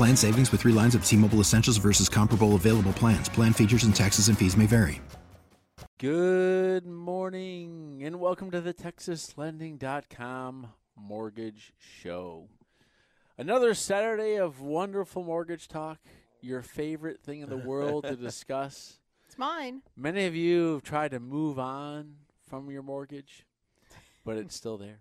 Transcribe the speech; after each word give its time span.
Plan 0.00 0.16
savings 0.16 0.50
with 0.50 0.62
three 0.62 0.72
lines 0.72 0.94
of 0.94 1.04
T 1.04 1.14
Mobile 1.14 1.40
Essentials 1.40 1.76
versus 1.76 2.08
comparable 2.08 2.54
available 2.54 2.94
plans. 2.94 3.28
Plan 3.28 3.52
features 3.52 3.84
and 3.84 3.94
taxes 3.94 4.28
and 4.28 4.38
fees 4.38 4.56
may 4.56 4.64
vary. 4.64 4.98
Good 5.98 6.86
morning 6.86 8.00
and 8.02 8.18
welcome 8.18 8.50
to 8.50 8.62
the 8.62 8.72
TexasLending.com 8.72 10.68
Mortgage 10.96 11.74
Show. 11.76 12.48
Another 13.36 13.74
Saturday 13.74 14.36
of 14.36 14.62
wonderful 14.62 15.22
mortgage 15.22 15.68
talk, 15.68 15.98
your 16.40 16.62
favorite 16.62 17.20
thing 17.20 17.42
in 17.42 17.50
the 17.50 17.58
world 17.58 18.04
to 18.04 18.16
discuss. 18.30 19.00
It's 19.26 19.36
mine. 19.36 19.82
Many 19.98 20.24
of 20.24 20.34
you 20.34 20.72
have 20.72 20.82
tried 20.82 21.10
to 21.10 21.20
move 21.20 21.58
on 21.58 22.14
from 22.48 22.70
your 22.70 22.82
mortgage, 22.82 23.44
but 24.24 24.38
it's 24.38 24.56
still 24.56 24.78
there. 24.78 25.00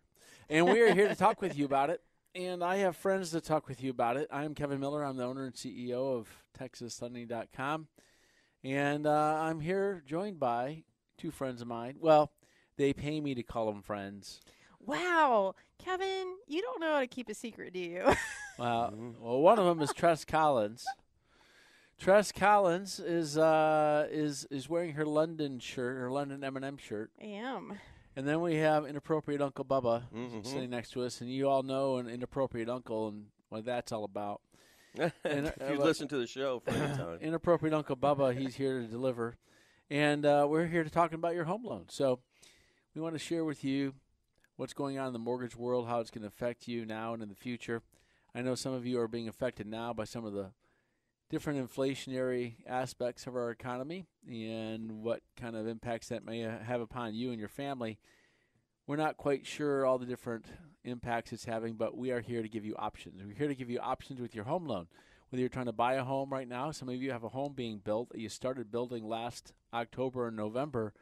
And 0.49 0.65
we 0.65 0.81
are 0.81 0.93
here 0.93 1.07
to 1.07 1.15
talk 1.15 1.41
with 1.41 1.57
you 1.57 1.63
about 1.63 1.89
it. 1.89 2.01
And 2.35 2.63
I 2.63 2.77
have 2.77 2.95
friends 2.95 3.31
to 3.31 3.41
talk 3.41 3.67
with 3.67 3.83
you 3.83 3.89
about 3.89 4.17
it. 4.17 4.27
I'm 4.31 4.53
Kevin 4.53 4.79
Miller. 4.79 5.03
I'm 5.03 5.17
the 5.17 5.25
owner 5.25 5.45
and 5.45 5.55
CEO 5.55 6.17
of 6.17 6.27
TexasLending.com. 6.59 7.87
And 8.63 9.07
uh, 9.07 9.37
I'm 9.39 9.59
here 9.59 10.03
joined 10.05 10.39
by 10.39 10.83
two 11.17 11.31
friends 11.31 11.61
of 11.61 11.67
mine. 11.67 11.95
Well, 11.99 12.31
they 12.77 12.93
pay 12.93 13.19
me 13.19 13.33
to 13.33 13.43
call 13.43 13.65
them 13.71 13.81
friends. 13.81 14.41
Wow, 14.79 15.55
Kevin, 15.83 16.35
you 16.47 16.61
don't 16.61 16.79
know 16.79 16.93
how 16.93 16.99
to 16.99 17.07
keep 17.07 17.29
a 17.29 17.33
secret, 17.33 17.73
do 17.73 17.79
you? 17.79 18.03
Well, 18.57 18.93
well, 19.21 19.39
one 19.39 19.57
of 19.57 19.63
them 19.63 19.79
is 19.79 19.93
Tress 19.93 20.25
Collins. 20.25 20.85
Tress 21.97 22.33
Collins 22.33 22.99
is 22.99 23.37
uh, 23.37 24.05
is 24.11 24.45
is 24.51 24.67
wearing 24.67 24.95
her 24.95 25.05
London 25.05 25.59
shirt, 25.59 25.97
her 25.97 26.11
London 26.11 26.43
M&M 26.43 26.75
shirt, 26.75 27.09
I 27.21 27.27
am. 27.27 27.79
And 28.19 28.27
then 28.27 28.41
we 28.41 28.55
have 28.55 28.85
inappropriate 28.85 29.41
Uncle 29.41 29.63
Bubba 29.63 30.03
sitting 30.45 30.69
next 30.69 30.91
to 30.91 31.03
us, 31.03 31.21
and 31.21 31.29
you 31.29 31.47
all 31.47 31.63
know 31.63 31.99
an 31.99 32.09
inappropriate 32.09 32.67
uncle 32.67 33.07
and 33.07 33.27
what 33.47 33.63
that's 33.63 33.93
all 33.93 34.03
about. 34.03 34.41
And, 35.23 35.47
if 35.47 35.61
uh, 35.61 35.71
you 35.71 35.81
uh, 35.81 35.85
listen 35.85 36.09
to 36.09 36.17
the 36.17 36.27
show 36.27 36.59
for 36.65 36.71
any 36.71 36.97
time. 36.97 37.19
inappropriate 37.21 37.73
Uncle 37.73 37.95
Bubba. 37.95 38.37
He's 38.37 38.55
here 38.55 38.81
to 38.81 38.87
deliver, 38.87 39.37
and 39.89 40.25
uh, 40.25 40.47
we're 40.49 40.65
here 40.65 40.83
to 40.83 40.89
talk 40.89 41.13
about 41.13 41.33
your 41.33 41.45
home 41.45 41.63
loan. 41.63 41.85
So 41.87 42.19
we 42.93 42.99
want 42.99 43.15
to 43.15 43.19
share 43.19 43.45
with 43.45 43.63
you 43.63 43.93
what's 44.57 44.73
going 44.73 44.99
on 44.99 45.07
in 45.07 45.13
the 45.13 45.19
mortgage 45.19 45.55
world, 45.55 45.87
how 45.87 46.01
it's 46.01 46.11
going 46.11 46.23
to 46.23 46.27
affect 46.27 46.67
you 46.67 46.85
now 46.85 47.13
and 47.13 47.23
in 47.23 47.29
the 47.29 47.35
future. 47.35 47.83
I 48.35 48.41
know 48.41 48.55
some 48.55 48.73
of 48.73 48.85
you 48.85 48.99
are 48.99 49.07
being 49.07 49.29
affected 49.29 49.65
now 49.65 49.93
by 49.93 50.03
some 50.03 50.25
of 50.25 50.33
the 50.33 50.51
different 51.29 51.69
inflationary 51.69 52.55
aspects 52.67 53.27
of 53.27 53.35
our 53.35 53.51
economy 53.51 54.07
and 54.27 55.03
what 55.03 55.21
kind 55.39 55.55
of 55.55 55.67
impacts 55.67 56.09
that 56.09 56.25
may 56.25 56.39
have 56.39 56.81
upon 56.81 57.13
you 57.13 57.29
and 57.29 57.39
your 57.39 57.49
family. 57.49 57.99
We're 58.87 58.95
not 58.95 59.17
quite 59.17 59.45
sure 59.45 59.85
all 59.85 59.99
the 59.99 60.07
different 60.07 60.45
impacts 60.83 61.31
it's 61.31 61.45
having, 61.45 61.75
but 61.75 61.95
we 61.95 62.11
are 62.11 62.21
here 62.21 62.41
to 62.41 62.49
give 62.49 62.65
you 62.65 62.75
options. 62.77 63.21
We're 63.23 63.35
here 63.35 63.47
to 63.47 63.55
give 63.55 63.69
you 63.69 63.79
options 63.79 64.19
with 64.19 64.33
your 64.33 64.45
home 64.45 64.65
loan. 64.65 64.87
Whether 65.29 65.41
you're 65.41 65.49
trying 65.49 65.67
to 65.67 65.71
buy 65.71 65.93
a 65.93 66.03
home 66.03 66.31
right 66.31 66.47
now, 66.47 66.71
some 66.71 66.89
of 66.89 66.95
you 66.95 67.11
have 67.11 67.23
a 67.23 67.29
home 67.29 67.53
being 67.53 67.77
built 67.77 68.09
that 68.09 68.19
you 68.19 68.29
started 68.29 68.71
building 68.71 69.07
last 69.07 69.53
October 69.71 70.27
and 70.27 70.35
November, 70.35 70.93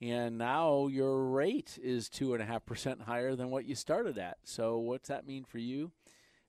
and 0.00 0.38
now 0.38 0.86
your 0.86 1.24
rate 1.24 1.76
is 1.82 2.08
two 2.08 2.34
and 2.34 2.42
a 2.42 2.46
half 2.46 2.64
percent 2.64 3.02
higher 3.02 3.34
than 3.34 3.50
what 3.50 3.64
you 3.64 3.74
started 3.74 4.16
at. 4.16 4.38
So, 4.44 4.78
what's 4.78 5.08
that 5.08 5.26
mean 5.26 5.44
for 5.44 5.58
you? 5.58 5.90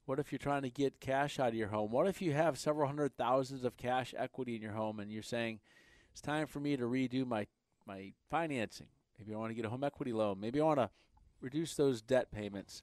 What 0.10 0.18
if 0.18 0.32
you're 0.32 0.40
trying 0.40 0.64
to 0.64 0.72
get 0.72 1.00
cash 1.00 1.40
out 1.40 1.50
of 1.50 1.54
your 1.54 1.68
home? 1.68 1.92
What 1.92 2.08
if 2.08 2.20
you 2.20 2.34
have 2.34 2.58
several 2.58 2.88
hundred 2.88 3.16
thousands 3.16 3.64
of 3.64 3.78
cash 3.78 4.16
equity 4.18 4.56
in 4.56 4.62
your 4.64 4.72
home 4.72 5.00
and 5.00 5.12
you're 5.12 5.22
saying 5.22 5.60
it's 6.12 6.20
time 6.20 6.48
for 6.48 6.60
me 6.60 6.76
to 6.76 6.86
redo 6.86 7.28
my 7.28 7.46
my 7.86 8.14
financing? 8.28 8.88
Maybe 9.20 9.36
I 9.36 9.38
want 9.38 9.52
to 9.52 9.54
get 9.54 9.66
a 9.66 9.70
home 9.70 9.84
equity 9.84 10.12
loan. 10.12 10.40
Maybe 10.40 10.60
I 10.60 10.64
want 10.64 10.80
to 10.80 10.90
reduce 11.42 11.76
those 11.76 12.02
debt 12.02 12.32
payments. 12.32 12.82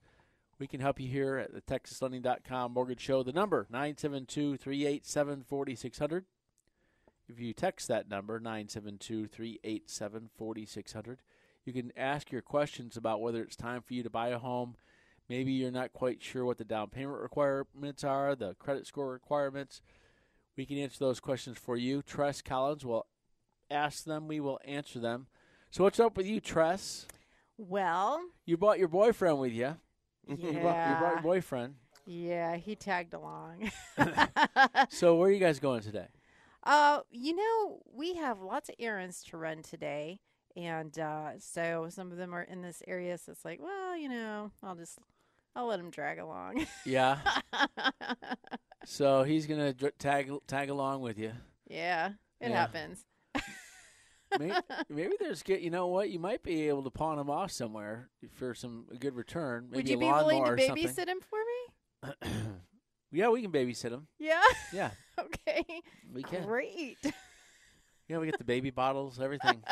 We 0.61 0.69
can 0.69 0.79
help 0.79 1.01
you 1.01 1.09
here 1.09 1.37
at 1.37 1.53
the 1.53 1.63
TexasLending.com 1.63 2.73
Mortgage 2.73 3.01
Show. 3.01 3.25
The 3.25 3.33
number 3.33 3.67
972-387-4600. 3.73 6.23
If 7.29 7.41
you 7.41 7.53
text 7.53 7.89
that 7.89 8.09
number 8.09 8.39
972-387-4600, 8.39 11.17
you 11.65 11.73
can 11.73 11.91
ask 11.97 12.31
your 12.31 12.43
questions 12.43 12.97
about 12.97 13.21
whether 13.21 13.43
it's 13.43 13.57
time 13.57 13.83
for 13.83 13.95
you 13.95 14.05
to 14.05 14.11
buy 14.11 14.29
a 14.29 14.39
home. 14.39 14.77
Maybe 15.29 15.53
you're 15.53 15.71
not 15.73 15.93
quite 15.93 16.23
sure 16.23 16.45
what 16.45 16.59
the 16.59 16.65
down 16.65 16.89
payment 16.89 17.21
requirements 17.21 18.05
are, 18.05 18.35
the 18.37 18.55
credit 18.55 18.87
score 18.87 19.11
requirements. 19.11 19.83
We 20.57 20.67
can 20.67 20.79
answer 20.79 20.99
those 21.01 21.21
questions 21.21 21.59
for 21.59 21.77
you. 21.77 22.01
Tress 22.03 22.41
Collins 22.43 22.85
will 22.85 23.07
ask 23.71 24.05
them. 24.05 24.29
We 24.29 24.41
will 24.41 24.61
answer 24.65 24.99
them. 25.01 25.27
So 25.71 25.85
what's 25.85 25.99
up 26.01 26.17
with 26.17 26.27
you, 26.27 26.41
Tress? 26.41 27.07
Well, 27.59 28.21
You 28.45 28.57
brought 28.57 28.79
your 28.79 28.89
boyfriend 28.89 29.39
with 29.41 29.53
you. 29.53 29.77
You, 30.29 30.37
brought, 30.37 30.53
you 30.55 30.61
brought 30.61 30.75
yeah. 30.75 31.13
your 31.13 31.23
boyfriend. 31.23 31.75
yeah, 32.05 32.57
he 32.57 32.75
tagged 32.75 33.15
along. 33.15 33.71
So 34.89 35.15
where 35.17 35.29
are 35.29 35.33
you 35.33 35.39
guys 35.41 35.59
going 35.61 35.83
today? 35.83 36.09
uh, 36.65 37.01
you 37.11 37.35
know, 37.37 37.79
we 37.95 38.15
have 38.15 38.41
lots 38.41 38.69
of 38.69 38.75
errands 38.81 39.23
to 39.25 39.37
run 39.37 39.63
today. 39.63 40.19
And 40.57 40.99
uh, 40.99 41.39
so 41.39 41.87
some 41.91 42.11
of 42.11 42.19
them 42.19 42.35
are 42.35 42.43
in 42.43 42.61
this 42.63 42.83
area. 42.89 43.19
So 43.19 43.31
it's 43.33 43.45
like, 43.45 43.61
well, 43.63 43.97
you 43.97 44.09
know, 44.09 44.51
I'll 44.65 44.75
just, 44.75 44.99
I'll 45.57 45.67
let 45.67 45.81
him 45.81 45.91
drag 45.91 46.19
along. 46.19 46.67
Yeah. 46.85 47.19
so 48.85 49.23
he's 49.23 49.47
gonna 49.47 49.73
dr- 49.73 49.97
tag 49.99 50.31
tag 50.47 50.69
along 50.71 51.01
with 51.01 51.19
you. 51.19 51.33
yeah, 51.67 52.11
it 52.41 52.51
Yeah. 52.51 52.57
happens. 52.57 53.05
Maybe, 54.39 54.55
maybe 54.91 55.13
there's 55.19 55.43
get. 55.43 55.61
You 55.63 55.71
know 55.71 55.87
what? 55.87 56.11
You 56.11 56.19
might 56.19 56.43
be 56.43 56.69
able 56.69 56.83
to 56.83 56.91
pawn 56.91 57.19
him 57.19 57.31
off 57.31 57.51
somewhere 57.53 58.11
for 58.35 58.55
some 58.55 58.85
good 58.99 59.15
return. 59.17 59.69
Maybe 59.71 59.77
Would 59.77 59.89
you 59.89 59.99
be 59.99 60.05
willing 60.07 60.45
to 60.45 60.67
something. 60.67 60.85
babysit 60.87 61.09
him 61.09 61.21
for 61.21 61.39
me? 61.39 62.31
yeah, 63.13 63.29
we 63.31 63.41
can 63.43 63.51
babysit 63.51 63.91
him. 63.93 64.07
Yeah. 64.19 64.43
Yeah, 64.73 64.91
okay. 65.19 65.65
we 66.13 66.23
can. 66.23 66.45
Great. 66.45 66.99
Yeah, 68.09 68.19
we 68.19 68.27
get 68.27 68.39
the 68.39 68.45
baby 68.45 68.71
bottles, 68.71 69.19
everything. 69.21 69.63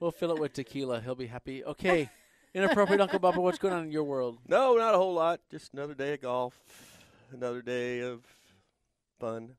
we'll 0.00 0.10
fill 0.10 0.32
it 0.32 0.40
with 0.40 0.52
tequila. 0.54 1.00
He'll 1.00 1.14
be 1.14 1.26
happy. 1.26 1.62
Okay. 1.64 2.08
Inappropriate 2.56 3.02
Uncle 3.02 3.20
Bubba, 3.20 3.36
what's 3.36 3.58
going 3.58 3.74
on 3.74 3.84
in 3.84 3.92
your 3.92 4.04
world? 4.04 4.38
No, 4.48 4.74
not 4.76 4.94
a 4.94 4.96
whole 4.96 5.12
lot. 5.12 5.40
Just 5.50 5.74
another 5.74 5.92
day 5.94 6.14
of 6.14 6.22
golf, 6.22 6.58
another 7.30 7.60
day 7.60 8.00
of 8.00 8.24
fun, 9.20 9.56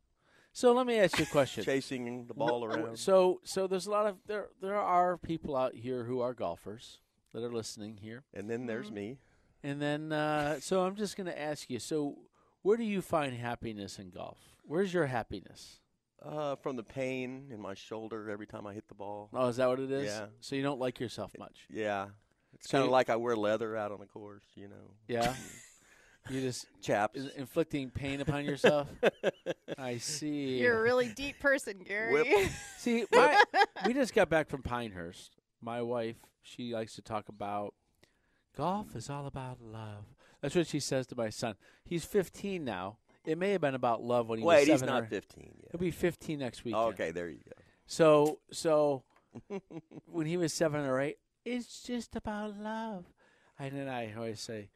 So 0.52 0.74
let 0.74 0.88
me 0.88 0.97
ask 0.97 1.18
you 1.19 1.25
a 1.25 1.28
question. 1.28 1.63
chasing 1.63 2.25
the 2.25 2.34
ball 2.34 2.66
around. 2.66 2.97
So, 2.97 3.40
so 3.44 3.68
there's 3.68 3.85
a 3.85 3.91
lot 3.91 4.08
of 4.08 4.16
there. 4.25 4.47
There 4.62 4.75
are 4.75 5.16
people 5.18 5.55
out 5.55 5.76
here 5.76 6.05
who 6.05 6.22
are 6.22 6.34
golfers 6.34 6.99
that 7.34 7.44
are 7.44 7.52
listening 7.52 7.97
here, 8.02 8.23
and 8.34 8.49
then 8.49 8.66
there's 8.66 8.90
me. 8.91 9.20
and 9.61 9.79
then 9.79 10.11
uh, 10.11 10.59
so 10.59 10.82
I'm 10.82 10.96
just 10.96 11.16
going 11.17 11.28
to 11.28 11.40
ask 11.40 11.70
you. 11.70 11.78
So, 11.79 12.16
where 12.64 12.78
do 12.78 12.84
you 12.84 13.03
find 13.03 13.35
happiness 13.35 13.99
in 13.99 14.09
golf? 14.09 14.40
Where's 14.64 14.91
your 14.91 15.05
happiness? 15.05 15.79
Uh, 16.20 16.55
from 16.55 16.76
the 16.76 16.84
pain 16.84 17.49
in 17.53 17.61
my 17.61 17.76
shoulder 17.76 18.32
every 18.32 18.47
time 18.47 18.66
I 18.66 18.73
hit 18.73 18.88
the 18.88 18.96
ball. 18.96 19.29
Oh, 19.34 19.47
is 19.49 19.58
that 19.58 19.67
what 19.70 19.79
it 19.79 19.91
is? 19.91 20.08
Yeah. 20.08 20.26
So 20.40 20.55
you 20.55 20.64
don't 20.64 20.79
like 20.79 20.99
yourself 20.99 21.32
much? 21.38 21.67
Yeah. 21.70 22.08
It's 22.59 22.68
kind 22.72 22.84
of 22.84 22.90
like 22.90 23.09
I 23.09 23.16
wear 23.16 23.36
leather 23.36 23.76
out 23.76 23.92
on 23.92 24.00
the 24.00 24.06
course, 24.06 24.44
you 24.56 24.68
know. 24.68 24.92
Yeah. 25.08 25.34
you 26.30 26.42
just 26.42 26.66
Chaps. 26.82 27.20
inflicting 27.36 27.90
pain 27.90 28.22
upon 28.22 28.46
yourself. 28.46 28.88
I 29.78 29.98
see. 29.98 30.59
You're 30.59 30.80
a 30.80 30.82
really 30.82 31.09
deep 31.09 31.40
person, 31.40 31.80
Gary. 31.86 32.14
Whip. 32.14 32.50
See, 32.78 33.06
my, 33.12 33.42
we 33.86 33.94
just 33.94 34.14
got 34.14 34.30
back 34.30 34.50
from 34.50 34.62
Pinehurst. 34.64 35.36
My 35.62 35.82
wife, 35.82 36.18
she 36.42 36.74
likes 36.74 36.96
to 36.96 37.02
talk 37.02 37.30
about 37.30 37.74
golf 38.56 38.96
is 38.96 39.09
all 39.09 39.28
about 39.28 39.62
love. 39.62 40.06
That's 40.42 40.56
what 40.56 40.68
she 40.68 40.80
says 40.80 41.08
to 41.08 41.16
my 41.16 41.30
son. 41.30 41.56
He's 41.86 42.06
15 42.06 42.64
now. 42.64 42.98
It 43.26 43.38
may 43.38 43.52
have 43.52 43.62
been 43.62 43.76
about 43.76 44.02
love 44.04 44.30
when 44.30 44.40
he 44.40 44.46
was 44.46 44.56
Wait, 44.56 44.68
he's 44.68 44.82
not 44.84 45.04
or- 45.04 45.08
15 45.08 45.44
yet. 45.62 45.72
He'll 45.72 45.80
be 45.80 45.92
15 45.92 46.40
next 46.40 46.64
week. 46.64 46.76
okay, 46.76 47.12
there 47.12 47.30
you 47.30 47.40
go. 47.46 47.62
So, 47.86 48.40
so 48.52 49.04
when 50.06 50.26
he 50.28 50.38
was 50.38 50.54
seven 50.54 50.82
or 50.86 51.00
eight, 51.00 51.18
it's 51.47 51.82
just 51.82 52.16
about 52.16 52.58
love. 52.59 53.05
And 53.58 53.72
then 53.72 53.88
I 53.88 54.14
always 54.16 54.41
say, 54.41 54.70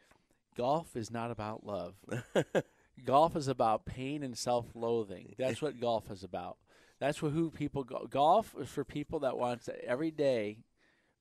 golf 0.58 0.96
is 0.96 1.12
not 1.12 1.30
about 1.30 1.66
love. 1.66 1.96
golf 3.06 3.36
is 3.36 3.48
about 3.48 3.86
pain 3.86 4.24
and 4.24 4.38
self-loathing. 4.38 5.36
That's 5.38 5.62
what 5.62 5.80
golf 5.80 6.10
is 6.10 6.24
about. 6.24 6.58
That's 7.00 7.22
what 7.22 7.34
who 7.34 7.50
people 7.50 7.84
go. 7.84 8.08
Golf 8.10 8.56
is 8.60 8.70
for 8.70 8.84
people 8.84 9.20
that 9.20 9.38
want 9.38 9.66
to 9.66 9.86
every 9.86 10.12
day 10.12 10.60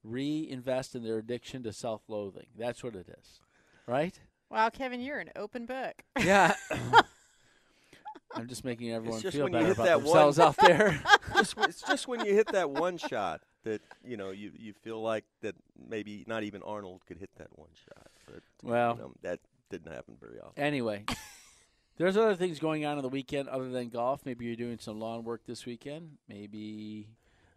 reinvest 0.04 0.94
in 0.94 1.02
their 1.02 1.18
addiction 1.18 1.62
to 1.64 1.72
self-loathing. 1.72 2.46
That's 2.56 2.84
what 2.84 2.94
it 2.94 3.08
is, 3.08 3.40
right? 3.86 4.18
Wow, 4.50 4.68
Kevin, 4.70 5.00
you're 5.00 5.18
an 5.18 5.30
open 5.36 5.66
book. 5.66 6.02
Yeah. 6.18 6.54
I'm 8.34 8.46
just 8.46 8.64
making 8.64 8.92
everyone 8.92 9.20
just 9.20 9.36
feel 9.36 9.44
when 9.44 9.52
you 9.52 9.58
better 9.58 9.66
hit 9.68 9.78
about 9.78 10.02
themselves 10.02 10.38
one- 10.38 10.48
out 10.48 10.56
there. 10.58 11.02
just, 11.34 11.54
it's 11.58 11.82
just 11.82 12.06
when 12.06 12.24
you 12.24 12.34
hit 12.34 12.46
that 12.48 12.70
one 12.70 12.96
shot 12.96 13.40
that 13.64 13.80
you 14.04 14.16
know 14.16 14.30
you 14.30 14.52
you 14.58 14.72
feel 14.72 15.00
like 15.02 15.24
that 15.42 15.54
maybe 15.88 16.24
not 16.26 16.42
even 16.42 16.62
Arnold 16.62 17.02
could 17.06 17.18
hit 17.18 17.30
that 17.36 17.48
one 17.58 17.68
shot. 17.74 18.08
But 18.26 18.42
Well- 18.62 18.94
you 18.96 19.02
know, 19.02 19.12
that 19.22 19.40
didn't 19.70 19.92
happen 19.92 20.16
very 20.20 20.40
often. 20.40 20.62
Anyway, 20.62 21.04
there's 21.96 22.16
other 22.16 22.34
things 22.34 22.58
going 22.58 22.84
on 22.84 22.96
in 22.98 23.02
the 23.02 23.08
weekend 23.08 23.48
other 23.48 23.68
than 23.70 23.88
golf. 23.88 24.22
Maybe 24.24 24.44
you're 24.46 24.56
doing 24.56 24.78
some 24.80 24.98
lawn 24.98 25.24
work 25.24 25.42
this 25.46 25.66
weekend. 25.66 26.18
Maybe 26.28 27.08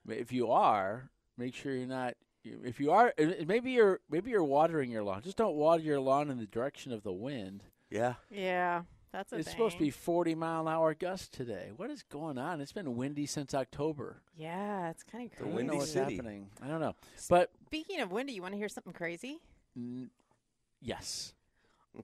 if 0.08 0.32
you 0.32 0.52
are, 0.52 1.10
make 1.38 1.56
sure 1.56 1.74
you're 1.74 1.88
not. 1.88 2.16
If 2.46 2.80
you 2.82 2.92
are, 2.92 3.14
maybe 3.46 3.72
you're 3.72 4.02
maybe 4.12 4.30
you're 4.32 4.44
watering 4.44 4.92
your 4.92 5.02
lawn. 5.04 5.22
Just 5.22 5.38
don't 5.38 5.56
water 5.56 5.82
your 5.82 6.02
lawn 6.02 6.30
in 6.30 6.38
the 6.40 6.46
direction 6.46 6.92
of 6.92 7.04
the 7.04 7.14
wind. 7.14 7.64
Yeah, 7.90 8.16
Yeah, 8.30 8.82
that's 9.14 9.32
a 9.32 9.38
it's 9.38 9.46
thing. 9.48 9.54
supposed 9.54 9.78
to 9.78 9.84
be 9.84 9.92
40 9.92 10.36
mile 10.36 10.68
an 10.68 10.74
hour 10.74 10.94
gusts 10.94 11.30
today. 11.30 11.72
What 11.78 11.90
is 11.90 12.04
going 12.04 12.38
on? 12.38 12.60
It's 12.60 12.74
been 12.74 12.96
windy 12.98 13.26
since 13.26 13.54
October. 13.54 14.18
Yeah, 14.36 14.90
it's 14.90 15.04
kind 15.04 15.32
of 15.32 15.38
The 15.38 15.46
I 15.46 15.48
crazy. 15.48 15.50
know 15.52 15.56
windy 15.56 15.78
what's 15.78 15.92
city. 15.92 16.16
happening. 16.18 16.50
I 16.62 16.68
don't 16.68 16.82
know, 16.82 16.96
but 17.30 17.52
Speaking 17.68 18.02
of 18.02 18.12
windy, 18.12 18.34
you 18.34 18.42
want 18.42 18.54
to 18.54 18.58
hear 18.58 18.68
something 18.70 18.92
crazy? 18.94 19.38
mm, 19.80 20.10
yes. 20.82 21.34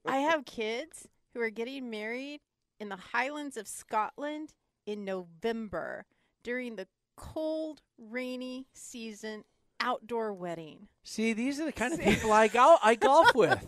I 0.05 0.17
have 0.17 0.45
kids 0.45 1.07
who 1.33 1.41
are 1.41 1.49
getting 1.49 1.89
married 1.89 2.41
in 2.79 2.89
the 2.89 2.95
Highlands 2.95 3.57
of 3.57 3.67
Scotland 3.67 4.53
in 4.85 5.03
November 5.03 6.05
during 6.43 6.75
the 6.75 6.87
cold, 7.17 7.81
rainy 7.97 8.67
season 8.73 9.43
outdoor 9.79 10.33
wedding. 10.33 10.87
See, 11.03 11.33
these 11.33 11.59
are 11.59 11.65
the 11.65 11.71
kind 11.71 11.93
of 11.93 11.99
people 11.99 12.31
I 12.31 12.47
go 12.47 12.77
I 12.83 12.95
golf 12.95 13.33
with. 13.35 13.59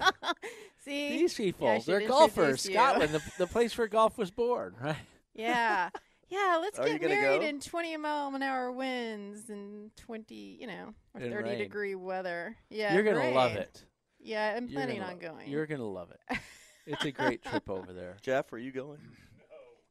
See? 0.85 1.09
These 1.19 1.35
people, 1.35 1.67
I 1.67 1.79
should 1.79 1.87
they're 1.87 2.07
golfers. 2.07 2.65
you. 2.65 2.73
Scotland, 2.73 3.13
the, 3.13 3.21
the 3.37 3.47
place 3.47 3.77
where 3.77 3.87
golf 3.87 4.17
was 4.17 4.31
born, 4.31 4.75
right? 4.81 4.95
Yeah. 5.33 5.89
Yeah, 6.31 6.59
let's 6.61 6.79
oh, 6.79 6.83
Are 6.83 6.97
get 6.97 7.09
married 7.09 7.41
go? 7.41 7.45
in 7.45 7.59
20 7.59 7.97
mile 7.97 8.33
an 8.33 8.41
hour 8.41 8.71
winds 8.71 9.49
and 9.49 9.93
20, 9.97 10.33
you 10.61 10.65
know, 10.65 10.93
or 11.13 11.19
And 11.19 11.29
30 11.33 11.49
rain. 11.49 11.57
degree 11.59 11.93
weather. 11.93 12.55
Yeah. 12.69 12.93
You're 12.93 13.03
gonna 13.03 13.31
love 13.31 13.51
it. 13.51 13.83
Yeah, 14.17 14.53
I'm 14.55 14.67
You're 14.67 14.79
planning 14.79 15.03
on 15.03 15.19
going. 15.19 15.49
You're 15.49 15.65
gonna 15.65 15.83
love 15.83 16.09
it. 16.11 16.37
It's 16.85 17.03
a 17.03 17.11
great 17.11 17.43
trip 17.43 17.69
over 17.69 17.91
there. 17.91 18.15
Jeff, 18.21 18.53
are 18.53 18.57
you 18.57 18.71
going? 18.71 18.99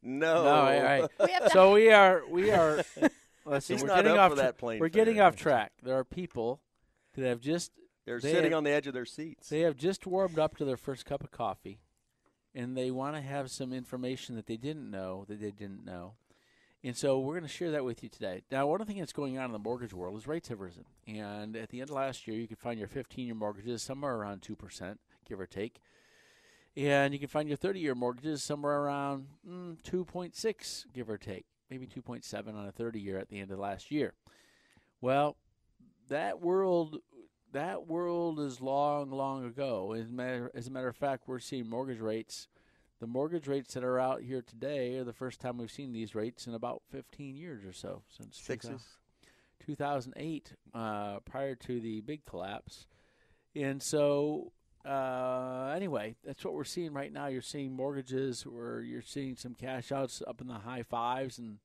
No. 0.02 0.44
No, 0.44 0.50
all 0.50 0.82
right. 0.82 1.10
we 1.20 1.48
So 1.52 1.74
we 1.74 1.90
are 1.92 2.22
we 2.26 2.50
are. 2.52 2.82
Listen, 3.46 3.76
He's 3.76 3.82
we're 3.82 3.88
not 3.88 3.96
getting 3.96 4.12
up 4.12 4.18
off 4.18 4.30
for 4.32 4.36
that 4.36 4.58
plane 4.58 4.80
We're 4.80 4.88
getting 4.88 5.20
off 5.20 5.36
track. 5.36 5.72
There 5.82 5.96
are 5.98 6.04
people 6.04 6.60
that 7.14 7.24
have 7.26 7.40
just 7.40 7.72
They're 8.04 8.20
They 8.20 8.32
sitting 8.32 8.50
have- 8.52 8.58
on 8.58 8.64
the 8.64 8.70
edge 8.70 8.86
of 8.86 8.94
their 8.94 9.04
seats. 9.04 9.48
they 9.48 9.60
have 9.60 9.76
just 9.76 10.06
warmed 10.06 10.38
up 10.38 10.56
to 10.58 10.64
their 10.64 10.76
first 10.76 11.04
cup 11.04 11.22
of 11.22 11.30
coffee, 11.30 11.80
and 12.54 12.76
they 12.76 12.90
want 12.90 13.14
to 13.16 13.22
have 13.22 13.50
some 13.50 13.72
information 13.72 14.36
that 14.36 14.46
they 14.46 14.56
didn't 14.56 14.90
know 14.90 15.24
that 15.28 15.40
they 15.40 15.50
didn't 15.50 15.84
know. 15.84 16.14
And 16.82 16.96
so 16.96 17.18
we're 17.20 17.34
going 17.34 17.42
to 17.42 17.48
share 17.48 17.70
that 17.72 17.84
with 17.84 18.02
you 18.02 18.08
today. 18.08 18.42
Now, 18.50 18.66
one 18.66 18.82
thing 18.86 18.98
that's 18.98 19.12
going 19.12 19.36
on 19.36 19.44
in 19.44 19.52
the 19.52 19.58
mortgage 19.58 19.92
world 19.92 20.16
is 20.16 20.26
rates 20.26 20.48
have 20.48 20.60
risen. 20.60 20.86
And 21.06 21.54
at 21.54 21.68
the 21.68 21.82
end 21.82 21.90
of 21.90 21.96
last 21.96 22.26
year, 22.26 22.38
you 22.38 22.48
could 22.48 22.58
find 22.58 22.78
your 22.78 22.88
15 22.88 23.26
year 23.26 23.34
mortgages 23.34 23.82
somewhere 23.82 24.14
around 24.14 24.40
2%, 24.40 24.98
give 25.28 25.38
or 25.38 25.46
take. 25.46 25.80
And 26.76 27.12
you 27.12 27.18
can 27.20 27.28
find 27.28 27.48
your 27.48 27.58
30 27.58 27.80
year 27.80 27.94
mortgages 27.94 28.42
somewhere 28.42 28.78
around 28.80 29.26
mm, 29.46 29.76
2.6, 29.82 30.86
give 30.94 31.10
or 31.10 31.18
take, 31.18 31.44
maybe 31.70 31.86
2.7 31.86 32.54
on 32.54 32.66
a 32.66 32.72
30 32.72 33.00
year 33.00 33.18
at 33.18 33.28
the 33.28 33.38
end 33.38 33.50
of 33.50 33.58
last 33.58 33.90
year. 33.90 34.14
Well, 35.00 35.36
that 36.08 36.40
world 36.40 36.98
that 37.52 37.88
world 37.88 38.38
is 38.40 38.60
long, 38.60 39.10
long 39.10 39.44
ago. 39.44 39.92
As 39.92 40.08
a 40.08 40.12
matter, 40.12 40.50
as 40.54 40.68
a 40.68 40.70
matter 40.70 40.88
of 40.88 40.96
fact, 40.96 41.24
we're 41.26 41.40
seeing 41.40 41.68
mortgage 41.68 42.00
rates. 42.00 42.48
The 43.00 43.06
mortgage 43.06 43.48
rates 43.48 43.74
that 43.74 43.82
are 43.82 43.98
out 43.98 44.22
here 44.22 44.42
today 44.42 44.96
are 44.98 45.04
the 45.04 45.12
first 45.12 45.40
time 45.40 45.56
we've 45.56 45.70
seen 45.70 45.92
these 45.92 46.14
rates 46.14 46.46
in 46.46 46.54
about 46.54 46.82
15 46.90 47.36
years 47.36 47.64
or 47.64 47.72
so 47.72 48.02
since 48.08 48.38
Sixes. 48.38 48.82
2008, 49.64 50.54
uh, 50.74 51.20
prior 51.20 51.54
to 51.54 51.80
the 51.80 52.00
big 52.00 52.24
collapse. 52.24 52.86
And 53.54 53.82
so, 53.82 54.52
uh, 54.84 55.72
anyway, 55.76 56.16
that's 56.24 56.44
what 56.44 56.54
we're 56.54 56.64
seeing 56.64 56.92
right 56.92 57.12
now. 57.12 57.26
You're 57.26 57.42
seeing 57.42 57.74
mortgages 57.74 58.46
where 58.46 58.80
you're 58.80 59.02
seeing 59.02 59.36
some 59.36 59.54
cash 59.54 59.92
outs 59.92 60.22
up 60.26 60.40
in 60.40 60.46
the 60.46 60.54
high 60.54 60.82
fives 60.82 61.38
and 61.38 61.58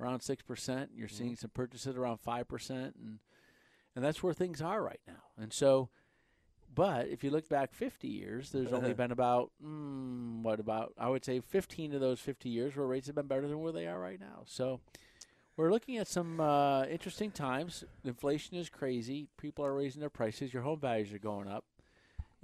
around 0.00 0.20
six 0.20 0.42
percent. 0.42 0.90
You're 0.94 1.08
seeing 1.08 1.36
some 1.36 1.50
purchases 1.50 1.96
around 1.96 2.18
five 2.18 2.48
percent, 2.48 2.96
and 3.00 3.18
and 3.94 4.04
that's 4.04 4.22
where 4.22 4.34
things 4.34 4.60
are 4.60 4.82
right 4.82 5.00
now. 5.06 5.22
And 5.38 5.52
so, 5.52 5.90
but 6.74 7.06
if 7.06 7.22
you 7.22 7.30
look 7.30 7.48
back 7.48 7.72
50 7.72 8.08
years, 8.08 8.50
there's 8.50 8.72
only 8.72 8.92
been 8.94 9.12
about 9.12 9.52
mm, 9.64 10.42
what 10.42 10.58
about 10.58 10.92
I 10.98 11.08
would 11.08 11.24
say 11.24 11.40
15 11.40 11.94
of 11.94 12.00
those 12.00 12.20
50 12.20 12.48
years 12.48 12.76
where 12.76 12.86
rates 12.86 13.06
have 13.06 13.16
been 13.16 13.28
better 13.28 13.46
than 13.46 13.60
where 13.60 13.72
they 13.72 13.86
are 13.86 14.00
right 14.00 14.20
now. 14.20 14.42
So. 14.46 14.80
We're 15.58 15.70
looking 15.70 15.96
at 15.96 16.06
some 16.06 16.38
uh, 16.38 16.84
interesting 16.84 17.30
times. 17.30 17.82
Inflation 18.04 18.58
is 18.58 18.68
crazy. 18.68 19.28
People 19.38 19.64
are 19.64 19.72
raising 19.72 20.00
their 20.00 20.10
prices. 20.10 20.52
Your 20.52 20.62
home 20.62 20.80
values 20.80 21.14
are 21.14 21.18
going 21.18 21.48
up, 21.48 21.64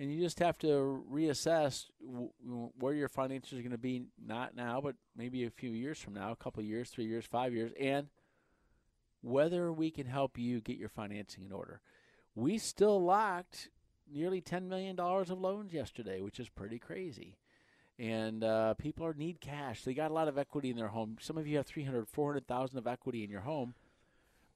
and 0.03 0.13
you 0.13 0.21
just 0.21 0.41
have 0.41 0.59
to 0.59 1.05
reassess 1.09 1.85
w- 2.05 2.73
where 2.77 2.93
your 2.93 3.09
finances 3.09 3.57
are 3.57 3.63
going 3.63 3.71
to 3.71 3.79
be. 3.79 4.03
Not 4.21 4.57
now, 4.57 4.81
but 4.81 4.97
maybe 5.17 5.45
a 5.45 5.51
few 5.51 5.71
years 5.71 6.01
from 6.01 6.15
now, 6.15 6.33
a 6.33 6.37
couple 6.37 6.61
of 6.61 6.67
years, 6.67 6.91
three 6.91 7.07
years, 7.07 7.25
five 7.25 7.55
years, 7.55 7.71
and 7.81 8.09
whether 9.21 9.73
we 9.73 9.93
can 9.93 10.07
help 10.07 10.37
you 10.37 10.61
get 10.61 10.77
your 10.77 10.89
financing 10.89 11.45
in 11.45 11.53
order. 11.53 11.81
We 12.35 12.59
still 12.59 13.01
locked 13.01 13.69
nearly 14.13 14.41
ten 14.41 14.69
million 14.69 14.97
dollars 14.97 15.31
of 15.31 15.41
loans 15.41 15.73
yesterday, 15.73 16.21
which 16.21 16.41
is 16.41 16.49
pretty 16.49 16.81
crazy 16.81 17.39
and 17.97 18.43
uh, 18.43 18.75
people 18.75 19.07
are 19.07 19.15
need 19.15 19.41
cash. 19.41 19.85
They 19.85 19.95
got 19.95 20.11
a 20.11 20.15
lot 20.15 20.27
of 20.27 20.37
equity 20.37 20.71
in 20.71 20.77
their 20.77 20.89
home. 20.89 21.19
Some 21.21 21.39
of 21.39 21.47
you 21.47 21.59
have 21.59 21.67
300, 21.67 22.09
400,000 22.09 22.77
of 22.79 22.89
equity 22.89 23.23
in 23.23 23.31
your 23.31 23.43
home. 23.43 23.75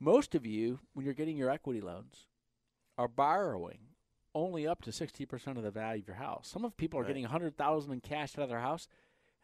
Most 0.01 0.35
of 0.35 0.45
you, 0.45 0.81
when 0.95 1.05
you're 1.05 1.15
getting 1.15 1.37
your 1.37 1.51
equity 1.51 1.81
loans, 1.81 2.27
are 2.99 3.07
borrowing 3.07 3.79
only 4.37 4.67
up 4.67 4.83
to 4.83 4.91
60% 4.91 5.57
of 5.57 5.63
the 5.63 5.71
value 5.71 6.03
of 6.03 6.09
your 6.09 6.17
house. 6.17 6.49
Some 6.49 6.65
of 6.65 6.77
people 6.77 6.99
are 6.99 7.03
Right. 7.03 7.09
getting 7.09 7.25
100,000 7.25 7.93
in 7.93 8.01
cash 8.01 8.37
out 8.37 8.43
of 8.43 8.49
their 8.49 8.61
house, 8.61 8.89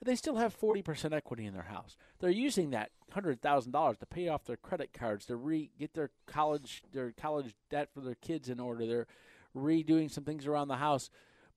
and 0.01 0.07
they 0.07 0.17
still 0.17 0.37
have 0.37 0.55
40% 0.55 1.13
equity 1.13 1.45
in 1.47 1.55
their 1.55 1.63
house. 1.63 1.97
They're 2.19 2.31
using 2.31 2.71
that 2.71 2.93
$100,000 3.11 3.99
to 3.99 4.07
pay 4.07 4.29
off 4.29 4.45
their 4.45 4.57
credit 4.57 4.93
cards, 4.93 5.27
to 5.27 5.37
re 5.37 5.71
get 5.79 5.95
their 5.95 6.11
college 6.27 6.83
their 6.93 7.13
college 7.13 7.55
debt 7.71 7.91
for 7.93 8.01
their 8.01 8.15
kids 8.15 8.49
in 8.49 8.61
order. 8.61 8.87
They're 8.87 9.07
redoing 9.55 10.11
some 10.11 10.25
things 10.25 10.47
around 10.47 10.69
the 10.69 10.77
house 10.77 11.11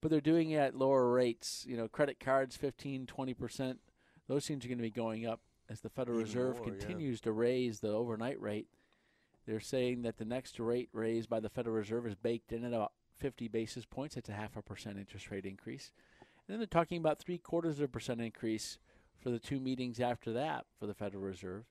but 0.06 0.12
they're 0.12 0.22
doing 0.22 0.52
it 0.52 0.58
at 0.58 0.76
lower 0.76 1.10
rates. 1.10 1.66
You 1.68 1.78
know, 1.78 1.88
credit 1.88 2.20
cards 2.20 2.56
15, 2.56 3.08
20%. 3.08 3.78
Those 4.28 4.46
things 4.46 4.64
are 4.64 4.68
going 4.68 4.78
to 4.78 4.84
be 4.84 4.92
going 4.92 5.26
up 5.26 5.42
as 5.68 5.82
the 5.82 5.90
Federal 5.90 6.20
Even 6.20 6.28
Reserve 6.28 6.58
more, 6.58 6.68
yeah. 6.68 6.74
continues 6.74 7.22
to 7.22 7.32
raise 7.32 7.80
the 7.80 7.90
overnight 7.90 8.40
rate. 8.40 8.68
They're 9.48 9.60
saying 9.60 10.04
that 10.04 10.18
the 10.18 10.26
next 10.26 10.60
rate 10.60 10.90
raised 10.92 11.28
by 11.28 11.40
the 11.40 11.50
Federal 11.50 11.76
Reserve 11.76 12.06
is 12.06 12.14
baked 12.14 12.52
in 12.52 12.64
at 12.64 12.74
about 12.74 12.92
50 13.18 13.48
basis 13.48 13.86
points. 13.86 14.16
That's 14.16 14.30
a 14.30 14.34
half 14.34 14.56
a 14.56 14.62
percent 14.62 14.98
interest 14.98 15.30
rate 15.32 15.46
increase. 15.46 15.92
And 16.22 16.54
then 16.54 16.60
they're 16.60 16.68
talking 16.68 16.98
about 17.00 17.20
three 17.20 17.38
quarters 17.38 17.78
of 17.80 17.86
a 17.86 17.88
percent 17.88 18.22
increase 18.22 18.78
for 19.22 19.30
the 19.30 19.40
two 19.40 19.60
meetings 19.60 20.00
after 20.00 20.32
that 20.34 20.66
for 20.80 20.86
the 20.86 20.94
Federal 20.94 21.24
Reserve. 21.24 21.66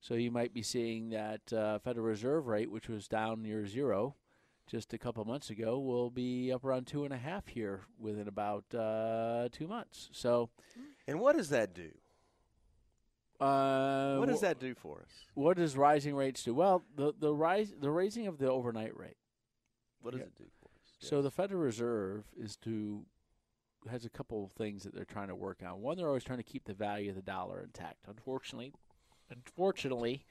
So 0.00 0.14
you 0.14 0.30
might 0.30 0.54
be 0.54 0.62
seeing 0.62 1.10
that 1.10 1.52
uh, 1.52 1.78
Federal 1.80 2.06
Reserve 2.06 2.46
rate, 2.46 2.70
which 2.70 2.88
was 2.88 3.08
down 3.08 3.42
near 3.42 3.66
zero, 3.66 4.14
just 4.66 4.92
a 4.92 4.98
couple 4.98 5.24
months 5.24 5.50
ago 5.50 5.78
will 5.78 6.10
be 6.10 6.52
up 6.52 6.64
around 6.64 6.86
two 6.86 7.04
and 7.04 7.12
a 7.12 7.16
half 7.16 7.48
here 7.48 7.82
within 7.98 8.28
about 8.28 8.64
uh, 8.74 9.48
two 9.50 9.66
months. 9.66 10.08
So, 10.12 10.50
And 11.06 11.20
what 11.20 11.36
does 11.36 11.48
that 11.50 11.74
do? 11.74 11.90
uh, 13.40 14.16
what 14.16 14.28
does 14.28 14.38
wh- 14.40 14.42
that 14.42 14.58
do 14.58 14.74
for 14.74 15.00
us? 15.00 15.12
What 15.34 15.56
does 15.56 15.76
rising 15.76 16.14
rates 16.14 16.42
do? 16.42 16.54
Well, 16.54 16.84
the 16.96 17.12
the 17.18 17.32
rise 17.32 17.72
the 17.80 17.90
raising 17.90 18.26
of 18.26 18.38
the 18.38 18.50
overnight 18.50 18.96
rate. 18.96 19.16
What 20.02 20.10
does 20.12 20.20
Yeah. 20.20 20.26
it 20.26 20.34
do 20.36 20.44
So 20.98 21.22
the 21.22 21.30
Federal 21.30 21.60
Reserve 21.60 22.24
is 22.36 22.56
to 22.56 23.04
has 23.88 24.04
a 24.04 24.10
couple 24.10 24.44
of 24.44 24.52
things 24.52 24.82
that 24.82 24.94
they're 24.94 25.04
trying 25.04 25.28
to 25.28 25.36
work 25.36 25.62
on. 25.64 25.80
One, 25.80 25.96
they're 25.96 26.08
always 26.08 26.24
trying 26.24 26.40
to 26.40 26.44
keep 26.44 26.64
the 26.64 26.74
value 26.74 27.10
of 27.10 27.16
the 27.16 27.22
dollar 27.22 27.62
intact. 27.62 28.06
Unfortunately, 28.08 28.72
unfortunately, 29.30 30.24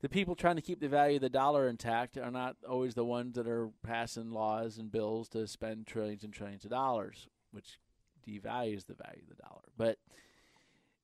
the 0.00 0.08
people 0.08 0.34
trying 0.34 0.56
to 0.56 0.62
keep 0.62 0.80
the 0.80 0.88
value 0.88 1.16
of 1.16 1.22
the 1.22 1.28
dollar 1.28 1.68
intact 1.68 2.16
are 2.16 2.30
not 2.30 2.56
always 2.68 2.94
the 2.94 3.04
ones 3.04 3.36
that 3.36 3.46
are 3.46 3.70
passing 3.84 4.32
laws 4.32 4.78
and 4.78 4.90
bills 4.90 5.28
to 5.30 5.46
spend 5.46 5.86
trillions 5.86 6.24
and 6.24 6.32
trillions 6.32 6.64
of 6.64 6.70
dollars, 6.70 7.28
which 7.52 7.78
devalues 8.26 8.86
the 8.86 8.94
value 8.94 9.22
of 9.22 9.36
the 9.36 9.42
dollar. 9.42 9.62
But 9.76 9.98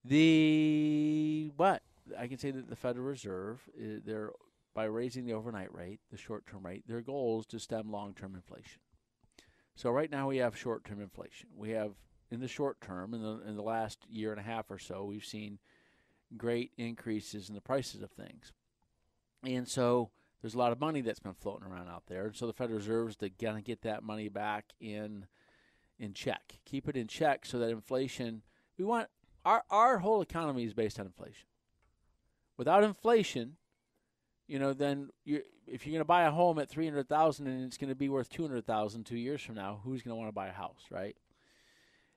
the 0.04 1.52
but 1.56 1.82
I 2.18 2.26
can 2.26 2.38
say 2.38 2.50
that 2.50 2.68
the 2.68 2.76
Federal 2.76 3.06
Reserve 3.06 3.60
uh, 3.78 4.00
they're 4.04 4.30
by 4.76 4.84
raising 4.84 5.24
the 5.24 5.32
overnight 5.32 5.74
rate, 5.74 6.00
the 6.12 6.18
short 6.18 6.46
term 6.46 6.66
rate, 6.66 6.84
their 6.86 7.00
goal 7.00 7.40
is 7.40 7.46
to 7.46 7.58
stem 7.58 7.90
long 7.90 8.12
term 8.12 8.34
inflation. 8.34 8.82
So 9.74 9.90
right 9.90 10.10
now 10.10 10.28
we 10.28 10.36
have 10.36 10.54
short 10.54 10.84
term 10.84 11.00
inflation. 11.00 11.48
We 11.56 11.70
have 11.70 11.92
in 12.30 12.40
the 12.40 12.46
short 12.46 12.82
term, 12.82 13.14
in 13.14 13.22
the 13.22 13.40
in 13.48 13.56
the 13.56 13.62
last 13.62 14.06
year 14.08 14.32
and 14.32 14.40
a 14.40 14.44
half 14.44 14.70
or 14.70 14.78
so, 14.78 15.04
we've 15.04 15.24
seen 15.24 15.58
great 16.36 16.72
increases 16.76 17.48
in 17.48 17.54
the 17.54 17.60
prices 17.62 18.02
of 18.02 18.10
things. 18.10 18.52
And 19.42 19.66
so 19.66 20.10
there's 20.42 20.54
a 20.54 20.58
lot 20.58 20.72
of 20.72 20.80
money 20.80 21.00
that's 21.00 21.20
been 21.20 21.34
floating 21.34 21.66
around 21.66 21.88
out 21.88 22.04
there. 22.06 22.26
And 22.26 22.36
so 22.36 22.46
the 22.46 22.52
Federal 22.52 22.78
Reserve 22.78 23.08
is 23.08 23.16
to 23.16 23.30
kind 23.30 23.56
of 23.56 23.64
get 23.64 23.80
that 23.82 24.02
money 24.02 24.28
back 24.28 24.66
in 24.78 25.26
in 25.98 26.12
check. 26.12 26.58
Keep 26.66 26.90
it 26.90 26.98
in 26.98 27.06
check 27.06 27.46
so 27.46 27.58
that 27.60 27.70
inflation 27.70 28.42
we 28.76 28.84
want 28.84 29.08
our 29.42 29.64
our 29.70 29.98
whole 30.00 30.20
economy 30.20 30.64
is 30.64 30.74
based 30.74 31.00
on 31.00 31.06
inflation. 31.06 31.48
Without 32.58 32.84
inflation, 32.84 33.56
you 34.46 34.58
know, 34.58 34.72
then 34.72 35.10
you 35.24 35.42
if 35.66 35.84
you're 35.84 35.92
going 35.92 36.00
to 36.00 36.04
buy 36.04 36.22
a 36.22 36.30
home 36.30 36.58
at 36.60 36.68
300,000 36.68 37.46
and 37.46 37.64
it's 37.64 37.76
going 37.76 37.88
to 37.88 37.96
be 37.96 38.08
worth 38.08 38.28
200,000 38.28 39.04
2 39.04 39.16
years 39.16 39.42
from 39.42 39.56
now, 39.56 39.80
who's 39.82 40.02
going 40.02 40.12
to 40.12 40.16
want 40.16 40.28
to 40.28 40.34
buy 40.34 40.46
a 40.46 40.52
house, 40.52 40.84
right? 40.90 41.16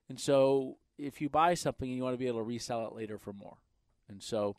And 0.08 0.20
so 0.20 0.78
if 1.00 1.20
you 1.20 1.30
buy 1.30 1.56
something 1.56 1.90
and 1.90 1.98
you 1.98 2.04
want 2.04 2.14
to 2.14 2.20
be 2.20 2.28
able 2.28 2.40
to 2.40 2.44
resell 2.44 2.86
it 2.86 2.94
later 2.94 3.18
for 3.18 3.34
more. 3.34 3.58
And 4.08 4.22
so 4.22 4.58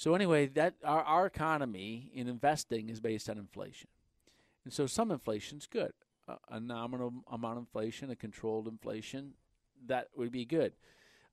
so 0.00 0.14
anyway, 0.14 0.46
that 0.46 0.76
our, 0.82 1.02
our 1.02 1.26
economy 1.26 2.10
in 2.14 2.26
investing 2.26 2.88
is 2.88 3.00
based 3.00 3.28
on 3.28 3.36
inflation. 3.36 3.88
And 4.64 4.72
so 4.72 4.86
some 4.86 5.10
inflation's 5.10 5.66
good. 5.66 5.92
A, 6.26 6.36
a 6.52 6.60
nominal 6.60 7.12
amount 7.30 7.58
of 7.58 7.64
inflation, 7.64 8.10
a 8.10 8.16
controlled 8.16 8.66
inflation, 8.66 9.34
that 9.86 10.08
would 10.16 10.32
be 10.32 10.46
good. 10.46 10.72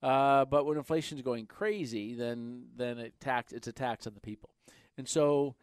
Uh, 0.02 0.44
but 0.44 0.66
when 0.66 0.76
inflation's 0.76 1.22
going 1.22 1.46
crazy, 1.46 2.14
then 2.14 2.66
then 2.76 2.98
it 2.98 3.18
tax 3.20 3.52
it's 3.52 3.66
a 3.66 3.72
tax 3.72 4.06
on 4.06 4.14
the 4.14 4.20
people. 4.20 4.50
And 4.98 5.08
so 5.08 5.54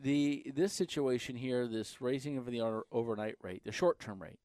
the 0.00 0.50
this 0.54 0.72
situation 0.72 1.36
here, 1.36 1.66
this 1.66 2.00
raising 2.00 2.38
of 2.38 2.46
the 2.46 2.82
overnight 2.92 3.34
rate, 3.42 3.64
the 3.64 3.72
short-term 3.72 4.22
rate, 4.22 4.38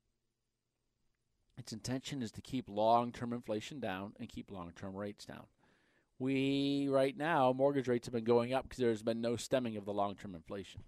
its 1.58 1.72
intention 1.72 2.24
is 2.24 2.32
to 2.32 2.42
keep 2.42 2.68
long-term 2.68 3.32
inflation 3.32 3.80
down 3.80 4.14
and 4.20 4.28
keep 4.28 4.50
long-term 4.52 4.96
rates 4.96 5.26
down. 5.26 5.46
We 6.18 6.88
right 6.90 7.16
now 7.16 7.54
mortgage 7.54 7.88
rates 7.88 8.08
have 8.08 8.14
been 8.14 8.24
going 8.24 8.52
up 8.52 8.64
because 8.64 8.80
there's 8.80 9.04
been 9.04 9.22
no 9.22 9.36
stemming 9.36 9.78
of 9.78 9.86
the 9.86 9.94
long-term 9.94 10.34
inflation. 10.34 10.82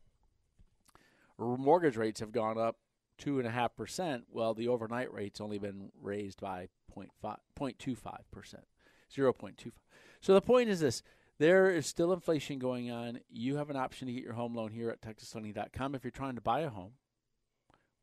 Mortgage 1.38 1.98
rates 1.98 2.20
have 2.20 2.32
gone 2.32 2.58
up 2.58 2.78
two 3.18 3.38
and 3.38 3.48
a 3.48 3.52
half 3.52 3.76
percent, 3.76 4.26
while 4.30 4.54
the 4.54 4.68
overnight 4.68 5.14
rate's 5.14 5.42
only 5.42 5.60
been 5.60 5.92
raised 6.02 6.40
by 6.42 6.70
0.25 6.96 8.18
percent, 8.32 8.64
0.25. 9.16 9.72
So 10.22 10.34
the 10.34 10.42
point 10.42 10.70
is 10.70 10.80
this: 10.80 11.04
there 11.44 11.70
is 11.70 11.86
still 11.86 12.14
inflation 12.14 12.58
going 12.58 12.90
on. 12.90 13.20
You 13.30 13.58
have 13.58 13.70
an 13.70 13.76
option 13.76 14.08
to 14.08 14.14
get 14.14 14.24
your 14.24 14.32
home 14.32 14.56
loan 14.56 14.72
here 14.72 14.90
at 14.90 15.02
TexasLending.com 15.02 15.94
if 15.94 16.02
you're 16.06 16.12
trying 16.12 16.36
to 16.36 16.42
buy 16.42 16.62
a 16.62 16.70
home. 16.70 16.94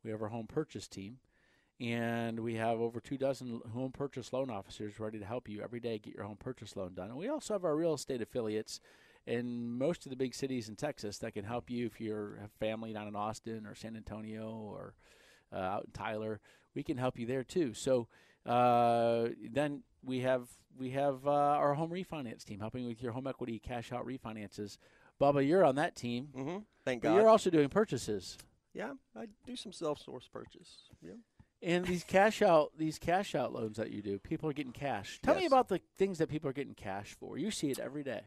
We 0.03 0.11
have 0.11 0.21
our 0.21 0.27
home 0.27 0.45
purchase 0.45 0.87
team, 0.87 1.17
and 1.79 2.41
we 2.41 2.53
have 2.55 2.79
over 2.79 2.99
two 2.99 3.17
dozen 3.17 3.59
home 3.73 3.93
purchase 3.93 4.31
loan 4.31 4.51
officers 4.51 4.99
ready 4.99 5.17
to 5.17 5.25
help 5.25 5.49
you 5.49 5.63
every 5.63 5.79
day 5.79 5.97
get 5.97 6.13
your 6.13 6.25
home 6.25 6.37
purchase 6.37 6.75
loan 6.75 6.93
done. 6.93 7.09
And 7.09 7.17
we 7.17 7.29
also 7.29 7.55
have 7.55 7.65
our 7.65 7.75
real 7.75 7.95
estate 7.95 8.21
affiliates 8.21 8.79
in 9.25 9.75
most 9.75 10.05
of 10.05 10.11
the 10.11 10.15
big 10.15 10.35
cities 10.35 10.69
in 10.69 10.75
Texas 10.75 11.17
that 11.17 11.33
can 11.33 11.43
help 11.43 11.71
you 11.71 11.87
if 11.87 11.99
you're 11.99 12.35
a 12.45 12.49
family 12.59 12.93
down 12.93 13.07
in 13.07 13.15
Austin 13.15 13.65
or 13.65 13.73
San 13.73 13.95
Antonio 13.95 14.51
or 14.51 14.93
uh, 15.51 15.57
out 15.57 15.85
in 15.85 15.91
Tyler. 15.93 16.41
We 16.75 16.83
can 16.83 16.97
help 16.97 17.17
you 17.17 17.25
there 17.25 17.43
too. 17.43 17.73
So 17.73 18.07
uh, 18.45 19.29
then 19.49 19.81
we 20.03 20.19
have 20.19 20.47
we 20.77 20.91
have 20.91 21.27
uh, 21.27 21.31
our 21.31 21.73
home 21.73 21.91
refinance 21.91 22.43
team 22.43 22.59
helping 22.59 22.87
with 22.87 23.01
your 23.01 23.11
home 23.11 23.27
equity 23.27 23.59
cash 23.59 23.91
out 23.91 24.05
refinances. 24.05 24.77
Bubba, 25.19 25.47
you're 25.47 25.63
on 25.63 25.75
that 25.75 25.95
team. 25.95 26.29
Mm-hmm. 26.35 26.57
Thank 26.83 27.03
God. 27.03 27.15
You're 27.15 27.29
also 27.29 27.49
doing 27.49 27.69
purchases. 27.69 28.37
Yeah, 28.73 28.93
I 29.15 29.27
do 29.45 29.55
some 29.55 29.71
self-source 29.71 30.29
purchase. 30.31 30.83
Yeah. 31.01 31.13
And 31.61 31.85
these 31.85 32.03
cash 32.03 32.41
out 32.41 32.71
these 32.77 32.97
cash 32.97 33.35
out 33.35 33.53
loans 33.53 33.77
that 33.77 33.91
you 33.91 34.01
do, 34.01 34.17
people 34.17 34.49
are 34.49 34.53
getting 34.53 34.71
cash. 34.71 35.19
Tell 35.21 35.35
yes. 35.35 35.41
me 35.41 35.47
about 35.47 35.67
the 35.67 35.79
things 35.97 36.17
that 36.17 36.27
people 36.29 36.49
are 36.49 36.53
getting 36.53 36.73
cash 36.73 37.15
for. 37.19 37.37
You 37.37 37.51
see 37.51 37.69
it 37.69 37.79
every 37.79 38.03
day. 38.03 38.21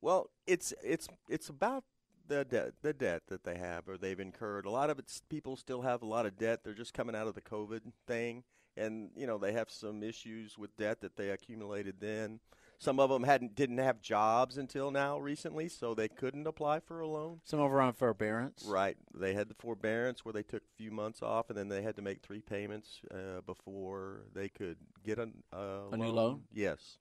Well, 0.00 0.30
it's 0.46 0.72
it's 0.84 1.08
it's 1.28 1.48
about 1.48 1.84
the 2.28 2.44
debt 2.44 2.74
the 2.82 2.92
debt 2.92 3.22
that 3.28 3.44
they 3.44 3.56
have 3.56 3.88
or 3.88 3.96
they've 3.96 4.20
incurred. 4.20 4.66
A 4.66 4.70
lot 4.70 4.90
of 4.90 4.98
it's 4.98 5.22
people 5.28 5.56
still 5.56 5.82
have 5.82 6.02
a 6.02 6.06
lot 6.06 6.26
of 6.26 6.38
debt. 6.38 6.60
They're 6.62 6.74
just 6.74 6.94
coming 6.94 7.16
out 7.16 7.26
of 7.26 7.34
the 7.34 7.40
COVID 7.40 7.80
thing, 8.06 8.44
and 8.76 9.10
you 9.16 9.26
know 9.26 9.38
they 9.38 9.52
have 9.52 9.70
some 9.70 10.02
issues 10.02 10.58
with 10.58 10.76
debt 10.76 11.00
that 11.00 11.16
they 11.16 11.30
accumulated 11.30 11.96
then. 12.00 12.40
Some 12.78 13.00
of 13.00 13.08
them 13.08 13.22
hadn't 13.22 13.54
didn't 13.54 13.78
have 13.78 14.02
jobs 14.02 14.58
until 14.58 14.90
now 14.90 15.18
recently, 15.18 15.68
so 15.68 15.94
they 15.94 16.08
couldn't 16.08 16.46
apply 16.46 16.80
for 16.80 17.00
a 17.00 17.08
loan. 17.08 17.40
Some 17.44 17.58
of 17.58 17.64
them 17.64 17.72
were 17.72 17.80
on 17.80 17.94
forbearance. 17.94 18.66
Right. 18.68 18.98
They 19.14 19.32
had 19.32 19.48
the 19.48 19.54
forbearance 19.54 20.24
where 20.24 20.34
they 20.34 20.42
took 20.42 20.62
a 20.62 20.76
few 20.76 20.90
months 20.90 21.22
off, 21.22 21.48
and 21.48 21.58
then 21.58 21.68
they 21.68 21.80
had 21.80 21.96
to 21.96 22.02
make 22.02 22.20
three 22.22 22.42
payments 22.42 23.00
uh, 23.10 23.40
before 23.46 24.24
they 24.34 24.48
could 24.48 24.76
get 25.04 25.18
a, 25.18 25.30
uh, 25.54 25.56
a 25.56 25.88
loan. 25.90 26.00
new 26.00 26.10
loan. 26.10 26.42
Yes. 26.52 26.98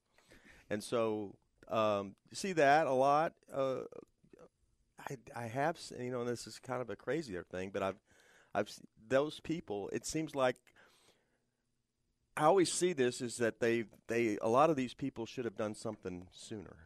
And 0.69 0.81
so 0.81 1.35
um, 1.67 2.15
you 2.29 2.35
see 2.35 2.53
that 2.53 2.87
a 2.87 2.93
lot. 2.93 3.33
Uh, 3.53 3.81
I 5.09 5.17
I 5.35 5.47
have 5.47 5.77
you 5.99 6.11
know 6.11 6.23
this 6.23 6.47
is 6.47 6.57
kind 6.59 6.81
of 6.81 6.89
a 6.89 6.95
crazier 6.95 7.43
thing, 7.43 7.71
but 7.73 7.83
I've 7.83 7.99
I've 8.53 8.71
those 9.07 9.39
people. 9.39 9.89
It 9.89 10.05
seems 10.05 10.35
like 10.35 10.55
I 12.37 12.45
always 12.45 12.71
see 12.71 12.93
this 12.93 13.21
is 13.21 13.37
that 13.37 13.59
they 13.59 13.85
they 14.07 14.37
a 14.41 14.49
lot 14.49 14.69
of 14.69 14.75
these 14.75 14.93
people 14.93 15.25
should 15.25 15.45
have 15.45 15.57
done 15.57 15.75
something 15.75 16.27
sooner. 16.31 16.77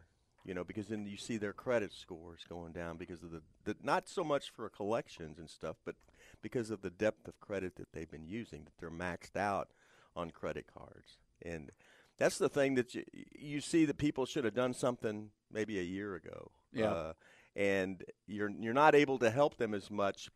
You 0.44 0.54
know, 0.54 0.64
because 0.64 0.86
then 0.86 1.06
you 1.06 1.18
see 1.18 1.36
their 1.36 1.52
credit 1.52 1.92
scores 1.92 2.40
going 2.48 2.72
down 2.72 2.96
because 2.96 3.22
of 3.22 3.30
the, 3.30 3.42
the 3.64 3.76
not 3.82 4.08
so 4.08 4.24
much 4.24 4.50
for 4.50 4.68
collections 4.70 5.38
and 5.38 5.50
stuff, 5.50 5.76
but 5.84 5.96
because 6.40 6.70
of 6.70 6.80
the 6.80 6.90
depth 6.90 7.28
of 7.28 7.38
credit 7.40 7.76
that 7.76 7.92
they've 7.92 8.10
been 8.10 8.26
using, 8.26 8.64
that 8.64 8.72
they're 8.78 8.90
maxed 8.90 9.36
out 9.36 9.68
on 10.16 10.30
credit 10.30 10.64
cards. 10.72 11.18
And 11.42 11.70
that's 12.16 12.38
the 12.38 12.48
thing 12.48 12.74
that 12.76 12.94
you, 12.94 13.04
you 13.38 13.60
see 13.60 13.84
that 13.84 13.98
people 13.98 14.24
should 14.24 14.44
have 14.44 14.54
done 14.54 14.72
something 14.72 15.30
maybe 15.52 15.78
a 15.78 15.82
year 15.82 16.14
ago. 16.14 16.50
Yeah. 16.72 16.86
Uh, 16.86 17.12
and 17.56 18.04
you're 18.26 18.50
you're 18.60 18.72
not 18.72 18.94
able 18.94 19.18
to 19.18 19.30
help 19.30 19.56
them 19.56 19.74
as 19.74 19.90
much 19.90 20.30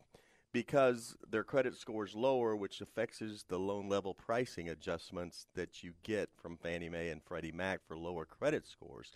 because 0.55 1.17
their 1.29 1.43
credit 1.43 1.77
score 1.77 2.07
is 2.07 2.15
lower, 2.15 2.55
which 2.55 2.81
affects 2.81 3.21
the 3.49 3.59
loan 3.59 3.89
level 3.89 4.15
pricing 4.15 4.69
adjustments 4.69 5.47
that 5.57 5.83
you 5.83 5.95
get 6.05 6.31
from 6.41 6.57
Fannie 6.57 6.89
Mae 6.89 7.11
and 7.11 7.21
Freddie 7.21 7.51
Mac 7.51 7.81
for 7.89 7.99
lower 7.99 8.25
credit 8.25 8.65
scores. 8.65 9.11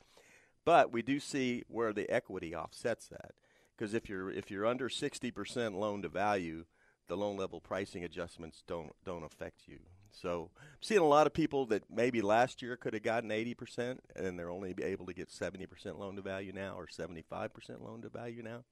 But 0.64 0.92
we 0.92 1.00
do 1.00 1.20
see 1.20 1.62
where 1.68 1.92
the 1.92 2.10
equity 2.10 2.56
offsets 2.56 3.06
that, 3.06 3.34
because 3.76 3.94
if 3.94 4.08
you're 4.08 4.32
if 4.32 4.50
you're 4.50 4.66
under 4.66 4.88
60% 4.88 5.76
loan 5.76 6.02
to 6.02 6.08
value, 6.08 6.64
the 7.06 7.16
loan 7.16 7.36
level 7.36 7.60
pricing 7.60 8.02
adjustments 8.02 8.64
don't 8.66 8.90
don't 9.04 9.22
affect 9.22 9.68
you. 9.68 9.78
So 10.10 10.50
I'm 10.58 10.82
seeing 10.82 11.00
a 11.00 11.06
lot 11.06 11.28
of 11.28 11.32
people 11.32 11.66
that 11.66 11.84
maybe 11.88 12.20
last 12.20 12.62
year 12.62 12.76
could 12.76 12.94
have 12.94 13.04
gotten 13.04 13.30
80% 13.30 13.98
and 14.16 14.36
they're 14.36 14.50
only 14.50 14.74
able 14.82 15.06
to 15.06 15.14
get 15.14 15.28
70% 15.28 16.00
loan 16.00 16.16
to 16.16 16.22
value 16.22 16.52
now 16.52 16.74
or 16.76 16.88
75% 16.88 17.20
loan 17.80 18.02
to 18.02 18.08
value 18.08 18.42
now. 18.42 18.64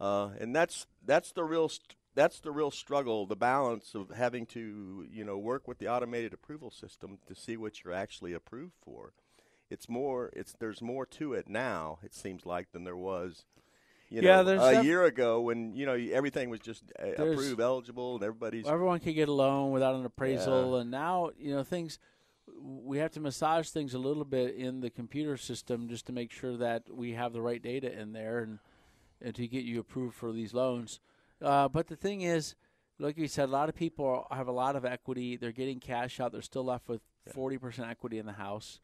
Uh, 0.00 0.30
and 0.38 0.54
that's 0.54 0.86
that's 1.04 1.32
the 1.32 1.44
real 1.44 1.68
st- 1.68 1.96
that's 2.14 2.40
the 2.40 2.50
real 2.50 2.70
struggle, 2.70 3.26
the 3.26 3.36
balance 3.36 3.94
of 3.94 4.10
having 4.10 4.46
to 4.46 5.06
you 5.10 5.24
know 5.24 5.38
work 5.38 5.66
with 5.68 5.78
the 5.78 5.88
automated 5.88 6.32
approval 6.32 6.70
system 6.70 7.18
to 7.26 7.34
see 7.34 7.56
what 7.56 7.82
you're 7.84 7.94
actually 7.94 8.32
approved 8.32 8.74
for. 8.82 9.12
It's 9.70 9.88
more 9.88 10.30
it's 10.34 10.54
there's 10.58 10.82
more 10.82 11.06
to 11.06 11.32
it 11.34 11.48
now. 11.48 11.98
It 12.02 12.14
seems 12.14 12.44
like 12.44 12.72
than 12.72 12.84
there 12.84 12.96
was 12.96 13.44
you 14.08 14.22
yeah, 14.22 14.42
know, 14.42 14.64
a 14.64 14.74
def- 14.74 14.84
year 14.84 15.04
ago 15.04 15.40
when 15.40 15.74
you 15.74 15.84
know 15.84 15.94
everything 15.94 16.48
was 16.48 16.60
just 16.60 16.84
uh, 17.02 17.10
approved, 17.12 17.60
eligible, 17.60 18.14
and 18.14 18.24
everybody's 18.24 18.66
everyone 18.66 19.00
could 19.00 19.14
get 19.14 19.28
a 19.28 19.32
loan 19.32 19.72
without 19.72 19.94
an 19.94 20.04
appraisal, 20.04 20.74
yeah. 20.74 20.80
and 20.82 20.90
now 20.90 21.30
you 21.38 21.54
know 21.54 21.62
things. 21.62 21.98
We 22.58 22.98
have 22.98 23.10
to 23.12 23.20
massage 23.20 23.70
things 23.70 23.92
a 23.92 23.98
little 23.98 24.24
bit 24.24 24.54
in 24.54 24.80
the 24.80 24.88
computer 24.88 25.36
system 25.36 25.88
just 25.88 26.06
to 26.06 26.12
make 26.12 26.30
sure 26.30 26.56
that 26.58 26.84
we 26.88 27.12
have 27.12 27.32
the 27.32 27.42
right 27.42 27.60
data 27.60 27.92
in 27.92 28.12
there 28.12 28.38
and, 28.38 28.60
and 29.20 29.34
to 29.34 29.46
get 29.46 29.64
you 29.64 29.80
approved 29.80 30.14
for 30.14 30.32
these 30.32 30.54
loans. 30.54 31.00
Uh, 31.42 31.68
but 31.68 31.86
the 31.88 31.96
thing 31.96 32.22
is, 32.22 32.54
like 32.98 33.18
you 33.18 33.28
said, 33.28 33.48
a 33.48 33.52
lot 33.52 33.68
of 33.68 33.74
people 33.74 34.26
have 34.30 34.48
a 34.48 34.52
lot 34.52 34.76
of 34.76 34.84
equity. 34.84 35.36
They're 35.36 35.52
getting 35.52 35.80
cash 35.80 36.18
out. 36.20 36.32
They're 36.32 36.42
still 36.42 36.64
left 36.64 36.88
with 36.88 37.02
forty 37.32 37.56
yeah. 37.56 37.60
percent 37.60 37.90
equity 37.90 38.18
in 38.18 38.26
the 38.26 38.32
house. 38.32 38.80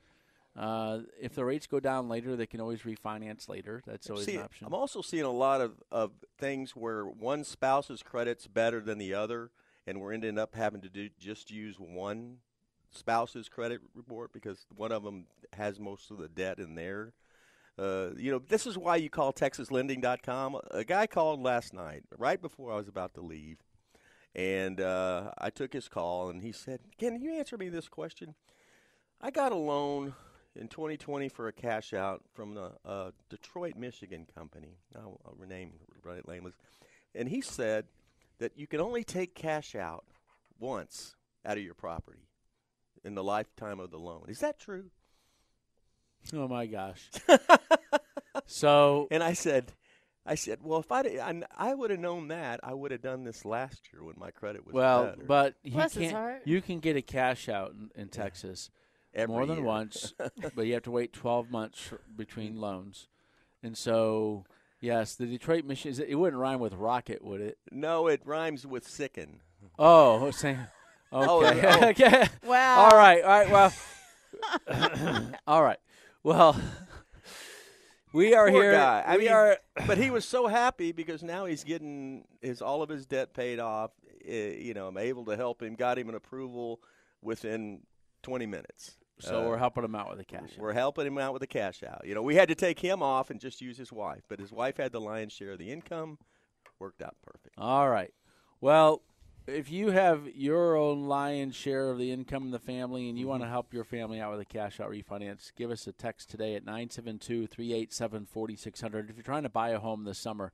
Uh, 0.55 0.99
if 1.19 1.35
the 1.35 1.45
rates 1.45 1.67
go 1.67 1.81
down 1.81 2.11
later, 2.11 2.37
they 2.37 2.47
can 2.47 2.61
always 2.61 2.83
refinance 2.83 3.49
later. 3.49 3.83
That's 3.87 4.11
always 4.11 4.27
See, 4.27 4.37
an 4.37 4.43
option. 4.43 4.67
I'm 4.67 4.75
also 4.75 5.01
seeing 5.01 5.25
a 5.25 5.31
lot 5.31 5.63
of, 5.63 5.83
of 5.91 6.11
things 6.39 6.77
where 6.77 7.05
one 7.05 7.43
spouse's 7.45 8.03
credit's 8.03 8.47
better 8.47 8.81
than 8.81 8.99
the 8.99 9.15
other, 9.15 9.51
and 9.87 9.99
we're 9.99 10.13
ending 10.13 10.39
up 10.39 10.55
having 10.55 10.83
to 10.83 10.91
do 10.91 11.09
just 11.19 11.51
use 11.51 11.77
one 11.79 12.39
spouse's 12.91 13.49
credit 13.49 13.81
report 13.95 14.31
because 14.35 14.67
one 14.77 14.93
of 14.93 15.03
them 15.03 15.25
has 15.55 15.81
most 15.81 16.11
of 16.11 16.19
the 16.19 16.29
debt 16.29 16.59
in 16.59 16.75
there. 16.75 17.15
Uh, 17.79 18.11
you 18.17 18.31
know, 18.31 18.39
this 18.39 18.67
is 18.67 18.77
why 18.77 18.97
you 18.97 19.09
call 19.09 19.33
TexasLending.com. 19.33 20.59
A 20.71 20.85
guy 20.85 21.07
called 21.07 21.41
last 21.41 21.73
night, 21.73 22.03
right 22.19 22.41
before 22.41 22.73
I 22.73 22.77
was 22.77 22.89
about 22.89 23.15
to 23.15 23.21
leave, 23.21 23.59
and 24.35 24.81
uh, 24.81 25.31
I 25.39 25.51
took 25.51 25.73
his 25.73 25.89
call, 25.89 26.29
and 26.29 26.43
he 26.43 26.53
said, 26.53 26.81
"Can 26.99 27.21
you 27.21 27.33
answer 27.35 27.57
me 27.57 27.69
this 27.69 27.89
question? 27.89 28.35
I 29.21 29.31
got 29.31 29.53
a 29.53 29.57
loan." 29.57 30.15
in 30.55 30.69
2020 30.69 31.31
for 31.31 31.49
a 31.49 31.53
cash 31.53 31.95
out 31.95 32.23
from 32.35 32.55
the 32.55 32.73
uh, 32.85 33.11
Detroit, 33.31 33.75
Michigan 33.77 34.27
company. 34.35 34.77
I'll, 34.95 35.19
I'll 35.25 35.35
rename 35.39 35.73
right 36.05 36.27
nameless, 36.29 36.55
and 37.15 37.29
he 37.29 37.41
said 37.41 37.87
that 38.39 38.53
you 38.57 38.67
can 38.67 38.81
only 38.81 39.05
take 39.05 39.35
cash 39.35 39.75
out 39.75 40.05
once 40.59 41.17
out 41.45 41.57
of 41.57 41.63
your 41.63 41.75
property 41.75 42.29
in 43.05 43.15
the 43.15 43.25
lifetime 43.25 43.81
of 43.81 43.91
the 43.91 43.99
loan. 43.99 44.25
Is 44.29 44.41
that 44.41 44.59
true? 44.59 44.91
Oh 46.35 46.49
my 46.49 46.67
gosh. 46.67 47.11
so 48.47 49.09
And 49.11 49.23
I 49.23 49.33
said, 49.35 49.73
I 50.25 50.35
said, 50.37 50.61
well, 50.63 50.81
if 50.81 50.91
I'd, 50.93 51.07
I, 51.19 51.43
I 51.57 51.75
would 51.75 51.91
have 51.91 51.99
known 52.01 52.29
that, 52.29 52.61
I 52.63 52.75
would 52.75 52.91
have 52.93 53.03
done 53.03 53.25
this 53.25 53.45
last 53.45 53.81
year 53.93 54.05
when 54.05 54.15
my 54.19 54.31
credit 54.31 54.65
was 54.65 54.73
well, 54.75 55.05
better. 55.07 55.23
but 55.27 55.55
you 55.65 55.73
Bless 55.73 55.95
his 55.95 56.05
can't. 56.05 56.15
heart. 56.17 56.43
You 56.45 56.63
can 56.63 56.79
get 56.81 56.97
a 56.97 57.03
cash 57.03 57.49
out 57.49 57.73
in, 57.73 57.91
in 58.01 58.09
Texas 58.09 58.71
Every 59.15 59.35
more 59.35 59.45
than 59.47 59.57
year. 59.59 59.67
once, 59.67 60.15
but 60.55 60.65
you 60.67 60.73
have 60.75 60.85
to 60.85 60.91
wait 60.91 61.13
12 61.13 61.51
months 61.51 61.81
for- 61.81 62.01
between 62.17 62.57
loans, 62.57 63.09
and 63.63 63.77
so 63.77 64.45
yes, 64.81 65.17
the 65.17 65.27
Detroit 65.27 65.67
Michigan. 65.67 66.03
It 66.09 66.15
wouldn't 66.15 66.41
rhyme 66.41 66.61
with 66.61 66.73
rocket, 66.73 67.23
would 67.23 67.43
it? 67.43 67.59
no, 67.71 68.07
it 68.07 68.23
rhymes 68.25 68.67
with 68.67 68.89
sicken. 68.89 69.41
Oh, 69.79 70.21
I 70.21 70.25
was 70.25 70.37
saying. 70.37 70.61
Oh, 71.13 71.45
Okay. 71.45 71.61
oh. 71.69 71.89
okay. 71.89 72.29
Wow. 72.47 72.85
All 72.85 72.97
right. 72.97 73.23
All 73.23 73.31
right. 73.31 73.51
Well. 73.51 73.73
all 75.47 75.63
right. 75.63 75.79
Well. 76.23 76.61
We 78.15 78.35
are 78.35 78.51
Poor 78.51 78.63
here. 78.63 78.73
guy. 78.73 79.03
I 79.07 79.17
we 79.17 79.23
mean, 79.25 79.33
are. 79.33 79.57
but 79.87 79.97
he 79.97 80.11
was 80.11 80.27
so 80.27 80.47
happy 80.47 80.93
because 80.93 81.23
now 81.23 81.47
he's 81.47 81.65
getting 81.65 82.27
his 82.43 82.61
all 82.61 82.83
of 82.83 82.91
his 82.91 83.07
debt 83.07 83.33
paid 83.33 83.59
off. 83.59 83.91
Uh, 84.29 84.31
you 84.33 84.75
know, 84.75 84.87
I'm 84.89 84.99
able 84.99 85.25
to 85.25 85.35
help 85.35 85.63
him. 85.63 85.77
Got 85.77 85.99
him 85.99 86.11
an 86.11 86.15
approval 86.15 86.81
within 87.23 87.81
20 88.23 88.45
minutes. 88.45 88.99
So 89.19 89.45
Uh, 89.45 89.49
we're 89.49 89.57
helping 89.57 89.83
him 89.83 89.95
out 89.95 90.11
with 90.11 90.19
the 90.19 90.27
cash. 90.27 90.51
out. 90.53 90.59
We're 90.59 90.75
helping 90.75 91.07
him 91.07 91.17
out 91.17 91.33
with 91.33 91.41
the 91.41 91.47
cash 91.47 91.83
out. 91.83 92.03
You 92.05 92.15
know, 92.15 92.21
we 92.21 92.35
had 92.35 92.49
to 92.51 92.55
take 92.55 92.79
him 92.81 93.03
off 93.03 93.31
and 93.31 93.41
just 93.41 93.63
use 93.63 93.79
his 93.79 93.91
wife, 93.91 94.25
but 94.29 94.39
his 94.39 94.53
wife 94.53 94.77
had 94.77 94.93
the 94.93 95.01
lion's 95.01 95.33
share 95.33 95.53
of 95.53 95.59
the 95.59 95.73
income. 95.73 96.19
Worked 96.79 97.01
out 97.01 97.17
perfect. 97.23 97.55
All 97.57 97.89
right. 97.89 98.13
Well, 98.61 99.01
if 99.47 99.71
you 99.71 99.91
have 99.91 100.29
your 100.35 100.77
own 100.77 101.07
lion's 101.09 101.55
share 101.55 101.91
of 101.91 101.99
the 101.99 102.11
income 102.11 102.45
in 102.45 102.51
the 102.51 102.59
family 102.59 103.09
and 103.09 103.19
you 103.19 103.27
want 103.27 103.43
to 103.43 103.45
mm-hmm. 103.45 103.53
help 103.53 103.75
your 103.75 103.85
family 103.85 104.21
out 104.21 104.33
with 104.33 104.41
a 104.41 104.45
cash 104.45 104.81
out 104.81 104.91
refinance, 104.91 105.53
give 105.57 105.71
us 105.71 105.87
a 105.87 105.93
text 105.93 106.31
today 106.31 106.55
at 106.55 106.65
972 106.65 107.47
387 107.47 108.27
4600. 108.27 109.11
If 109.11 109.17
you're 109.17 109.23
trying 109.23 109.43
to 109.43 109.49
buy 109.49 109.71
a 109.71 109.79
home 109.79 110.05
this 110.05 110.19
summer, 110.19 110.53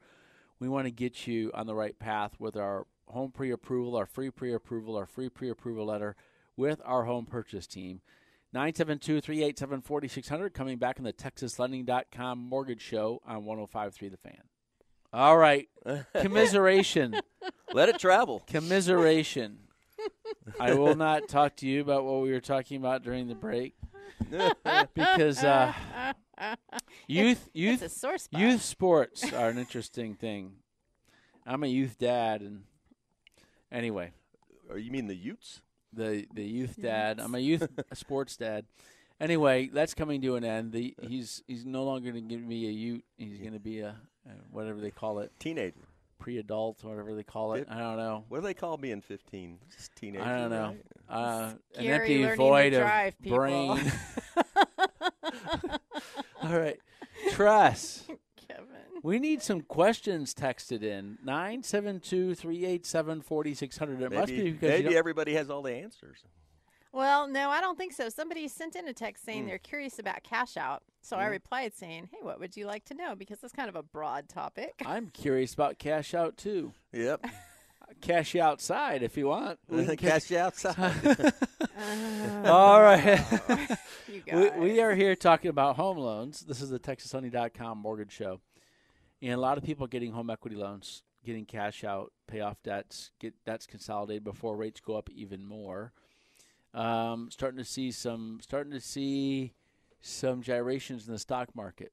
we 0.58 0.68
want 0.68 0.86
to 0.86 0.90
get 0.90 1.26
you 1.26 1.50
on 1.54 1.66
the 1.66 1.74
right 1.74 1.98
path 1.98 2.36
with 2.38 2.56
our 2.56 2.86
home 3.06 3.30
pre 3.30 3.50
approval, 3.50 3.96
our 3.96 4.06
free 4.06 4.30
pre 4.30 4.52
approval, 4.52 4.96
our 4.96 5.06
free 5.06 5.28
pre 5.28 5.50
approval 5.50 5.86
letter 5.86 6.16
with 6.56 6.80
our 6.84 7.04
home 7.04 7.26
purchase 7.26 7.66
team. 7.66 8.00
972 8.52 9.20
387 9.20 9.82
4600 9.82 10.54
coming 10.54 10.78
back 10.78 10.98
in 10.98 11.04
the 11.04 11.12
TexasLending.com 11.12 12.38
mortgage 12.38 12.80
show 12.80 13.20
on 13.26 13.44
1053 13.44 14.08
The 14.08 14.16
Fan. 14.16 14.42
All 15.12 15.36
right. 15.36 15.68
Commiseration. 16.20 17.20
Let 17.72 17.88
it 17.88 17.98
travel. 17.98 18.42
Commiseration. 18.46 19.58
I 20.60 20.74
will 20.74 20.94
not 20.94 21.28
talk 21.28 21.56
to 21.56 21.66
you 21.66 21.80
about 21.80 22.04
what 22.04 22.22
we 22.22 22.30
were 22.30 22.40
talking 22.40 22.76
about 22.78 23.02
during 23.02 23.26
the 23.28 23.34
break 23.34 23.74
because 24.94 25.42
uh, 25.42 25.72
youth 27.06 27.48
youth 27.52 27.82
It's 27.82 27.94
a 27.96 27.98
sore 27.98 28.18
spot. 28.18 28.40
youth 28.40 28.62
sports 28.62 29.32
are 29.32 29.48
an 29.48 29.58
interesting 29.58 30.14
thing. 30.14 30.52
I'm 31.46 31.64
a 31.64 31.66
youth 31.66 31.98
dad, 31.98 32.42
and 32.42 32.64
anyway, 33.72 34.12
or 34.68 34.78
you 34.78 34.90
mean 34.90 35.06
the 35.06 35.16
Utes? 35.16 35.62
the 35.92 36.26
the 36.34 36.44
youth 36.44 36.80
dad. 36.80 37.18
I'm 37.20 37.34
a 37.34 37.38
youth 37.38 37.68
sports 37.94 38.36
dad. 38.36 38.66
Anyway, 39.20 39.68
that's 39.72 39.94
coming 39.94 40.20
to 40.22 40.36
an 40.36 40.44
end. 40.44 40.72
The, 40.72 40.94
he's 41.02 41.42
he's 41.46 41.64
no 41.64 41.82
longer 41.84 42.12
going 42.12 42.28
to 42.28 42.34
give 42.36 42.44
me 42.44 42.66
a 42.68 42.70
Ute. 42.70 43.04
He's 43.16 43.38
going 43.38 43.54
to 43.54 43.58
be 43.60 43.80
a, 43.80 43.88
a 43.88 43.96
whatever 44.50 44.80
they 44.80 44.90
call 44.90 45.18
it, 45.20 45.32
Teenager. 45.38 45.86
pre-adult, 46.18 46.82
whatever 46.84 47.14
they 47.14 47.22
call 47.22 47.54
it. 47.54 47.60
It- 47.62 47.68
I 47.70 47.78
don't 47.78 47.96
know. 47.96 48.24
What 48.28 48.38
do 48.40 48.44
they 48.46 48.54
call 48.54 48.76
being 48.76 49.00
15? 49.00 49.58
Just 49.74 49.94
teenager. 49.96 50.24
I 50.24 50.36
don't 50.38 50.50
know. 50.50 50.66
right? 50.68 51.16
Uh, 51.16 51.50
an 51.50 51.58
Scary 51.74 51.94
empty 51.94 52.14
learning 52.22 52.30
to 52.30 52.36
void 52.36 52.72
drive, 52.74 53.12
of 53.14 53.22
people. 53.22 53.38
brain. 53.38 53.80
All 56.42 56.58
right, 56.58 56.78
Tress. 57.32 58.04
Kevin. 58.48 58.64
We 59.02 59.18
need 59.18 59.42
some 59.42 59.60
questions 59.62 60.34
texted 60.34 60.82
in 60.82 61.18
nine 61.24 61.62
seven 61.62 62.00
two 62.00 62.34
three 62.34 62.64
eight 62.64 62.86
seven 62.86 63.20
forty 63.22 63.54
six 63.54 63.76
hundred. 63.78 64.00
It 64.02 64.12
must 64.12 64.28
be 64.28 64.36
Maybe, 64.38 64.50
because 64.52 64.62
you 64.62 64.68
maybe 64.76 64.84
don't- 64.84 64.94
everybody 64.94 65.34
has 65.34 65.50
all 65.50 65.62
the 65.62 65.72
answers. 65.74 66.18
Well, 66.98 67.28
no, 67.28 67.48
I 67.48 67.60
don't 67.60 67.78
think 67.78 67.92
so. 67.92 68.08
Somebody 68.08 68.48
sent 68.48 68.74
in 68.74 68.88
a 68.88 68.92
text 68.92 69.24
saying 69.24 69.42
Hmm. 69.42 69.48
they're 69.50 69.58
curious 69.58 70.00
about 70.00 70.24
cash 70.24 70.56
out. 70.56 70.82
So 71.00 71.16
I 71.16 71.26
replied 71.26 71.72
saying, 71.72 72.08
hey, 72.10 72.18
what 72.22 72.40
would 72.40 72.56
you 72.56 72.66
like 72.66 72.84
to 72.86 72.94
know? 72.94 73.14
Because 73.14 73.38
that's 73.38 73.54
kind 73.54 73.68
of 73.68 73.76
a 73.76 73.84
broad 73.84 74.28
topic. 74.28 74.82
I'm 74.84 75.08
curious 75.10 75.54
about 75.54 75.78
cash 75.78 76.12
out 76.12 76.36
too. 76.36 76.72
Yep. 76.92 77.24
Cash 78.02 78.34
you 78.34 78.42
outside 78.42 79.02
if 79.02 79.16
you 79.16 79.28
want. 79.28 79.58
We 79.68 79.86
can 79.86 79.96
Cash 79.96 80.30
you 80.30 80.38
outside. 80.38 80.76
All 82.44 82.82
right. 82.82 83.24
You 84.08 84.22
we, 84.32 84.50
we 84.58 84.80
are 84.80 84.94
here 84.94 85.14
talking 85.16 85.48
about 85.50 85.76
home 85.76 85.96
loans. 85.98 86.40
This 86.40 86.60
is 86.60 86.68
the 86.68 86.78
TexasHoney.com 86.78 87.78
mortgage 87.78 88.12
show. 88.12 88.40
And 89.22 89.32
a 89.32 89.38
lot 89.38 89.56
of 89.56 89.64
people 89.64 89.86
getting 89.86 90.12
home 90.12 90.30
equity 90.30 90.56
loans, 90.56 91.02
getting 91.24 91.46
cash 91.46 91.82
out, 91.82 92.12
pay 92.26 92.40
off 92.40 92.62
debts, 92.62 93.10
get 93.20 93.34
debts 93.44 93.66
consolidated 93.66 94.24
before 94.24 94.56
rates 94.56 94.80
go 94.80 94.96
up 94.96 95.08
even 95.10 95.46
more. 95.46 95.92
Um, 96.74 97.28
starting 97.30 97.58
to 97.58 97.64
see 97.64 97.90
some 97.90 98.38
starting 98.42 98.72
to 98.72 98.80
see 98.80 99.54
some 100.00 100.42
gyrations 100.42 101.06
in 101.06 101.12
the 101.12 101.18
stock 101.18 101.54
market. 101.54 101.92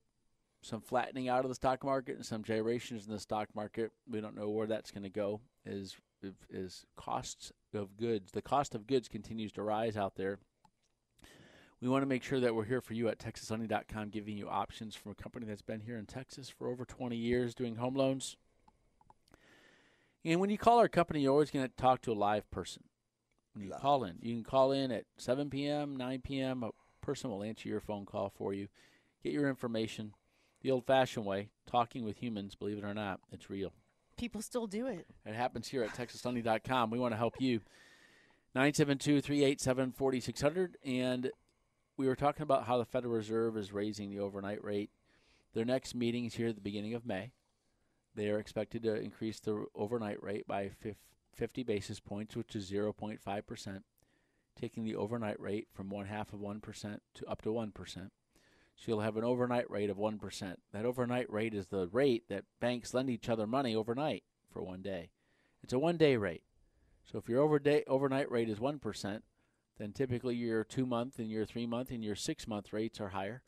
Some 0.61 0.81
flattening 0.81 1.29
out 1.29 1.45
of 1.45 1.49
the 1.49 1.55
stock 1.55 1.83
market 1.83 2.15
and 2.15 2.25
some 2.25 2.43
gyrations 2.43 3.05
in 3.05 3.13
the 3.13 3.19
stock 3.19 3.49
market. 3.55 3.91
We 4.09 4.19
don't 4.19 4.35
know 4.35 4.49
where 4.49 4.67
that's 4.67 4.91
going 4.91 5.03
to 5.03 5.09
go. 5.09 5.41
Is 5.65 5.95
is 6.49 6.85
costs 6.95 7.51
of 7.73 7.97
goods. 7.97 8.31
The 8.31 8.41
cost 8.41 8.73
of 8.75 8.87
goods 8.87 9.07
continues 9.07 9.51
to 9.53 9.61
rise 9.61 9.95
out 9.95 10.15
there. 10.15 10.39
We 11.81 11.89
want 11.89 12.01
to 12.03 12.07
make 12.07 12.23
sure 12.23 12.39
that 12.39 12.55
we're 12.55 12.65
here 12.65 12.81
for 12.81 12.93
you 12.93 13.09
at 13.09 13.19
TexasHoney.com, 13.19 14.09
giving 14.09 14.37
you 14.37 14.49
options 14.49 14.95
from 14.95 15.11
a 15.11 15.15
company 15.15 15.45
that's 15.45 15.61
been 15.61 15.81
here 15.81 15.97
in 15.97 16.05
Texas 16.05 16.49
for 16.49 16.67
over 16.67 16.85
20 16.85 17.15
years 17.15 17.53
doing 17.53 17.75
home 17.75 17.95
loans. 17.95 18.37
And 20.23 20.39
when 20.39 20.49
you 20.49 20.57
call 20.57 20.79
our 20.79 20.87
company, 20.87 21.21
you're 21.21 21.33
always 21.33 21.51
going 21.51 21.67
to 21.67 21.75
talk 21.75 22.01
to 22.03 22.11
a 22.11 22.13
live 22.13 22.49
person. 22.49 22.83
When 23.55 23.65
you 23.65 23.71
call 23.71 24.03
in, 24.03 24.17
you 24.21 24.35
can 24.35 24.43
call 24.43 24.71
in 24.71 24.91
at 24.91 25.05
7 25.17 25.49
p.m., 25.49 25.95
9 25.95 26.21
p.m. 26.21 26.63
A 26.63 26.71
person 27.01 27.29
will 27.29 27.41
answer 27.41 27.69
your 27.69 27.79
phone 27.79 28.05
call 28.05 28.31
for 28.35 28.53
you, 28.53 28.67
get 29.23 29.33
your 29.33 29.49
information 29.49 30.13
the 30.65 30.71
old 30.71 30.87
fashioned 30.87 31.27
way, 31.27 31.49
talking 31.67 32.03
with 32.03 32.17
humans, 32.17 32.55
believe 32.55 32.79
it 32.79 32.83
or 32.83 32.95
not, 32.95 33.19
it's 33.31 33.51
real. 33.51 33.71
People 34.17 34.41
still 34.41 34.65
do 34.65 34.87
it. 34.87 35.05
It 35.23 35.35
happens 35.35 35.67
here 35.67 35.83
at 35.83 35.93
TexasSunny.com. 35.93 36.89
We 36.89 36.97
want 36.97 37.13
to 37.13 37.17
help 37.17 37.35
you. 37.39 37.59
972 38.55 39.21
387 39.21 39.91
4600. 39.91 40.77
And 40.83 41.29
we 41.97 42.07
were 42.07 42.15
talking 42.15 42.41
about 42.41 42.65
how 42.65 42.79
the 42.79 42.85
Federal 42.85 43.13
Reserve 43.13 43.57
is 43.57 43.71
raising 43.71 44.09
the 44.09 44.19
overnight 44.19 44.63
rate. 44.63 44.89
Their 45.53 45.65
next 45.65 45.93
meeting 45.93 46.25
is 46.25 46.33
here 46.33 46.47
at 46.47 46.55
the 46.55 46.61
beginning 46.61 46.95
of 46.95 47.05
May. 47.05 47.31
They 48.15 48.29
are 48.29 48.39
expected 48.39 48.81
to 48.83 48.95
increase 48.95 49.39
the 49.39 49.67
overnight 49.75 50.23
rate 50.23 50.47
by 50.47 50.69
fif- 50.69 50.95
50 51.35 51.63
basis 51.63 51.99
points, 51.99 52.35
which 52.35 52.55
is 52.55 52.71
0.5%, 52.71 53.83
taking 54.59 54.83
the 54.83 54.95
overnight 54.95 55.39
rate 55.39 55.67
from 55.73 55.89
one 55.89 56.05
half 56.05 56.33
of 56.33 56.39
1% 56.39 56.99
to 57.15 57.25
up 57.27 57.41
to 57.41 57.49
1%. 57.49 58.09
So 58.77 58.83
you'll 58.87 59.01
have 59.01 59.17
an 59.17 59.23
overnight 59.23 59.69
rate 59.69 59.89
of 59.89 59.97
1%. 59.97 60.55
That 60.73 60.85
overnight 60.85 61.31
rate 61.31 61.53
is 61.53 61.67
the 61.67 61.87
rate 61.87 62.27
that 62.29 62.43
banks 62.59 62.93
lend 62.93 63.09
each 63.09 63.29
other 63.29 63.47
money 63.47 63.75
overnight 63.75 64.23
for 64.51 64.61
one 64.61 64.81
day. 64.81 65.11
It's 65.63 65.73
a 65.73 65.79
one 65.79 65.97
day 65.97 66.17
rate. 66.17 66.43
So 67.03 67.17
if 67.19 67.29
your 67.29 67.41
over 67.41 67.59
day, 67.59 67.83
overnight 67.87 68.29
rate 68.31 68.49
is 68.49 68.59
1%, 68.59 69.21
then 69.77 69.91
typically 69.91 70.35
your 70.35 70.63
two 70.63 70.85
month 70.85 71.19
and 71.19 71.29
your 71.29 71.45
three 71.45 71.65
month 71.65 71.91
and 71.91 72.03
your 72.03 72.15
six 72.15 72.47
month 72.47 72.73
rates 72.73 72.99
are 72.99 73.09
higher. 73.09 73.43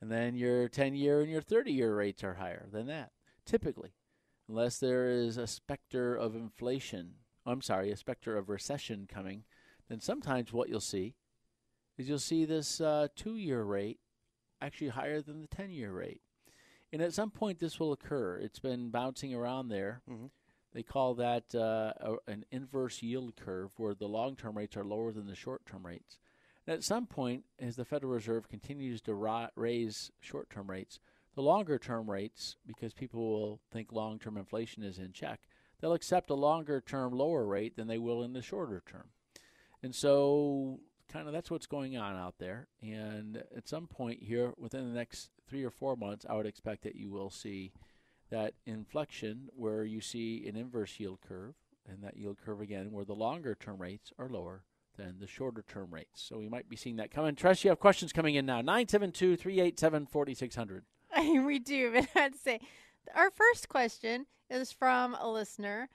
And 0.00 0.10
then 0.10 0.34
your 0.34 0.68
10 0.68 0.94
year 0.94 1.20
and 1.20 1.30
your 1.30 1.40
30 1.40 1.72
year 1.72 1.94
rates 1.94 2.24
are 2.24 2.34
higher 2.34 2.66
than 2.72 2.86
that, 2.86 3.12
typically. 3.46 3.92
Unless 4.48 4.78
there 4.78 5.08
is 5.08 5.36
a 5.36 5.46
specter 5.46 6.14
of 6.14 6.34
inflation, 6.34 7.14
I'm 7.46 7.62
sorry, 7.62 7.90
a 7.90 7.96
specter 7.96 8.36
of 8.36 8.48
recession 8.48 9.06
coming, 9.12 9.44
then 9.88 10.00
sometimes 10.00 10.52
what 10.52 10.68
you'll 10.68 10.80
see 10.80 11.14
is 11.98 12.08
you'll 12.08 12.18
see 12.18 12.44
this 12.44 12.80
uh, 12.80 13.08
two 13.14 13.36
year 13.36 13.62
rate 13.62 14.00
actually 14.60 14.88
higher 14.88 15.20
than 15.20 15.40
the 15.40 15.48
10 15.48 15.70
year 15.70 15.92
rate. 15.92 16.22
And 16.92 17.00
at 17.00 17.14
some 17.14 17.30
point, 17.30 17.58
this 17.58 17.80
will 17.80 17.92
occur. 17.92 18.36
It's 18.36 18.58
been 18.58 18.90
bouncing 18.90 19.34
around 19.34 19.68
there. 19.68 20.02
Mhm. 20.08 20.30
They 20.74 20.82
call 20.82 21.14
that 21.14 21.54
uh, 21.54 21.92
a, 22.00 22.16
an 22.26 22.44
inverse 22.50 23.02
yield 23.02 23.36
curve, 23.36 23.70
where 23.76 23.94
the 23.94 24.08
long 24.08 24.36
term 24.36 24.56
rates 24.56 24.76
are 24.76 24.84
lower 24.84 25.12
than 25.12 25.26
the 25.26 25.34
short 25.34 25.64
term 25.66 25.86
rates. 25.86 26.18
And 26.66 26.74
at 26.74 26.84
some 26.84 27.06
point, 27.06 27.44
as 27.58 27.76
the 27.76 27.84
Federal 27.84 28.12
Reserve 28.12 28.48
continues 28.48 29.00
to 29.02 29.14
ra- 29.14 29.48
raise 29.56 30.10
short 30.20 30.48
term 30.50 30.70
rates, 30.70 30.98
the 31.34 31.42
longer 31.42 31.78
term 31.78 32.10
rates, 32.10 32.56
because 32.66 32.92
people 32.92 33.20
will 33.20 33.60
think 33.70 33.92
long 33.92 34.18
term 34.18 34.36
inflation 34.36 34.82
is 34.82 34.98
in 34.98 35.12
check, 35.12 35.40
they'll 35.80 35.94
accept 35.94 36.30
a 36.30 36.34
longer 36.34 36.80
term 36.80 37.12
lower 37.12 37.44
rate 37.44 37.76
than 37.76 37.88
they 37.88 37.98
will 37.98 38.22
in 38.22 38.32
the 38.32 38.42
shorter 38.42 38.82
term. 38.86 39.08
And 39.82 39.94
so 39.94 40.80
kind 41.12 41.26
of 41.26 41.32
that's 41.32 41.50
what's 41.50 41.66
going 41.66 41.96
on 41.96 42.16
out 42.16 42.36
there. 42.38 42.68
And 42.80 43.42
at 43.56 43.68
some 43.68 43.86
point 43.86 44.22
here, 44.22 44.52
within 44.56 44.88
the 44.88 44.98
next 44.98 45.30
three 45.48 45.64
or 45.64 45.70
four 45.70 45.96
months, 45.96 46.24
I 46.28 46.34
would 46.34 46.46
expect 46.46 46.82
that 46.82 46.96
you 46.96 47.10
will 47.10 47.30
see 47.30 47.72
that 48.30 48.54
inflection 48.64 49.50
where 49.54 49.84
you 49.84 50.00
see 50.00 50.46
an 50.48 50.56
inverse 50.56 50.98
yield 50.98 51.18
curve, 51.20 51.54
and 51.86 52.02
that 52.02 52.16
yield 52.16 52.38
curve 52.42 52.60
again 52.60 52.92
where 52.92 53.04
the 53.04 53.14
longer 53.14 53.54
term 53.54 53.80
rates 53.80 54.12
are 54.18 54.28
lower 54.28 54.62
than 54.96 55.18
the 55.20 55.26
shorter 55.26 55.64
term 55.66 55.92
rates. 55.92 56.22
So 56.22 56.38
we 56.38 56.48
might 56.48 56.68
be 56.68 56.76
seeing 56.76 56.96
that 56.96 57.10
coming. 57.10 57.34
Tress, 57.34 57.64
you 57.64 57.70
have 57.70 57.80
questions 57.80 58.12
coming 58.12 58.34
in 58.34 58.46
now. 58.46 58.60
972 58.60 59.36
387 59.36 60.06
4600. 60.06 60.84
we 61.46 61.58
do, 61.58 61.92
but 61.94 62.08
I'd 62.14 62.36
say 62.36 62.60
our 63.14 63.30
first 63.30 63.68
question 63.68 64.26
is 64.50 64.72
from 64.72 65.16
a 65.20 65.28
listener 65.30 65.88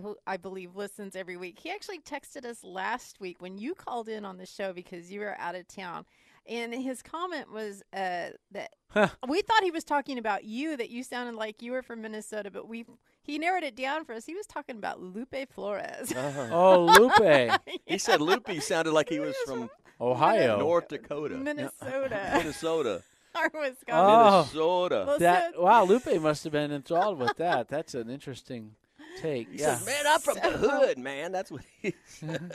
who 0.00 0.16
I 0.28 0.36
believe 0.36 0.76
listens 0.76 1.16
every 1.16 1.36
week. 1.36 1.58
He 1.58 1.70
actually 1.70 1.98
texted 1.98 2.44
us 2.44 2.62
last 2.62 3.18
week 3.20 3.42
when 3.42 3.58
you 3.58 3.74
called 3.74 4.08
in 4.08 4.24
on 4.24 4.36
the 4.36 4.46
show 4.46 4.72
because 4.72 5.10
you 5.10 5.18
were 5.20 5.36
out 5.40 5.56
of 5.56 5.66
town. 5.66 6.04
And 6.46 6.72
his 6.74 7.02
comment 7.02 7.52
was 7.52 7.82
uh, 7.92 8.30
that 8.52 8.70
Huh. 8.90 9.08
we 9.26 9.40
thought 9.40 9.62
he 9.62 9.70
was 9.70 9.84
talking 9.84 10.18
about 10.18 10.44
you, 10.44 10.76
that 10.76 10.90
you 10.90 11.02
sounded 11.02 11.34
like 11.34 11.62
you 11.62 11.72
were 11.72 11.82
from 11.82 12.02
Minnesota, 12.02 12.50
but 12.50 12.68
we 12.68 12.84
he 13.22 13.38
narrowed 13.38 13.62
it 13.62 13.74
down 13.74 14.04
for 14.04 14.12
us. 14.12 14.26
He 14.26 14.34
was 14.34 14.46
talking 14.46 14.76
about 14.76 15.00
Lupe 15.00 15.34
Flores. 15.50 16.12
Oh, 16.14 16.84
Lupe, 17.18 17.58
He 17.86 17.96
said 17.96 18.20
Lupe 18.20 18.50
sounded 18.60 18.92
like 18.92 19.08
he 19.08 19.18
was 19.18 19.34
from 19.46 19.70
Ohio. 20.00 20.58
North 20.58 20.88
Dakota, 20.88 21.36
Minnesota 21.36 22.32
Minnesota, 22.36 23.02
or 23.34 23.50
Wisconsin. 23.60 23.84
Oh. 23.88 24.38
Minnesota. 24.52 25.16
That 25.18 25.60
wow, 25.60 25.84
Lupe 25.84 26.20
must 26.20 26.44
have 26.44 26.52
been 26.52 26.72
enthralled 26.72 27.18
with 27.18 27.36
that. 27.36 27.68
That's 27.68 27.94
an 27.94 28.10
interesting 28.10 28.74
take. 29.20 29.50
He 29.50 29.58
Yeah. 29.58 29.76
said, 29.76 29.86
"Man, 29.86 30.06
I'm 30.06 30.20
from 30.20 30.36
the 30.36 30.50
hood, 30.58 30.98
man." 30.98 31.32
That's 31.32 31.50
what 31.50 31.62
he. 31.80 31.94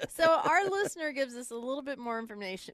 so 0.10 0.24
our 0.44 0.68
listener 0.70 1.12
gives 1.12 1.36
us 1.36 1.52
a 1.52 1.56
little 1.56 1.84
bit 1.84 2.00
more 2.00 2.20
information 2.20 2.74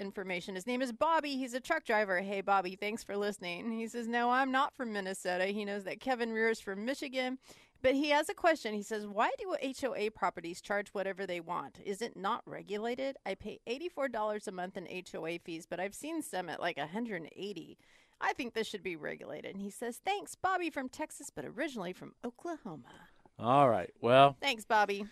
information 0.00 0.54
his 0.56 0.66
name 0.66 0.82
is 0.82 0.92
bobby 0.92 1.36
he's 1.36 1.54
a 1.54 1.60
truck 1.60 1.84
driver 1.84 2.20
hey 2.20 2.40
bobby 2.40 2.74
thanks 2.74 3.04
for 3.04 3.16
listening 3.16 3.70
he 3.70 3.86
says 3.86 4.08
no 4.08 4.28
i'm 4.30 4.50
not 4.50 4.74
from 4.74 4.92
minnesota 4.92 5.46
he 5.46 5.64
knows 5.64 5.84
that 5.84 6.00
kevin 6.00 6.32
rears 6.32 6.60
from 6.60 6.84
michigan 6.84 7.38
but 7.82 7.94
he 7.94 8.10
has 8.10 8.28
a 8.28 8.34
question 8.34 8.74
he 8.74 8.82
says 8.82 9.06
why 9.06 9.30
do 9.38 9.56
hoa 9.80 10.10
properties 10.10 10.60
charge 10.60 10.88
whatever 10.88 11.26
they 11.26 11.40
want 11.40 11.78
is 11.84 12.02
it 12.02 12.16
not 12.16 12.42
regulated 12.46 13.16
i 13.24 13.34
pay 13.34 13.58
$84 13.66 14.46
a 14.46 14.52
month 14.52 14.76
in 14.76 14.86
hoa 14.86 15.38
fees 15.44 15.66
but 15.68 15.80
i've 15.80 15.94
seen 15.94 16.22
some 16.22 16.48
at 16.48 16.60
like 16.60 16.76
180 16.76 17.78
i 18.20 18.32
think 18.32 18.54
this 18.54 18.66
should 18.66 18.82
be 18.82 18.96
regulated 18.96 19.52
and 19.52 19.62
he 19.62 19.70
says 19.70 20.00
thanks 20.04 20.34
bobby 20.34 20.70
from 20.70 20.88
texas 20.88 21.30
but 21.34 21.44
originally 21.44 21.92
from 21.92 22.12
oklahoma 22.24 23.08
All 23.38 23.68
right. 23.68 23.92
Well, 24.00 24.36
thanks 24.40 24.64
bobby 24.64 25.04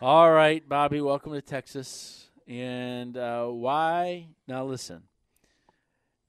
all 0.00 0.30
right, 0.32 0.66
Bobby. 0.66 1.00
Welcome 1.00 1.32
to 1.32 1.42
Texas. 1.42 2.28
And 2.46 3.16
uh, 3.16 3.46
why? 3.46 4.28
Now 4.48 4.64
listen. 4.64 5.02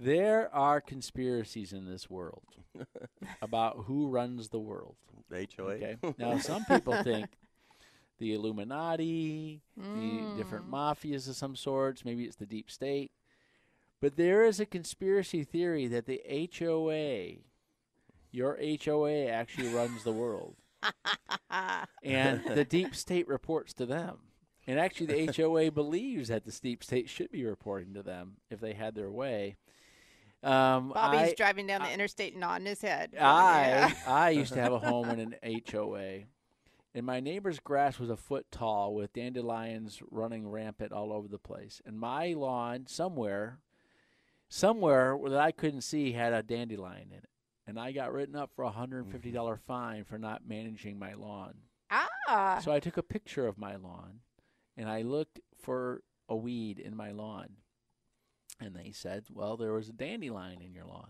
There 0.02 0.54
are 0.54 0.82
conspiracies 0.82 1.72
in 1.74 1.86
this 1.86 2.10
world 2.10 2.56
about 3.42 3.84
who 3.86 4.08
runs 4.08 4.50
the 4.50 4.60
world. 4.60 4.96
HOA. 5.32 5.74
Okay. 5.74 5.98
now 6.18 6.40
some 6.40 6.66
people 6.66 7.04
think 7.04 7.28
the 8.18 8.34
Illuminati, 8.34 9.62
the 9.78 9.84
hmm. 9.84 10.38
different 10.38 10.72
mafias 10.72 11.30
of 11.30 11.36
some 11.36 11.56
sorts, 11.56 12.04
maybe 12.04 12.24
it's 12.24 12.36
the 12.36 12.48
deep 12.48 12.72
state. 12.72 13.12
But 14.02 14.16
there 14.16 14.44
is 14.44 14.60
a 14.60 14.66
conspiracy 14.66 15.44
theory 15.44 15.86
that 15.86 16.08
the 16.08 16.22
HOA, 16.58 17.44
your 18.32 18.60
HOA 18.84 19.28
actually 19.28 19.72
runs 19.72 20.04
the 20.04 20.12
world. 20.12 20.56
and 22.04 22.44
the 22.44 22.66
deep 22.66 22.96
state 22.96 23.28
reports 23.28 23.72
to 23.76 23.86
them. 23.86 24.18
And 24.66 24.80
actually 24.80 25.26
the 25.26 25.34
HOA 25.36 25.70
believes 25.70 26.30
that 26.30 26.46
the 26.46 26.60
deep 26.60 26.84
state 26.84 27.08
should 27.08 27.32
be 27.32 27.46
reporting 27.46 27.94
to 27.94 28.02
them 28.02 28.38
if 28.50 28.60
they 28.60 28.74
had 28.74 28.96
their 28.96 29.12
way. 29.12 29.58
Um, 30.44 30.90
Bobby's 30.90 31.32
I- 31.32 31.36
driving 31.38 31.68
down 31.68 31.82
the 31.82 31.92
interstate 31.92 32.36
nodding 32.36 32.66
his 32.66 32.82
head. 32.82 33.12
I 33.20 33.62
Yeah. 33.68 33.94
I 34.08 34.30
used 34.42 34.54
to 34.54 34.62
have 34.62 34.74
a 34.74 34.80
home 34.80 35.10
in 35.10 35.20
an 35.20 35.36
HOA, 35.72 36.24
and 36.96 37.06
my 37.06 37.20
neighbor's 37.20 37.60
grass 37.60 38.00
was 38.00 38.10
a 38.10 38.18
foot 38.18 38.48
tall 38.52 38.96
with 38.96 39.14
dandelions 39.14 40.02
running 40.10 40.48
rampant 40.50 40.92
all 40.92 41.14
over 41.14 41.28
the 41.28 41.38
place. 41.38 41.82
And 41.86 42.00
my 42.00 42.34
lawn 42.34 42.88
somewhere, 42.88 43.60
somewhere 44.50 45.18
that 45.28 45.40
I 45.40 45.52
couldn't 45.52 45.82
see 45.82 46.12
had 46.14 46.34
a 46.34 46.44
dandelion 46.44 47.10
in 47.12 47.18
it, 47.20 47.30
and 47.68 47.80
I 47.80 47.92
got 47.92 48.12
written 48.12 48.36
up 48.36 48.52
for 48.56 48.64
a 48.64 48.72
hundred 48.72 49.04
and 49.04 49.12
fifty 49.12 49.32
dollar 49.32 49.58
fine 49.58 50.04
for 50.04 50.18
not 50.18 50.42
managing 50.48 50.98
my 51.00 51.14
lawn. 51.14 51.54
ah. 51.92 52.60
So 52.64 52.72
I 52.72 52.80
took 52.80 52.98
a 52.98 53.04
picture 53.04 53.48
of 53.48 53.58
my 53.58 53.76
lawn, 53.76 54.22
and 54.78 54.90
I 54.90 55.02
looked 55.04 55.40
for 55.62 56.02
a 56.30 56.36
weed 56.36 56.80
in 56.80 56.96
my 56.96 57.12
lawn, 57.12 57.50
and 58.62 58.76
they 58.76 58.92
said, 58.92 59.26
"Well, 59.34 59.58
there 59.58 59.74
was 59.74 59.90
a 59.90 59.94
dandelion 59.94 60.62
in 60.62 60.74
your 60.74 60.86
lawn." 60.86 61.10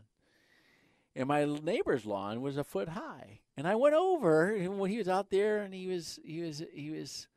And 1.15 1.27
my 1.27 1.43
neighbor's 1.43 2.05
lawn 2.05 2.41
was 2.41 2.57
a 2.57 2.63
foot 2.63 2.89
high, 2.89 3.41
and 3.57 3.67
I 3.67 3.75
went 3.75 3.95
over 3.95 4.55
and 4.55 4.79
when 4.79 4.89
he 4.89 4.97
was 4.97 5.09
out 5.09 5.29
there, 5.29 5.59
and 5.59 5.73
he 5.73 5.87
was 5.87 6.19
he 6.23 6.41
was 6.41 6.63
he 6.73 6.89
was, 6.89 7.27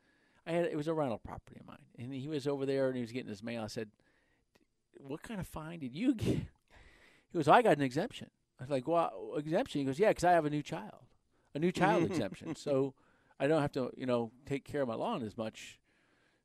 I 0.47 0.53
had 0.53 0.65
it 0.65 0.77
was 0.77 0.87
a 0.87 0.93
rental 0.93 1.17
property 1.19 1.59
of 1.59 1.67
mine, 1.67 1.77
and 1.99 2.13
he 2.13 2.27
was 2.27 2.47
over 2.47 2.65
there 2.65 2.87
and 2.87 2.95
he 2.95 3.01
was 3.01 3.11
getting 3.11 3.29
his 3.29 3.43
mail. 3.43 3.63
I 3.63 3.67
said, 3.67 3.89
"What 4.97 5.23
kind 5.23 5.39
of 5.39 5.47
fine 5.47 5.79
did 5.79 5.93
you 5.95 6.15
get?" 6.15 6.37
He 7.31 7.37
goes, 7.39 7.47
"I 7.49 7.61
got 7.61 7.77
an 7.77 7.83
exemption." 7.83 8.29
I 8.59 8.63
was 8.63 8.69
like, 8.71 8.87
"Well, 8.87 9.33
exemption?" 9.35 9.79
He 9.79 9.85
goes, 9.85 9.99
"Yeah, 9.99 10.09
because 10.09 10.23
I 10.23 10.31
have 10.31 10.45
a 10.45 10.49
new 10.49 10.63
child, 10.63 11.03
a 11.53 11.59
new 11.59 11.73
child 11.73 12.03
exemption, 12.09 12.55
so 12.55 12.93
I 13.39 13.47
don't 13.47 13.61
have 13.61 13.73
to, 13.73 13.91
you 13.97 14.05
know, 14.05 14.31
take 14.45 14.63
care 14.63 14.81
of 14.81 14.87
my 14.87 14.95
lawn 14.95 15.21
as 15.21 15.37
much." 15.37 15.79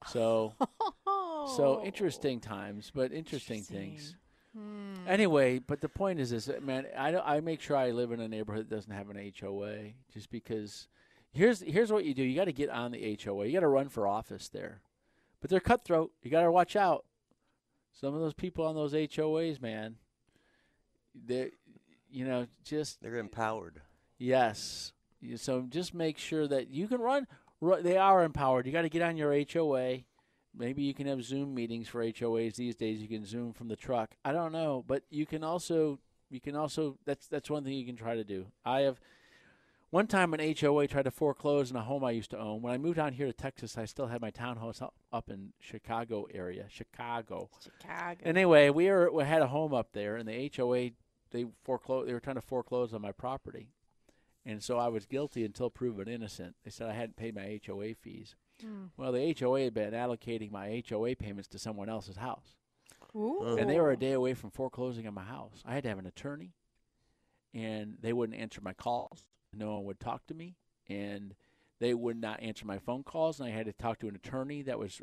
So, 0.06 0.54
so 1.46 1.80
oh. 1.80 1.84
interesting 1.84 2.40
times, 2.40 2.90
but 2.94 3.12
interesting, 3.12 3.62
things. 3.62 4.16
Hmm. 4.56 4.94
Anyway, 5.06 5.58
but 5.60 5.80
the 5.80 5.88
point 5.88 6.18
is 6.20 6.30
this, 6.30 6.50
man. 6.60 6.86
I 6.96 7.12
don't- 7.12 7.26
I 7.26 7.40
make 7.40 7.60
sure 7.60 7.76
I 7.76 7.90
live 7.90 8.10
in 8.12 8.20
a 8.20 8.28
neighborhood 8.28 8.68
that 8.68 8.74
doesn't 8.74 8.92
have 8.92 9.08
an 9.10 9.16
HOA, 9.16 9.92
just 10.12 10.30
because. 10.30 10.88
Here's 11.32 11.60
here's 11.60 11.92
what 11.92 12.04
you 12.04 12.12
do. 12.12 12.24
You 12.24 12.34
got 12.34 12.46
to 12.46 12.52
get 12.52 12.70
on 12.70 12.90
the 12.90 13.16
HOA. 13.22 13.46
You 13.46 13.52
got 13.52 13.60
to 13.60 13.68
run 13.68 13.88
for 13.88 14.08
office 14.08 14.48
there, 14.48 14.80
but 15.40 15.48
they're 15.48 15.60
cutthroat. 15.60 16.10
You 16.22 16.30
got 16.30 16.42
to 16.42 16.50
watch 16.50 16.74
out. 16.74 17.04
Some 17.92 18.14
of 18.14 18.20
those 18.20 18.34
people 18.34 18.66
on 18.66 18.74
those 18.74 18.94
HOAs, 18.94 19.60
man. 19.62 19.96
They, 21.14 21.52
you 22.10 22.24
know, 22.24 22.46
just 22.64 23.00
They're 23.00 23.18
empowered. 23.18 23.80
Yes. 24.18 24.92
So 25.36 25.66
just 25.68 25.94
make 25.94 26.18
sure 26.18 26.48
that 26.48 26.68
you 26.70 26.88
can 26.88 27.00
run. 27.00 27.26
ru- 27.60 27.82
They 27.82 27.96
are 27.96 28.24
empowered. 28.24 28.66
You 28.66 28.72
got 28.72 28.82
to 28.82 28.88
get 28.88 29.02
on 29.02 29.16
your 29.16 29.32
HOA. 29.32 29.98
Maybe 30.60 30.82
you 30.82 30.92
can 30.92 31.06
have 31.06 31.24
Zoom 31.24 31.54
meetings 31.54 31.88
for 31.88 32.04
HOAs 32.04 32.56
these 32.56 32.76
days. 32.76 33.00
You 33.00 33.08
can 33.08 33.24
Zoom 33.24 33.54
from 33.54 33.68
the 33.68 33.76
truck. 33.76 34.10
I 34.26 34.32
don't 34.32 34.52
know, 34.52 34.84
but 34.86 35.04
you 35.08 35.24
can 35.24 35.42
also 35.42 35.98
you 36.28 36.38
can 36.38 36.54
also 36.54 36.98
that's 37.06 37.26
that's 37.28 37.48
one 37.48 37.64
thing 37.64 37.72
you 37.72 37.86
can 37.86 37.96
try 37.96 38.14
to 38.14 38.24
do. 38.24 38.48
I 38.62 38.80
have 38.80 39.00
one 39.88 40.06
time 40.06 40.34
an 40.34 40.54
HOA 40.60 40.86
tried 40.86 41.04
to 41.04 41.10
foreclose 41.10 41.70
in 41.70 41.76
a 41.76 41.82
home 41.82 42.04
I 42.04 42.10
used 42.10 42.30
to 42.32 42.38
own. 42.38 42.60
When 42.60 42.74
I 42.74 42.78
moved 42.78 42.96
down 42.96 43.14
here 43.14 43.26
to 43.26 43.32
Texas, 43.32 43.78
I 43.78 43.86
still 43.86 44.08
had 44.08 44.20
my 44.20 44.28
townhouse 44.28 44.82
up, 44.82 45.30
in 45.30 45.54
Chicago 45.58 46.26
area, 46.32 46.66
Chicago. 46.68 47.48
Chicago. 47.62 48.20
Anyway, 48.22 48.68
we 48.68 48.90
were 48.90 49.10
we 49.10 49.24
had 49.24 49.40
a 49.40 49.46
home 49.46 49.72
up 49.72 49.92
there, 49.94 50.16
and 50.16 50.28
the 50.28 50.52
HOA 50.54 50.90
they 51.30 51.46
foreclose. 51.64 52.06
They 52.06 52.12
were 52.12 52.20
trying 52.20 52.36
to 52.36 52.42
foreclose 52.42 52.92
on 52.92 53.00
my 53.00 53.12
property, 53.12 53.70
and 54.44 54.62
so 54.62 54.76
I 54.76 54.88
was 54.88 55.06
guilty 55.06 55.42
until 55.42 55.70
proven 55.70 56.06
innocent. 56.06 56.56
They 56.66 56.70
said 56.70 56.90
I 56.90 56.92
hadn't 56.92 57.16
paid 57.16 57.34
my 57.34 57.58
HOA 57.66 57.94
fees. 57.94 58.36
Mm. 58.64 58.90
Well, 58.96 59.12
the 59.12 59.36
HOA 59.38 59.62
had 59.62 59.74
been 59.74 59.92
allocating 59.92 60.50
my 60.50 60.82
HOA 60.88 61.16
payments 61.16 61.48
to 61.48 61.58
someone 61.58 61.88
else's 61.88 62.16
house, 62.16 62.56
Ooh. 63.14 63.56
and 63.58 63.68
they 63.68 63.80
were 63.80 63.90
a 63.90 63.94
oh. 63.94 63.96
day 63.96 64.12
away 64.12 64.34
from 64.34 64.50
foreclosing 64.50 65.06
on 65.06 65.14
my 65.14 65.24
house. 65.24 65.62
I 65.66 65.74
had 65.74 65.82
to 65.84 65.88
have 65.88 65.98
an 65.98 66.06
attorney, 66.06 66.54
and 67.54 67.96
they 68.00 68.12
wouldn't 68.12 68.38
answer 68.38 68.60
my 68.60 68.72
calls. 68.72 69.24
No 69.52 69.74
one 69.74 69.84
would 69.84 70.00
talk 70.00 70.26
to 70.26 70.34
me, 70.34 70.56
and 70.88 71.34
they 71.80 71.94
would 71.94 72.20
not 72.20 72.42
answer 72.42 72.66
my 72.66 72.78
phone 72.78 73.02
calls. 73.02 73.40
And 73.40 73.48
I 73.48 73.52
had 73.52 73.66
to 73.66 73.72
talk 73.72 73.98
to 74.00 74.08
an 74.08 74.16
attorney 74.16 74.62
that 74.62 74.78
was, 74.78 75.00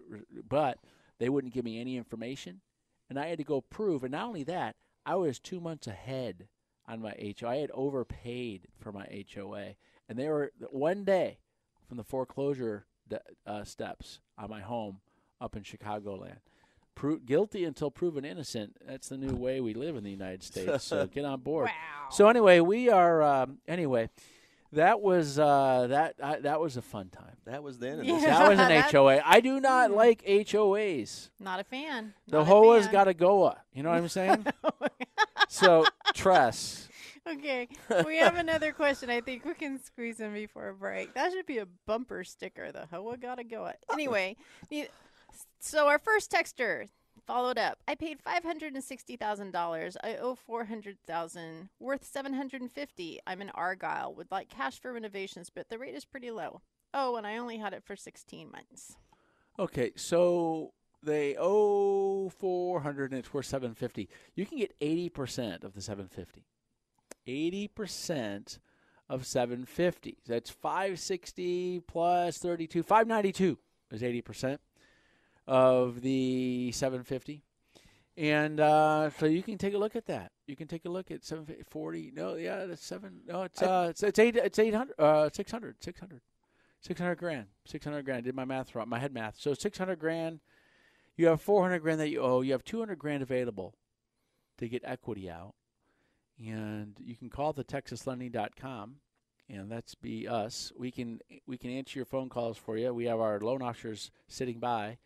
but 0.48 0.80
they 1.20 1.30
wouldn't 1.30 1.54
give 1.54 1.66
me 1.66 1.80
any 1.80 1.98
information, 1.98 2.62
and 3.10 3.20
I 3.20 3.28
had 3.28 3.40
to 3.40 3.44
go 3.44 3.62
prove. 3.62 4.04
And 4.04 4.12
not 4.12 4.28
only 4.28 4.44
that, 4.44 4.76
I 5.06 5.16
was 5.16 5.40
two 5.40 5.60
months 5.60 5.88
ahead 5.88 6.48
on 6.88 7.02
my 7.02 7.34
HOA. 7.40 7.50
I 7.50 7.56
had 7.58 7.72
overpaid 7.74 8.68
for 8.80 8.92
my 8.92 9.26
HOA, 9.34 9.76
and 10.08 10.18
they 10.18 10.30
were 10.30 10.52
one 10.70 11.04
day 11.04 11.40
from 11.88 11.98
the 11.98 12.04
foreclosure 12.04 12.86
de- 13.10 13.22
uh, 13.46 13.64
steps 13.64 14.20
on 14.38 14.50
my 14.50 14.62
home 14.62 15.00
up 15.42 15.56
in 15.56 15.64
Chicagoland. 15.64 16.38
Pro- 16.96 17.18
guilty 17.18 17.64
until 17.64 17.92
proven 17.92 18.26
innocent. 18.26 18.76
That's 18.88 19.10
the 19.10 19.18
new 19.18 19.36
way 19.36 19.62
we 19.62 19.74
live 19.76 19.96
in 19.96 20.04
the 20.04 20.10
United 20.10 20.42
States. 20.44 20.84
So 20.84 21.06
get 21.14 21.26
on 21.26 21.42
board. 21.42 21.66
Wow. 21.68 22.10
So 22.10 22.28
anyway, 22.28 22.60
we 22.60 22.90
are. 22.90 23.22
Um, 23.22 23.60
anyway, 23.68 24.10
that 24.74 25.00
was 25.02 25.38
uh, 25.38 25.86
that. 25.90 26.16
I, 26.24 26.40
that 26.40 26.60
was 26.60 26.76
a 26.76 26.82
fun 26.82 27.10
time. 27.10 27.36
That 27.46 27.62
was 27.62 27.78
then. 27.78 28.00
And 28.00 28.08
Yeah. 28.08 28.20
That 28.20 28.50
was 28.50 28.60
an 28.60 28.82
HOA. 28.92 29.22
I 29.24 29.42
do 29.42 29.60
not 29.60 29.92
like 29.92 30.24
HOAs. 30.26 31.30
Not 31.40 31.60
a 31.60 31.64
fan. 31.64 32.14
The 32.28 32.38
Not 32.40 32.42
a 32.42 32.46
HOA's 32.46 32.84
fan. 32.86 32.92
got 32.94 33.08
a 33.08 33.14
goa. 33.14 33.58
You 33.74 33.84
know 33.84 33.90
what 33.90 34.00
I'm 34.00 34.10
saying? 34.10 34.46
so 35.50 35.86
Tress. 36.16 36.90
Okay, 37.30 37.68
we 38.06 38.18
have 38.18 38.36
another 38.38 38.72
question. 38.72 39.10
I 39.10 39.22
think 39.22 39.46
we 39.46 39.54
can 39.54 39.82
squeeze 39.84 40.20
in 40.20 40.34
before 40.34 40.70
a 40.70 40.74
break. 40.74 41.14
That 41.14 41.32
should 41.32 41.46
be 41.46 41.58
a 41.58 41.68
bumper 41.86 42.24
sticker. 42.24 42.72
The 42.72 42.86
Hoa 42.86 43.18
gotta 43.18 43.44
go. 43.44 43.72
Anyway, 43.92 44.36
So 45.60 45.88
our 45.88 46.00
first 46.00 46.32
texter 46.32 46.88
followed 47.26 47.58
up. 47.58 47.80
I 47.88 47.96
paid 47.96 48.22
five 48.22 48.44
hundred 48.44 48.74
and 48.74 48.84
sixty 48.84 49.18
thousand 49.18 49.52
dollars. 49.52 49.98
I 50.04 50.16
owe 50.16 50.36
four 50.36 50.66
hundred 50.66 50.98
thousand, 51.06 51.70
worth 51.80 52.06
seven 52.06 52.34
hundred 52.34 52.62
and 52.62 52.72
fifty. 52.72 53.20
I'm 53.28 53.42
in 53.42 53.50
Argyle, 53.52 54.14
would 54.16 54.32
like 54.32 54.50
cash 54.50 54.80
for 54.80 54.94
renovations, 54.94 55.50
but 55.54 55.70
the 55.70 55.78
rate 55.78 55.96
is 55.96 56.06
pretty 56.06 56.32
low. 56.32 56.62
Oh, 56.94 57.16
and 57.18 57.28
I 57.28 57.38
only 57.38 57.58
had 57.58 57.74
it 57.74 57.84
for 57.84 57.96
sixteen 57.96 58.50
months. 58.52 58.96
Okay, 59.60 59.92
so 59.96 60.74
they 61.04 61.36
owe 61.38 62.30
four 62.30 62.82
hundred 62.82 63.12
and 63.12 63.20
it's 63.20 63.34
worth 63.34 63.46
seven 63.46 63.74
fifty. 63.74 64.08
You 64.36 64.46
can 64.46 64.58
get 64.58 64.74
eighty 64.82 65.10
percent 65.10 65.64
of 65.64 65.74
the 65.74 65.82
seven 65.82 66.08
fifty. 66.08 66.46
Eighty 67.28 67.68
percent 67.68 68.60
of 69.10 69.26
seven 69.26 69.66
fifty. 69.66 70.18
That's 70.26 70.50
five 70.50 71.00
sixty 71.00 71.82
plus 71.82 72.38
thirty 72.38 72.68
two. 72.68 72.84
Five 72.84 73.08
ninety 73.08 73.32
two 73.32 73.58
is 73.92 74.02
eighty 74.02 74.22
percent 74.22 74.62
of 75.46 76.02
the 76.02 76.72
seven 76.72 77.04
fifty. 77.04 77.44
And 78.16 78.60
uh, 78.60 79.12
so 79.12 79.28
you 79.28 79.44
can 79.44 79.60
take 79.60 79.76
a 79.76 79.78
look 79.78 79.96
at 79.96 80.08
that. 80.08 80.32
You 80.48 80.56
can 80.56 80.68
take 80.68 80.86
a 80.86 80.90
look 80.90 81.12
at 81.12 81.24
seven 81.24 81.46
forty. 81.70 82.12
No, 82.16 82.36
yeah, 82.36 82.66
that's 82.66 82.84
seven. 82.84 83.20
No, 83.28 83.44
it's 83.44 83.62
uh, 83.62 83.88
it's, 83.90 84.02
it's 84.02 84.18
eight. 84.18 84.36
It's 84.36 84.58
eight 84.58 84.74
hundred. 84.74 85.00
Uh, 85.00 85.30
six 85.32 85.52
hundred. 85.52 85.76
Six 85.84 86.00
hundred. 86.00 86.22
Six 86.80 87.00
hundred 87.00 87.18
grand. 87.18 87.48
Six 87.66 87.86
hundred 87.86 88.06
grand. 88.06 88.20
I 88.20 88.22
Did 88.22 88.36
my 88.36 88.46
math 88.46 88.74
wrong? 88.74 88.90
My 88.90 89.00
head 89.00 89.14
math. 89.14 89.36
So 89.38 89.54
six 89.54 89.78
hundred 89.78 90.00
grand. 90.00 90.40
You 91.16 91.28
have 91.28 91.42
four 91.42 91.62
hundred 91.62 91.80
grand 91.80 92.00
that 92.00 92.10
you 92.10 92.22
owe. 92.22 92.42
You 92.42 92.54
have 92.54 92.64
two 92.64 92.80
hundred 92.80 92.98
grand 93.00 93.22
available 93.22 93.76
to 94.58 94.68
get 94.68 94.82
equity 94.86 95.30
out, 95.30 95.54
and 96.40 96.96
you 97.04 97.16
can 97.16 97.30
call 97.30 97.54
the 97.54 97.64
TexasLending.com, 97.64 98.96
and 99.50 99.72
that's 99.72 99.96
be 99.96 100.28
us. 100.28 100.72
We 100.78 100.92
can 100.92 101.20
we 101.46 101.58
can 101.58 101.72
answer 101.72 102.00
your 102.00 102.06
phone 102.06 102.28
calls 102.30 102.58
for 102.58 102.78
you. 102.78 102.94
We 102.94 103.06
have 103.06 103.20
our 103.20 103.40
loan 103.40 103.62
officers 103.62 104.12
sitting 104.28 104.60
by 104.60 104.98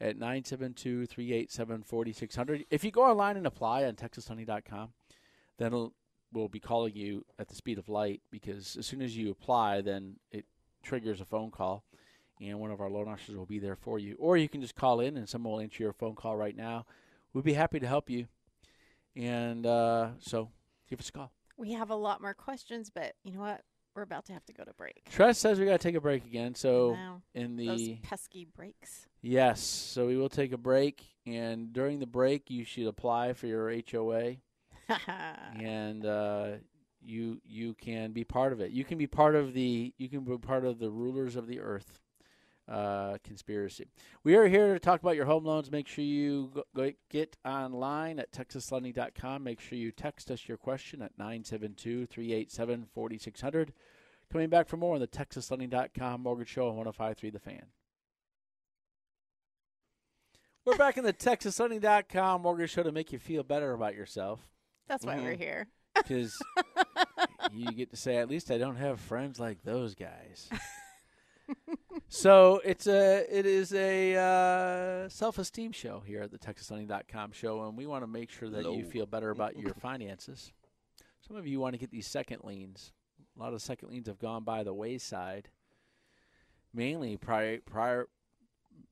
at 0.00 0.18
972-387-4600. 0.18 2.66
If 2.70 2.84
you 2.84 2.90
go 2.90 3.04
online 3.04 3.38
and 3.38 3.46
apply 3.46 3.84
on 3.84 3.94
TexasLending.com, 3.94 4.92
then 5.58 5.90
we'll 6.32 6.48
be 6.48 6.60
calling 6.60 6.94
you 6.94 7.24
at 7.38 7.48
the 7.48 7.54
speed 7.54 7.78
of 7.78 7.88
light 7.88 8.20
because 8.30 8.76
as 8.76 8.86
soon 8.86 9.00
as 9.00 9.16
you 9.16 9.30
apply, 9.30 9.80
then 9.80 10.16
it 10.30 10.44
triggers 10.82 11.22
a 11.22 11.24
phone 11.24 11.50
call, 11.50 11.84
and 12.40 12.60
one 12.60 12.70
of 12.70 12.80
our 12.80 12.90
loan 12.90 13.08
officers 13.08 13.36
will 13.36 13.46
be 13.46 13.58
there 13.58 13.76
for 13.76 13.98
you. 13.98 14.16
Or 14.18 14.36
you 14.36 14.48
can 14.48 14.60
just 14.60 14.74
call 14.74 15.00
in, 15.00 15.16
and 15.16 15.26
someone 15.28 15.54
will 15.54 15.60
answer 15.60 15.82
your 15.82 15.94
phone 15.94 16.14
call 16.14 16.36
right 16.36 16.56
now. 16.56 16.84
We'd 17.32 17.44
be 17.44 17.54
happy 17.54 17.80
to 17.80 17.86
help 17.86 18.10
you. 18.10 18.26
And 19.14 19.64
uh, 19.64 20.08
so 20.18 20.50
give 20.88 21.00
us 21.00 21.08
a 21.08 21.12
call. 21.12 21.32
We 21.56 21.72
have 21.72 21.90
a 21.90 21.94
lot 21.94 22.20
more 22.20 22.34
questions, 22.34 22.90
but 22.94 23.14
you 23.24 23.32
know 23.32 23.40
what? 23.40 23.62
We're 23.94 24.02
about 24.02 24.26
to 24.26 24.34
have 24.34 24.44
to 24.44 24.52
go 24.52 24.62
to 24.62 24.74
break. 24.74 25.08
Tress 25.10 25.38
says 25.38 25.58
we 25.58 25.64
got 25.64 25.72
to 25.72 25.78
take 25.78 25.94
a 25.94 26.00
break 26.02 26.26
again. 26.26 26.54
So 26.54 26.96
in 27.34 27.56
those 27.56 27.78
the 27.78 27.98
pesky 28.02 28.46
breaks. 28.54 29.06
yes, 29.22 29.60
so 29.60 30.06
we 30.06 30.18
will 30.18 30.28
take 30.28 30.52
a 30.52 30.58
break, 30.58 31.02
and 31.24 31.72
during 31.72 31.98
the 31.98 32.06
break, 32.06 32.50
you 32.50 32.64
should 32.64 32.86
apply 32.88 33.32
for 33.32 33.46
your 33.46 33.70
HOA, 33.90 34.36
and 35.58 36.04
uh, 36.04 36.48
you 37.02 37.40
you 37.42 37.72
can 37.74 38.12
be 38.12 38.22
part 38.22 38.52
of 38.52 38.60
it. 38.60 38.70
You 38.70 38.84
can 38.84 38.98
be 38.98 39.06
part 39.06 39.34
of 39.34 39.54
the 39.54 39.94
you 39.96 40.10
can 40.10 40.20
be 40.20 40.36
part 40.36 40.66
of 40.66 40.78
the 40.78 40.90
rulers 40.90 41.34
of 41.34 41.46
the 41.46 41.60
earth 41.60 42.00
uh, 42.68 43.16
conspiracy. 43.24 43.86
We 44.24 44.34
are 44.36 44.46
here 44.48 44.72
to 44.74 44.80
talk 44.80 45.00
about 45.00 45.16
your 45.16 45.26
home 45.26 45.44
loans. 45.44 45.70
Make 45.70 45.86
sure 45.88 46.04
you 46.04 46.50
go, 46.54 46.62
go 46.74 46.92
get 47.10 47.36
online 47.44 48.18
at 48.18 48.32
texaslending.com. 48.32 49.42
Make 49.44 49.60
sure 49.60 49.78
you 49.78 49.92
text 49.92 50.30
us 50.30 50.48
your 50.48 50.56
question 50.56 51.02
at 51.02 51.16
972-387-4600. 51.18 53.68
Coming 54.32 54.48
back 54.48 54.68
for 54.68 54.76
more 54.76 54.94
on 54.94 55.00
the 55.00 55.06
texaslending.com 55.06 56.22
mortgage 56.22 56.48
show 56.48 56.68
on 56.68 56.76
1053 56.76 57.30
The 57.30 57.38
Fan. 57.38 57.66
We're 60.64 60.76
back 60.76 60.96
in 60.96 61.04
the 61.04 61.12
texaslending.com 61.12 62.42
mortgage 62.42 62.70
show 62.72 62.82
to 62.82 62.90
make 62.90 63.12
you 63.12 63.20
feel 63.20 63.44
better 63.44 63.72
about 63.72 63.94
yourself 63.94 64.40
That's 64.88 65.06
why 65.06 65.14
Mm-hmm. 65.14 65.24
we're 65.24 65.36
here. 65.36 65.68
because 65.94 66.36
you 67.52 67.70
get 67.70 67.90
to 67.90 67.96
say, 67.96 68.16
at 68.16 68.28
least 68.28 68.50
I 68.50 68.58
don't 68.58 68.74
have 68.76 68.98
friends 69.00 69.38
like 69.38 69.62
those 69.62 69.94
guys. 69.94 70.48
so 72.08 72.60
it's 72.64 72.86
a 72.86 73.26
it 73.30 73.46
is 73.46 73.72
a 73.72 74.14
uh, 74.16 75.08
self 75.08 75.38
esteem 75.38 75.72
show 75.72 76.00
here 76.00 76.22
at 76.22 76.30
the 76.30 76.38
TexasLending.com 76.38 77.32
show, 77.32 77.64
and 77.64 77.76
we 77.76 77.86
want 77.86 78.02
to 78.02 78.06
make 78.06 78.30
sure 78.30 78.48
that 78.48 78.64
you 78.64 78.84
feel 78.84 79.06
better 79.06 79.30
about 79.30 79.56
your 79.56 79.74
finances. 79.80 80.52
Some 81.26 81.36
of 81.36 81.46
you 81.46 81.58
want 81.58 81.74
to 81.74 81.78
get 81.78 81.90
these 81.90 82.06
second 82.06 82.44
liens. 82.44 82.92
A 83.36 83.42
lot 83.42 83.52
of 83.52 83.60
second 83.60 83.90
liens 83.90 84.06
have 84.06 84.18
gone 84.18 84.44
by 84.44 84.62
the 84.62 84.72
wayside, 84.72 85.48
mainly 86.72 87.16
prior 87.16 87.58
prior. 87.58 88.08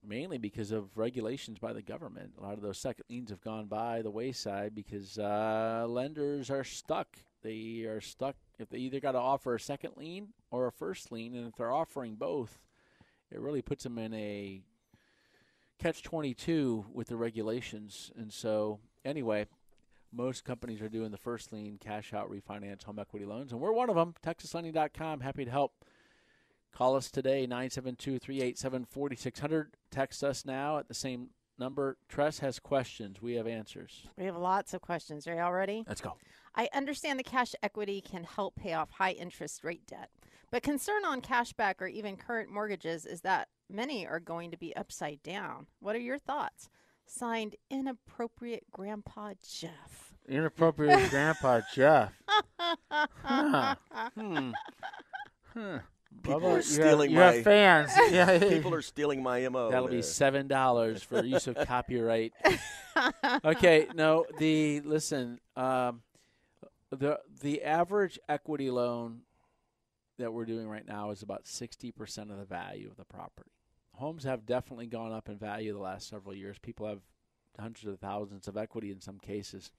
Mainly 0.06 0.36
because 0.36 0.70
of 0.70 0.96
regulations 0.96 1.58
by 1.58 1.72
the 1.72 1.80
government. 1.80 2.32
A 2.38 2.42
lot 2.42 2.54
of 2.54 2.62
those 2.62 2.78
second 2.78 3.04
liens 3.08 3.30
have 3.30 3.40
gone 3.40 3.66
by 3.66 4.02
the 4.02 4.10
wayside 4.10 4.74
because 4.74 5.18
uh, 5.18 5.86
lenders 5.88 6.50
are 6.50 6.64
stuck. 6.64 7.18
They 7.42 7.84
are 7.86 8.00
stuck 8.00 8.36
if 8.58 8.68
they 8.70 8.78
either 8.78 9.00
got 9.00 9.12
to 9.12 9.18
offer 9.18 9.54
a 9.54 9.60
second 9.60 9.92
lien 9.96 10.28
or 10.50 10.66
a 10.66 10.72
first 10.72 11.10
lien, 11.10 11.34
and 11.34 11.46
if 11.48 11.56
they're 11.56 11.72
offering 11.72 12.14
both, 12.16 12.58
it 13.30 13.40
really 13.40 13.62
puts 13.62 13.84
them 13.84 13.98
in 13.98 14.14
a 14.14 14.62
catch 15.78 16.02
22 16.02 16.86
with 16.92 17.08
the 17.08 17.16
regulations. 17.16 18.10
And 18.16 18.32
so, 18.32 18.80
anyway, 19.04 19.46
most 20.12 20.44
companies 20.44 20.80
are 20.80 20.88
doing 20.88 21.10
the 21.10 21.18
first 21.18 21.52
lien 21.52 21.78
cash 21.78 22.12
out 22.12 22.30
refinance 22.30 22.84
home 22.84 22.98
equity 22.98 23.26
loans, 23.26 23.52
and 23.52 23.60
we're 23.60 23.72
one 23.72 23.90
of 23.90 23.96
them. 23.96 24.14
TexasLending.com, 24.24 25.20
happy 25.20 25.44
to 25.44 25.50
help. 25.50 25.72
Call 26.72 26.96
us 26.96 27.10
today, 27.10 27.42
972 27.42 28.18
387 28.18 28.84
4600. 28.84 29.76
Text 29.90 30.24
us 30.24 30.44
now 30.44 30.78
at 30.78 30.88
the 30.88 30.94
same 30.94 31.28
number. 31.58 31.96
Tress 32.08 32.40
has 32.40 32.58
questions. 32.58 33.22
We 33.22 33.34
have 33.34 33.46
answers. 33.46 34.08
We 34.16 34.24
have 34.24 34.36
lots 34.36 34.74
of 34.74 34.80
questions. 34.80 35.28
Are 35.28 35.34
y'all 35.34 35.52
ready? 35.52 35.84
Let's 35.86 36.00
go. 36.00 36.16
I 36.56 36.68
understand 36.74 37.18
the 37.18 37.24
cash 37.24 37.54
equity 37.62 38.00
can 38.00 38.24
help 38.24 38.56
pay 38.56 38.74
off 38.74 38.90
high 38.90 39.12
interest 39.12 39.64
rate 39.64 39.86
debt, 39.86 40.10
but 40.54 40.62
concern 40.62 41.04
on 41.04 41.20
cashback 41.20 41.80
or 41.80 41.88
even 41.88 42.16
current 42.16 42.48
mortgages 42.48 43.06
is 43.06 43.22
that 43.22 43.48
many 43.68 44.06
are 44.06 44.20
going 44.20 44.52
to 44.52 44.56
be 44.56 44.74
upside 44.76 45.20
down. 45.24 45.66
What 45.80 45.96
are 45.96 45.98
your 45.98 46.16
thoughts? 46.16 46.68
Signed, 47.06 47.56
inappropriate 47.70 48.62
Grandpa 48.70 49.32
Jeff. 49.42 50.14
Inappropriate 50.28 51.10
Grandpa 51.10 51.62
Jeff. 51.74 52.12
Huh. 52.88 53.74
Hmm. 54.16 54.52
Huh. 55.52 55.78
People 56.22 56.40
Bubba, 56.40 56.44
are 56.44 56.56
you 56.58 56.62
stealing 56.62 57.10
have, 57.10 57.16
you 57.16 57.18
have 57.18 57.34
my- 57.34 57.42
fans. 57.42 57.90
yeah, 58.12 58.38
People 58.38 58.74
are 58.74 58.82
stealing 58.82 59.24
my 59.24 59.48
mo. 59.48 59.72
That'll 59.72 59.88
be 59.88 60.02
seven 60.02 60.46
dollars 60.46 61.02
for 61.02 61.24
use 61.24 61.48
of 61.48 61.56
copyright. 61.66 62.32
okay, 63.44 63.88
no, 63.96 64.24
the 64.38 64.82
listen, 64.82 65.40
um, 65.56 66.02
the 66.90 67.18
the 67.40 67.64
average 67.64 68.20
equity 68.28 68.70
loan 68.70 69.22
that 70.18 70.32
we're 70.32 70.44
doing 70.44 70.68
right 70.68 70.86
now 70.86 71.10
is 71.10 71.22
about 71.22 71.46
sixty 71.46 71.90
percent 71.90 72.30
of 72.30 72.38
the 72.38 72.44
value 72.44 72.88
of 72.88 72.96
the 72.96 73.04
property. 73.04 73.50
Homes 73.94 74.24
have 74.24 74.46
definitely 74.46 74.86
gone 74.86 75.12
up 75.12 75.28
in 75.28 75.38
value 75.38 75.72
the 75.72 75.78
last 75.78 76.08
several 76.08 76.34
years. 76.34 76.58
People 76.58 76.86
have 76.86 77.00
hundreds 77.58 77.86
of 77.86 78.00
thousands 78.00 78.48
of 78.48 78.56
equity 78.56 78.90
in 78.90 79.00
some 79.00 79.18
cases. 79.18 79.70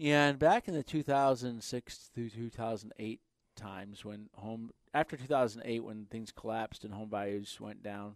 And 0.00 0.38
back 0.38 0.68
in 0.68 0.74
the 0.74 0.82
2006 0.82 2.10
through 2.14 2.30
2008 2.30 3.20
times 3.56 4.04
when 4.04 4.28
home 4.36 4.70
after 4.94 5.16
2008 5.16 5.80
when 5.80 6.06
things 6.06 6.32
collapsed 6.32 6.84
and 6.84 6.94
home 6.94 7.10
values 7.10 7.58
went 7.60 7.82
down, 7.82 8.14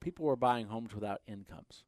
people 0.00 0.24
were 0.24 0.36
buying 0.36 0.66
homes 0.66 0.94
without 0.94 1.20
incomes. 1.26 1.84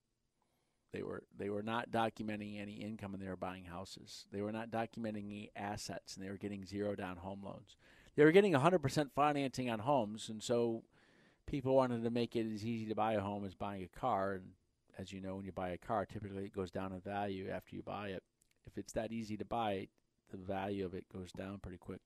They 0.92 1.02
were 1.02 1.24
they 1.36 1.50
were 1.50 1.62
not 1.62 1.90
documenting 1.90 2.60
any 2.60 2.74
income 2.74 3.14
and 3.14 3.22
they 3.22 3.28
were 3.28 3.36
buying 3.36 3.64
houses. 3.64 4.26
They 4.32 4.40
were 4.40 4.52
not 4.52 4.70
documenting 4.70 5.26
any 5.26 5.50
assets 5.56 6.16
and 6.16 6.24
they 6.24 6.30
were 6.30 6.36
getting 6.38 6.64
zero 6.64 6.94
down 6.94 7.16
home 7.16 7.42
loans. 7.44 7.76
They 8.18 8.24
were 8.24 8.32
getting 8.32 8.52
100% 8.52 9.12
financing 9.14 9.70
on 9.70 9.78
homes 9.78 10.28
and 10.28 10.42
so 10.42 10.82
people 11.46 11.76
wanted 11.76 12.02
to 12.02 12.10
make 12.10 12.34
it 12.34 12.52
as 12.52 12.66
easy 12.66 12.86
to 12.86 12.94
buy 12.96 13.12
a 13.12 13.20
home 13.20 13.44
as 13.44 13.54
buying 13.54 13.84
a 13.84 14.00
car 14.00 14.32
and 14.32 14.46
as 14.98 15.12
you 15.12 15.20
know 15.20 15.36
when 15.36 15.44
you 15.44 15.52
buy 15.52 15.68
a 15.68 15.78
car 15.78 16.04
typically 16.04 16.46
it 16.46 16.52
goes 16.52 16.72
down 16.72 16.92
in 16.92 17.00
value 17.00 17.48
after 17.48 17.76
you 17.76 17.82
buy 17.84 18.08
it. 18.08 18.24
If 18.66 18.76
it's 18.76 18.92
that 18.94 19.12
easy 19.12 19.36
to 19.36 19.44
buy, 19.44 19.86
the 20.32 20.36
value 20.36 20.84
of 20.84 20.94
it 20.94 21.04
goes 21.12 21.30
down 21.30 21.60
pretty 21.62 21.78
quick. 21.78 22.00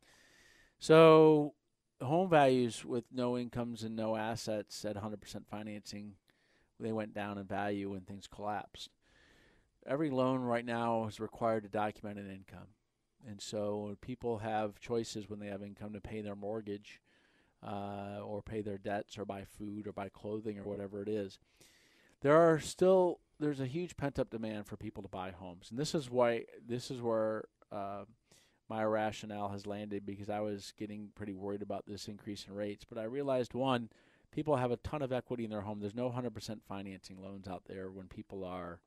So 0.79 1.55
home 2.03 2.29
values 2.29 2.85
with 2.85 3.05
no 3.11 3.39
incomes 3.39 3.83
and 3.83 3.97
no 3.97 4.15
assets 4.15 4.85
at 4.85 4.97
100% 4.97 5.47
financing, 5.51 6.17
they 6.79 6.93
went 6.93 7.15
down 7.15 7.39
in 7.39 7.47
value 7.47 7.89
when 7.89 8.03
things 8.03 8.27
collapsed. 8.27 8.91
Every 9.87 10.11
loan 10.11 10.41
right 10.41 10.67
now 10.67 11.07
is 11.07 11.21
required 11.21 11.63
to 11.63 11.71
document 11.71 12.19
an 12.19 12.31
income. 12.31 12.69
And 13.27 13.41
so 13.41 13.97
people 14.01 14.39
have 14.39 14.81
choices 14.81 15.29
when 15.29 15.39
they 15.39 15.47
have 15.47 15.63
income 15.63 15.93
to 15.93 16.01
pay 16.01 16.21
their 16.21 16.37
mortgage 16.37 17.01
uh, 17.67 18.21
or 18.25 18.43
pay 18.43 18.61
their 18.61 18.79
debts 18.79 19.17
or 19.19 19.25
buy 19.25 19.45
food 19.45 19.87
or 19.87 19.93
buy 19.93 20.09
clothing 20.09 20.59
or 20.59 20.65
whatever 20.65 21.03
it 21.03 21.09
is. 21.09 21.39
There 22.23 22.37
are 22.37 22.59
still 22.59 23.21
there's 23.39 23.61
a 23.61 23.67
huge 23.67 23.97
pent 23.97 24.19
up 24.19 24.31
demand 24.31 24.67
for 24.67 24.77
people 24.77 25.03
to 25.03 25.09
buy 25.09 25.33
homes, 25.33 25.69
and 25.71 25.79
this 25.79 25.95
is 25.95 26.09
why 26.09 26.45
this 26.67 26.91
is 26.91 27.01
where 27.01 27.45
uh, 27.73 28.05
my 28.69 28.85
rationale 28.85 29.49
has 29.49 29.67
landed 29.67 30.07
because 30.07 30.31
I 30.31 30.41
was 30.41 30.73
getting 30.79 31.09
pretty 31.15 31.35
worried 31.35 31.63
about 31.63 31.85
this 31.87 32.09
increase 32.09 32.47
in 32.47 32.55
rates. 32.55 32.87
But 32.89 32.99
I 32.99 33.05
realized 33.05 33.55
one, 33.55 33.91
people 34.31 34.57
have 34.57 34.71
a 34.71 34.77
ton 34.79 35.03
of 35.03 35.13
equity 35.13 35.45
in 35.45 35.51
their 35.51 35.61
home. 35.63 35.81
There's 35.81 35.95
no 35.95 36.11
100% 36.11 36.63
financing 36.67 37.21
loans 37.21 37.49
out 37.49 37.65
there 37.67 37.91
when 37.91 38.07
people 38.07 38.45
are 38.45 38.81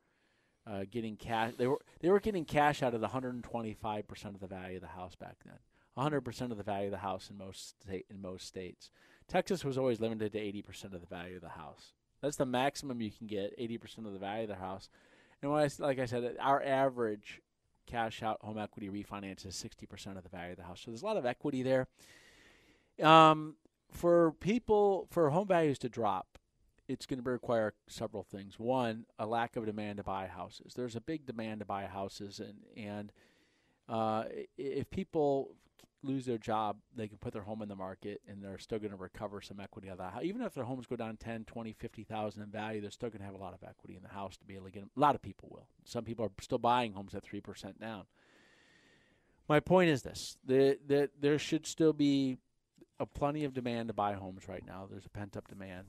uh, 0.67 0.83
getting 0.89 1.15
cash. 1.15 1.53
They 1.57 1.67
were 1.67 1.79
they 1.99 2.09
were 2.09 2.19
getting 2.19 2.45
cash 2.45 2.81
out 2.81 2.93
of 2.93 3.01
the 3.01 3.07
125% 3.07 4.25
of 4.25 4.39
the 4.39 4.47
value 4.47 4.77
of 4.77 4.81
the 4.81 4.87
house 4.87 5.15
back 5.15 5.37
then. 5.45 5.59
100% 5.97 6.51
of 6.51 6.57
the 6.57 6.63
value 6.63 6.87
of 6.87 6.91
the 6.91 6.97
house 6.97 7.29
in 7.29 7.37
most 7.37 7.81
state, 7.81 8.05
in 8.09 8.21
most 8.21 8.47
states. 8.47 8.89
Texas 9.27 9.63
was 9.63 9.77
always 9.77 10.01
limited 10.01 10.33
to 10.33 10.39
80% 10.39 10.93
of 10.93 11.01
the 11.01 11.07
value 11.07 11.35
of 11.35 11.41
the 11.41 11.49
house. 11.49 11.93
That's 12.21 12.35
the 12.35 12.45
maximum 12.45 13.01
you 13.01 13.11
can 13.11 13.27
get, 13.27 13.57
80% 13.57 13.99
of 13.99 14.13
the 14.13 14.19
value 14.19 14.43
of 14.43 14.49
the 14.49 14.55
house. 14.55 14.89
And 15.41 15.51
when 15.51 15.63
I, 15.63 15.69
like 15.79 15.99
I 15.99 16.05
said, 16.05 16.35
our 16.39 16.61
average 16.61 17.41
cash 17.85 18.23
out 18.23 18.39
home 18.41 18.57
equity 18.57 18.89
refinance 18.89 19.45
is 19.45 19.55
60% 19.55 20.17
of 20.17 20.23
the 20.23 20.29
value 20.29 20.51
of 20.51 20.57
the 20.57 20.63
house. 20.63 20.81
So 20.81 20.91
there's 20.91 21.03
a 21.03 21.05
lot 21.05 21.17
of 21.17 21.25
equity 21.25 21.63
there. 21.63 21.87
Um, 23.01 23.55
for 23.91 24.33
people, 24.33 25.07
for 25.11 25.29
home 25.29 25.47
values 25.47 25.79
to 25.79 25.89
drop, 25.89 26.37
it's 26.87 27.05
going 27.05 27.23
to 27.23 27.29
require 27.29 27.73
several 27.87 28.23
things. 28.23 28.59
One, 28.59 29.05
a 29.17 29.25
lack 29.25 29.55
of 29.55 29.65
demand 29.65 29.97
to 29.97 30.03
buy 30.03 30.27
houses. 30.27 30.73
There's 30.75 30.95
a 30.95 31.01
big 31.01 31.25
demand 31.25 31.59
to 31.59 31.65
buy 31.65 31.85
houses, 31.85 32.39
and 32.39 32.59
and 32.75 33.11
uh, 33.87 34.25
if 34.57 34.89
people 34.89 35.55
lose 36.05 36.25
their 36.25 36.37
job, 36.37 36.77
they 36.95 37.07
can 37.07 37.17
put 37.17 37.33
their 37.33 37.41
home 37.41 37.61
in 37.61 37.69
the 37.69 37.75
market 37.75 38.21
and 38.27 38.43
they're 38.43 38.59
still 38.59 38.79
going 38.79 38.91
to 38.91 38.97
recover 38.97 39.41
some 39.41 39.59
equity 39.59 39.87
of 39.87 39.97
that. 39.97 40.23
Even 40.23 40.41
if 40.41 40.53
their 40.53 40.63
homes 40.63 40.85
go 40.85 40.95
down 40.95 41.17
10, 41.17 41.45
20, 41.45 41.73
50,000 41.73 42.43
in 42.43 42.49
value, 42.49 42.81
they're 42.81 42.91
still 42.91 43.09
going 43.09 43.19
to 43.19 43.25
have 43.25 43.33
a 43.33 43.39
lot 43.39 43.53
of 43.53 43.67
equity 43.67 43.95
in 43.95 44.03
the 44.03 44.09
house 44.09 44.37
to 44.37 44.45
be 44.45 44.55
able 44.55 44.65
to 44.65 44.71
get 44.71 44.81
them. 44.81 44.91
A 44.95 44.99
lot 44.99 45.15
of 45.15 45.21
people 45.21 45.49
will. 45.51 45.67
Some 45.83 46.03
people 46.03 46.25
are 46.25 46.31
still 46.41 46.57
buying 46.57 46.93
homes 46.93 47.15
at 47.15 47.25
3% 47.25 47.79
down. 47.79 48.03
My 49.47 49.59
point 49.59 49.89
is 49.89 50.01
this, 50.03 50.37
that 50.45 51.09
there 51.19 51.39
should 51.39 51.67
still 51.67 51.93
be 51.93 52.37
a 52.99 53.05
plenty 53.05 53.43
of 53.43 53.53
demand 53.53 53.89
to 53.89 53.93
buy 53.93 54.13
homes 54.13 54.47
right 54.47 54.65
now. 54.65 54.87
There's 54.89 55.05
a 55.05 55.09
pent 55.09 55.37
up 55.37 55.47
demand. 55.47 55.87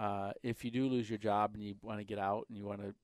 Uh, 0.00 0.32
if 0.42 0.64
you 0.64 0.70
do 0.70 0.88
lose 0.88 1.10
your 1.10 1.18
job 1.18 1.50
and 1.52 1.62
you 1.62 1.74
want 1.82 1.98
to 1.98 2.04
get 2.04 2.18
out 2.18 2.46
and 2.48 2.56
you 2.56 2.64
want 2.64 2.80
to 2.80 2.94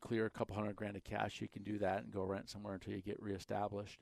clear 0.00 0.26
a 0.26 0.30
couple 0.30 0.56
hundred 0.56 0.74
grand 0.74 0.96
of 0.96 1.04
cash, 1.04 1.40
you 1.40 1.46
can 1.46 1.62
do 1.62 1.78
that 1.78 2.02
and 2.02 2.12
go 2.12 2.24
rent 2.24 2.50
somewhere 2.50 2.74
until 2.74 2.92
you 2.92 3.00
get 3.00 3.22
reestablished. 3.22 4.00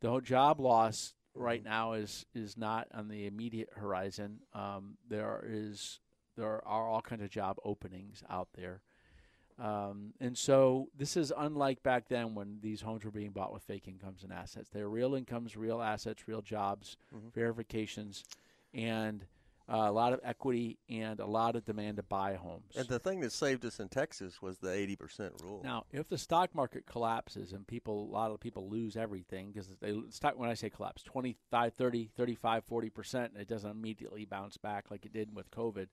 The 0.00 0.08
whole 0.08 0.22
job 0.22 0.58
loss 0.58 1.12
right 1.34 1.60
mm-hmm. 1.60 1.68
now 1.68 1.92
is 1.92 2.24
is 2.34 2.56
not 2.56 2.88
on 2.94 3.08
the 3.08 3.26
immediate 3.26 3.68
horizon. 3.76 4.40
Um, 4.54 4.96
there 5.06 5.44
is 5.46 6.00
there 6.34 6.66
are 6.66 6.86
all 6.86 7.02
kinds 7.02 7.22
of 7.22 7.28
job 7.28 7.58
openings 7.62 8.22
out 8.30 8.48
there. 8.54 8.80
Um, 9.58 10.14
and 10.18 10.36
so 10.36 10.88
this 10.96 11.14
is 11.14 11.30
unlike 11.36 11.82
back 11.82 12.08
then 12.08 12.34
when 12.34 12.58
these 12.62 12.80
homes 12.80 13.04
were 13.04 13.10
being 13.10 13.32
bought 13.32 13.52
with 13.52 13.62
fake 13.64 13.86
incomes 13.86 14.22
and 14.22 14.32
assets. 14.32 14.70
They're 14.70 14.88
real 14.88 15.14
incomes, 15.14 15.56
real 15.56 15.82
assets, 15.82 16.26
real 16.26 16.42
jobs, 16.42 16.96
mm-hmm. 17.14 17.28
verifications, 17.34 18.24
and 18.72 19.26
uh, 19.68 19.86
a 19.88 19.92
lot 19.92 20.12
of 20.12 20.20
equity 20.22 20.78
and 20.88 21.20
a 21.20 21.26
lot 21.26 21.56
of 21.56 21.64
demand 21.64 21.96
to 21.96 22.02
buy 22.02 22.34
homes. 22.34 22.76
And 22.76 22.86
the 22.88 22.98
thing 22.98 23.20
that 23.20 23.32
saved 23.32 23.64
us 23.64 23.80
in 23.80 23.88
Texas 23.88 24.40
was 24.40 24.58
the 24.58 24.68
80% 24.68 25.42
rule. 25.42 25.60
Now, 25.64 25.84
if 25.92 26.08
the 26.08 26.18
stock 26.18 26.54
market 26.54 26.86
collapses 26.86 27.52
and 27.52 27.66
people, 27.66 28.04
a 28.04 28.12
lot 28.12 28.30
of 28.30 28.40
people 28.40 28.68
lose 28.68 28.96
everything 28.96 29.50
because 29.52 29.68
they 29.80 29.94
stock, 30.10 30.38
when 30.38 30.50
I 30.50 30.54
say 30.54 30.70
collapse, 30.70 31.02
25, 31.02 31.74
30, 31.74 32.10
35, 32.16 32.66
40%, 32.66 33.14
and 33.14 33.36
it 33.38 33.48
doesn't 33.48 33.70
immediately 33.70 34.24
bounce 34.24 34.56
back 34.56 34.90
like 34.90 35.04
it 35.04 35.12
did 35.12 35.34
with 35.34 35.50
COVID 35.50 35.88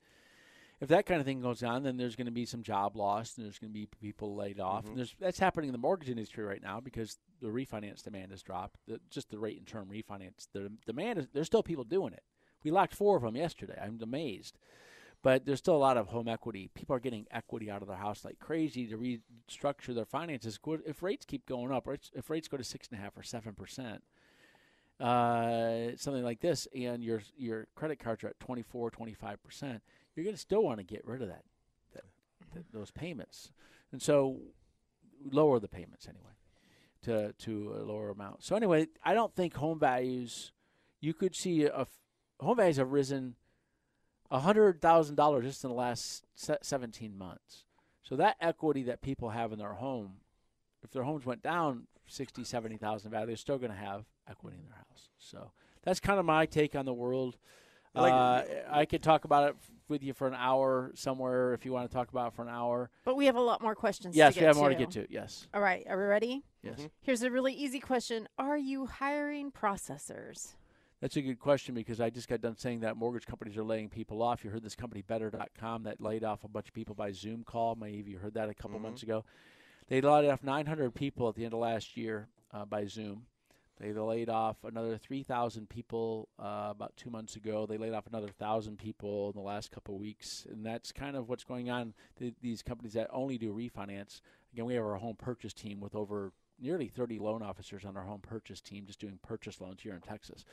if 0.83 0.89
that 0.89 1.05
kind 1.05 1.21
of 1.21 1.25
thing 1.25 1.39
goes 1.39 1.63
on, 1.63 1.83
then 1.83 1.95
there's 1.95 2.17
going 2.17 2.25
to 2.25 2.31
be 2.31 2.45
some 2.45 2.62
job 2.62 2.97
loss, 2.97 3.38
and 3.38 3.45
there's 3.45 3.57
going 3.57 3.71
to 3.71 3.73
be 3.73 3.86
people 3.86 4.36
laid 4.36 4.59
off. 4.59 4.81
Mm-hmm. 4.81 4.89
And 4.89 4.97
there's 4.97 5.15
that's 5.17 5.39
happening 5.39 5.69
in 5.69 5.71
the 5.71 5.77
mortgage 5.77 6.09
industry 6.09 6.43
right 6.43 6.62
now 6.62 6.81
because 6.81 7.17
the 7.41 7.47
refinance 7.47 8.03
demand 8.03 8.31
has 8.31 8.43
dropped. 8.43 8.77
The, 8.86 8.99
just 9.09 9.29
the 9.29 9.39
rate 9.39 9.57
and 9.57 9.65
term 9.65 9.88
refinance, 9.88 10.47
the 10.51 10.71
demand 10.86 11.19
is 11.19 11.27
there's 11.33 11.47
still 11.47 11.63
people 11.63 11.86
doing 11.86 12.12
it. 12.12 12.23
We 12.63 12.71
locked 12.71 12.95
four 12.95 13.17
of 13.17 13.23
them 13.23 13.36
yesterday. 13.36 13.78
I'm 13.82 13.99
amazed, 14.02 14.58
but 15.21 15.45
there's 15.45 15.60
still 15.60 15.76
a 15.76 15.78
lot 15.78 15.97
of 15.97 16.08
home 16.08 16.28
equity. 16.28 16.69
People 16.73 16.95
are 16.95 16.99
getting 16.99 17.26
equity 17.32 17.69
out 17.69 17.82
of 17.82 17.88
their 17.88 17.97
house 17.97 18.23
like 18.23 18.39
crazy 18.39 18.88
to 18.88 18.97
restructure 18.97 19.93
their 19.93 20.06
finances. 20.06 20.60
If 20.86 21.04
rates 21.04 21.26
keep 21.26 21.45
going 21.45 21.71
up, 21.71 21.88
if 22.13 22.30
rates 22.30 22.47
go 22.47 22.58
to 22.58 22.63
six 22.63 22.88
and 22.89 22.99
a 22.99 23.04
half 23.04 23.17
or 23.17 23.23
seven 23.23 23.54
percent. 23.54 24.04
Uh, 24.99 25.97
something 25.97 26.23
like 26.23 26.39
this, 26.39 26.67
and 26.73 27.04
your 27.04 27.21
your 27.36 27.67
credit 27.76 27.99
cards 27.99 28.23
are 28.23 28.28
at 28.28 28.39
24, 28.39 28.91
25 28.91 29.43
percent 29.43 29.82
you're 30.15 30.23
going 30.23 30.36
to 30.36 30.41
still 30.41 30.63
want 30.63 30.80
to 30.80 30.84
get 30.84 31.06
rid 31.06 31.21
of 31.21 31.28
that, 31.28 31.43
that, 31.93 32.04
that, 32.54 32.71
those 32.71 32.91
payments, 32.91 33.52
and 33.91 34.02
so 34.02 34.38
lower 35.32 35.60
the 35.60 35.67
payments 35.67 36.08
anyway 36.08 36.34
to 37.02 37.34
to 37.34 37.76
a 37.80 37.84
lower 37.84 38.10
amount. 38.10 38.43
So 38.43 38.56
anyway, 38.56 38.88
I 39.04 39.13
don't 39.13 39.36
think 39.36 39.56
home 39.56 39.80
values. 39.80 40.52
You 41.02 41.13
could 41.13 41.36
see 41.36 41.65
a, 41.65 41.86
home 42.39 42.58
values 42.58 42.78
have 42.78 42.91
risen 42.91 43.36
hundred 44.32 44.82
thousand 44.82 45.15
dollars 45.15 45.46
just 45.46 45.63
in 45.63 45.69
the 45.69 45.76
last 45.76 46.26
seventeen 46.36 47.17
months. 47.17 47.65
So 48.02 48.15
that 48.17 48.36
equity 48.41 48.84
that 48.84 49.02
people 49.02 49.30
have 49.30 49.54
in 49.54 49.60
their 49.60 49.74
home, 49.74 50.15
if 50.84 50.91
their 50.91 51.04
homes 51.04 51.26
went 51.26 51.41
down 51.41 51.88
60, 52.08 52.43
70,000 52.43 53.12
value, 53.12 53.28
they're 53.28 53.36
still 53.36 53.58
going 53.58 53.72
to 53.72 53.78
have 53.78 54.04
equity 54.30 54.58
in 54.58 54.65
their 54.65 54.76
house. 54.76 55.10
So 55.17 55.52
that's 55.84 56.00
kind 56.00 56.19
of 56.19 56.26
my 56.26 56.46
take 56.46 56.76
on 56.76 56.86
the 56.86 56.93
world. 56.93 57.38
Uh, 57.96 58.43
I 58.72 58.86
could 58.86 59.04
talk 59.04 59.24
about 59.24 59.50
it 59.50 59.56
with 59.88 60.02
you 60.02 60.13
for 60.13 60.28
an 60.28 60.34
hour 60.36 60.91
somewhere 60.96 61.54
if 61.54 61.63
you 61.63 61.72
want 61.72 61.89
to 61.89 61.96
talk 61.96 62.10
about 62.10 62.30
it 62.30 62.36
for 62.36 62.41
an 62.41 62.50
hour. 62.50 62.89
But 63.06 63.15
we 63.15 63.28
have 63.28 63.36
a 63.36 63.41
lot 63.41 63.62
more 63.62 63.76
questions. 63.76 64.15
Yes, 64.15 64.36
we 64.36 64.43
have 64.43 64.56
more 64.56 64.69
to. 64.69 64.76
to 64.76 64.80
get 64.80 64.91
to. 64.91 65.06
Yes. 65.12 65.48
All 65.54 65.62
right, 65.62 65.86
are 65.88 65.98
we 65.98 66.04
ready? 66.04 66.43
Yes. 66.63 66.80
Mm-hmm. 66.80 66.88
Here's 67.02 67.22
a 67.22 67.30
really 67.30 67.54
easy 67.54 67.80
question: 67.80 68.28
Are 68.39 68.58
you 68.58 68.88
hiring 68.88 69.52
processors? 69.52 70.56
That's 71.04 71.18
a 71.18 71.22
good 71.22 71.38
question 71.38 71.76
because 71.76 72.00
I 72.00 72.10
just 72.10 72.30
got 72.30 72.39
done 72.39 72.56
saying 72.56 72.80
that 72.80 72.96
mortgage 72.96 73.26
companies 73.26 73.58
are 73.58 73.63
laying 73.66 73.89
people 73.89 74.22
off. 74.22 74.46
You 74.46 74.50
heard 74.50 74.63
this 74.63 74.74
company 74.74 75.02
Better.com 75.02 75.84
that 75.84 76.00
laid 76.00 76.24
off 76.24 76.46
a 76.46 76.48
bunch 76.48 76.70
of 76.70 76.74
people 76.74 76.96
by 76.96 77.12
Zoom 77.12 77.44
call. 77.44 77.76
Maybe 77.76 78.12
you 78.12 78.20
heard 78.20 78.36
that 78.36 78.48
a 78.48 78.54
couple 78.54 78.78
mm-hmm. 78.78 78.84
months 78.84 79.04
ago. 79.04 79.26
They 79.89 80.00
laid 80.00 80.30
off 80.30 80.42
900 80.44 80.96
people 80.96 81.28
at 81.28 81.36
the 81.36 81.44
end 81.44 81.54
of 81.54 81.60
last 81.60 81.98
year 81.98 82.30
uh, 82.54 82.63
by 82.63 82.86
Zoom. 82.86 83.24
They 83.82 83.92
laid 83.92 84.30
off 84.30 84.56
another 84.63 84.98
3,000 84.98 85.68
people 85.68 86.30
uh, 86.39 86.70
about 86.70 86.96
two 86.96 87.10
months 87.10 87.36
ago. 87.36 87.66
They 87.66 87.78
laid 87.78 87.94
off 87.94 88.08
another 88.08 88.28
1,000 88.38 88.78
people 88.78 89.30
in 89.36 89.36
the 89.36 89.46
last 89.46 89.72
couple 89.72 89.96
of 89.96 90.00
weeks. 90.00 90.48
And 90.50 90.66
that's 90.66 90.94
kind 90.94 91.18
of 91.18 91.28
what's 91.28 91.44
going 91.44 91.70
on. 91.70 91.94
Th- 92.18 92.34
these 92.42 92.62
companies 92.62 92.94
that 92.94 93.10
only 93.12 93.38
do 93.38 93.54
refinance. 93.54 94.22
Again, 94.54 94.63
we 94.63 94.76
have 94.76 94.86
our 94.86 94.96
home 94.96 95.18
purchase 95.18 95.52
team 95.52 95.82
with 95.82 95.96
over 95.96 96.32
nearly 96.62 96.88
30 96.88 97.20
loan 97.20 97.42
officers 97.42 97.84
on 97.84 97.98
our 97.98 98.04
home 98.04 98.22
purchase 98.22 98.62
team 98.62 98.86
just 98.86 99.02
doing 99.02 99.20
purchase 99.22 99.60
loans 99.60 99.82
here 99.82 99.96
in 99.96 100.00
Texas. 100.00 100.46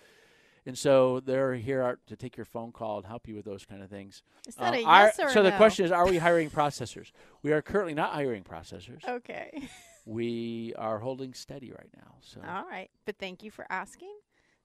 And 0.67 0.77
so 0.77 1.21
they're 1.21 1.55
here 1.55 1.99
to 2.07 2.17
take 2.17 2.37
your 2.37 2.45
phone 2.45 2.73
call 2.73 2.99
and 2.99 3.07
help 3.07 3.27
you 3.27 3.35
with 3.35 3.45
those 3.45 3.65
kind 3.65 3.83
of 3.83 3.91
things. 3.91 4.23
Is 4.47 4.55
that 4.57 4.75
uh, 4.75 4.77
a 4.77 4.81
yes 4.81 5.19
are, 5.19 5.27
or 5.27 5.31
So 5.31 5.43
no? 5.43 5.51
the 5.51 5.57
question 5.57 5.85
is, 5.85 5.93
are 5.93 6.07
we 6.07 6.19
hiring 6.19 6.51
processors? 6.61 7.13
We 7.43 7.53
are 7.53 7.63
currently 7.63 7.95
not 7.95 8.13
hiring 8.13 8.45
processors. 8.45 9.07
Okay. 9.09 9.69
we 10.07 10.75
are 10.77 10.99
holding 10.99 11.35
steady 11.35 11.71
right 11.71 11.91
now. 11.97 12.15
So 12.21 12.41
all 12.47 12.67
right, 12.69 12.91
but 13.07 13.17
thank 13.19 13.43
you 13.43 13.51
for 13.51 13.67
asking. 13.71 14.15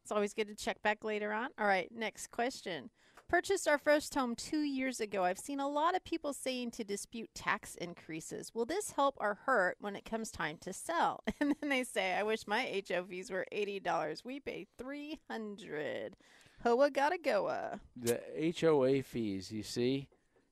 It's 0.03 0.11
always 0.11 0.33
good 0.33 0.47
to 0.47 0.55
check 0.55 0.81
back 0.83 1.03
later 1.03 1.33
on. 1.33 1.49
All 1.57 1.65
right, 1.65 1.89
next 1.91 2.29
question. 2.29 2.89
Purchased 3.27 3.67
our 3.67 3.79
first 3.79 4.13
home 4.13 4.35
two 4.35 4.61
years 4.61 4.99
ago. 4.99 5.23
I've 5.23 5.39
seen 5.39 5.59
a 5.59 5.67
lot 5.67 5.95
of 5.95 6.03
people 6.03 6.31
saying 6.31 6.71
to 6.71 6.83
dispute 6.83 7.29
tax 7.33 7.73
increases. 7.75 8.53
Will 8.53 8.65
this 8.65 8.91
help 8.91 9.15
or 9.19 9.39
hurt 9.45 9.77
when 9.79 9.95
it 9.95 10.05
comes 10.05 10.29
time 10.29 10.57
to 10.61 10.71
sell? 10.71 11.23
And 11.39 11.55
then 11.59 11.69
they 11.69 11.83
say, 11.83 12.13
"I 12.13 12.23
wish 12.23 12.47
my 12.47 12.65
HOAs 12.65 13.31
were 13.31 13.45
eighty 13.51 13.79
dollars. 13.79 14.23
We 14.23 14.39
pay 14.39 14.67
three 14.77 15.19
hundred. 15.29 16.15
Hoa 16.63 16.91
gotta 16.91 17.17
goa." 17.17 17.79
The 17.95 18.21
HOA 18.59 19.01
fees, 19.03 19.51
you 19.51 19.63
see, 19.63 20.07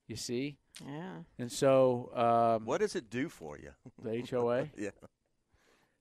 you 0.07 0.15
see, 0.15 0.57
yeah. 0.85 1.17
And 1.37 1.51
so, 1.51 2.09
um, 2.15 2.65
what 2.65 2.81
does 2.81 2.95
it 2.95 3.09
do 3.09 3.29
for 3.29 3.57
you? 3.57 3.71
The 4.01 4.25
HOA. 4.29 4.69
yeah. 4.77 4.89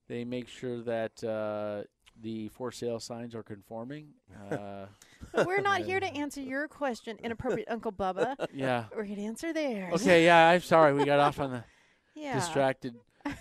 They 0.09 0.25
make 0.25 0.49
sure 0.49 0.81
that 0.83 1.23
uh, 1.23 1.85
the 2.21 2.49
for 2.49 2.73
sale 2.73 3.01
signs 3.01 3.35
are 3.35 3.43
conforming. 3.43 4.09
Uh, 4.51 4.87
we're 5.35 5.61
not 5.61 5.83
here 5.83 6.01
to 6.01 6.07
answer 6.07 6.41
your 6.41 6.69
question, 6.69 7.19
inappropriate 7.23 7.69
Uncle 7.71 7.93
Bubba. 7.93 8.37
Yeah. 8.53 8.85
We're 8.95 9.05
here 9.05 9.17
to 9.17 9.23
answer 9.23 9.53
theirs. 9.53 9.95
Okay. 9.95 10.25
Yeah. 10.25 10.49
I'm 10.49 10.61
sorry. 10.61 10.93
We 10.95 11.05
got 11.05 11.19
off 11.19 11.41
on 11.41 11.51
the 11.51 11.65
yeah. 12.15 12.35
distracted. 12.35 12.95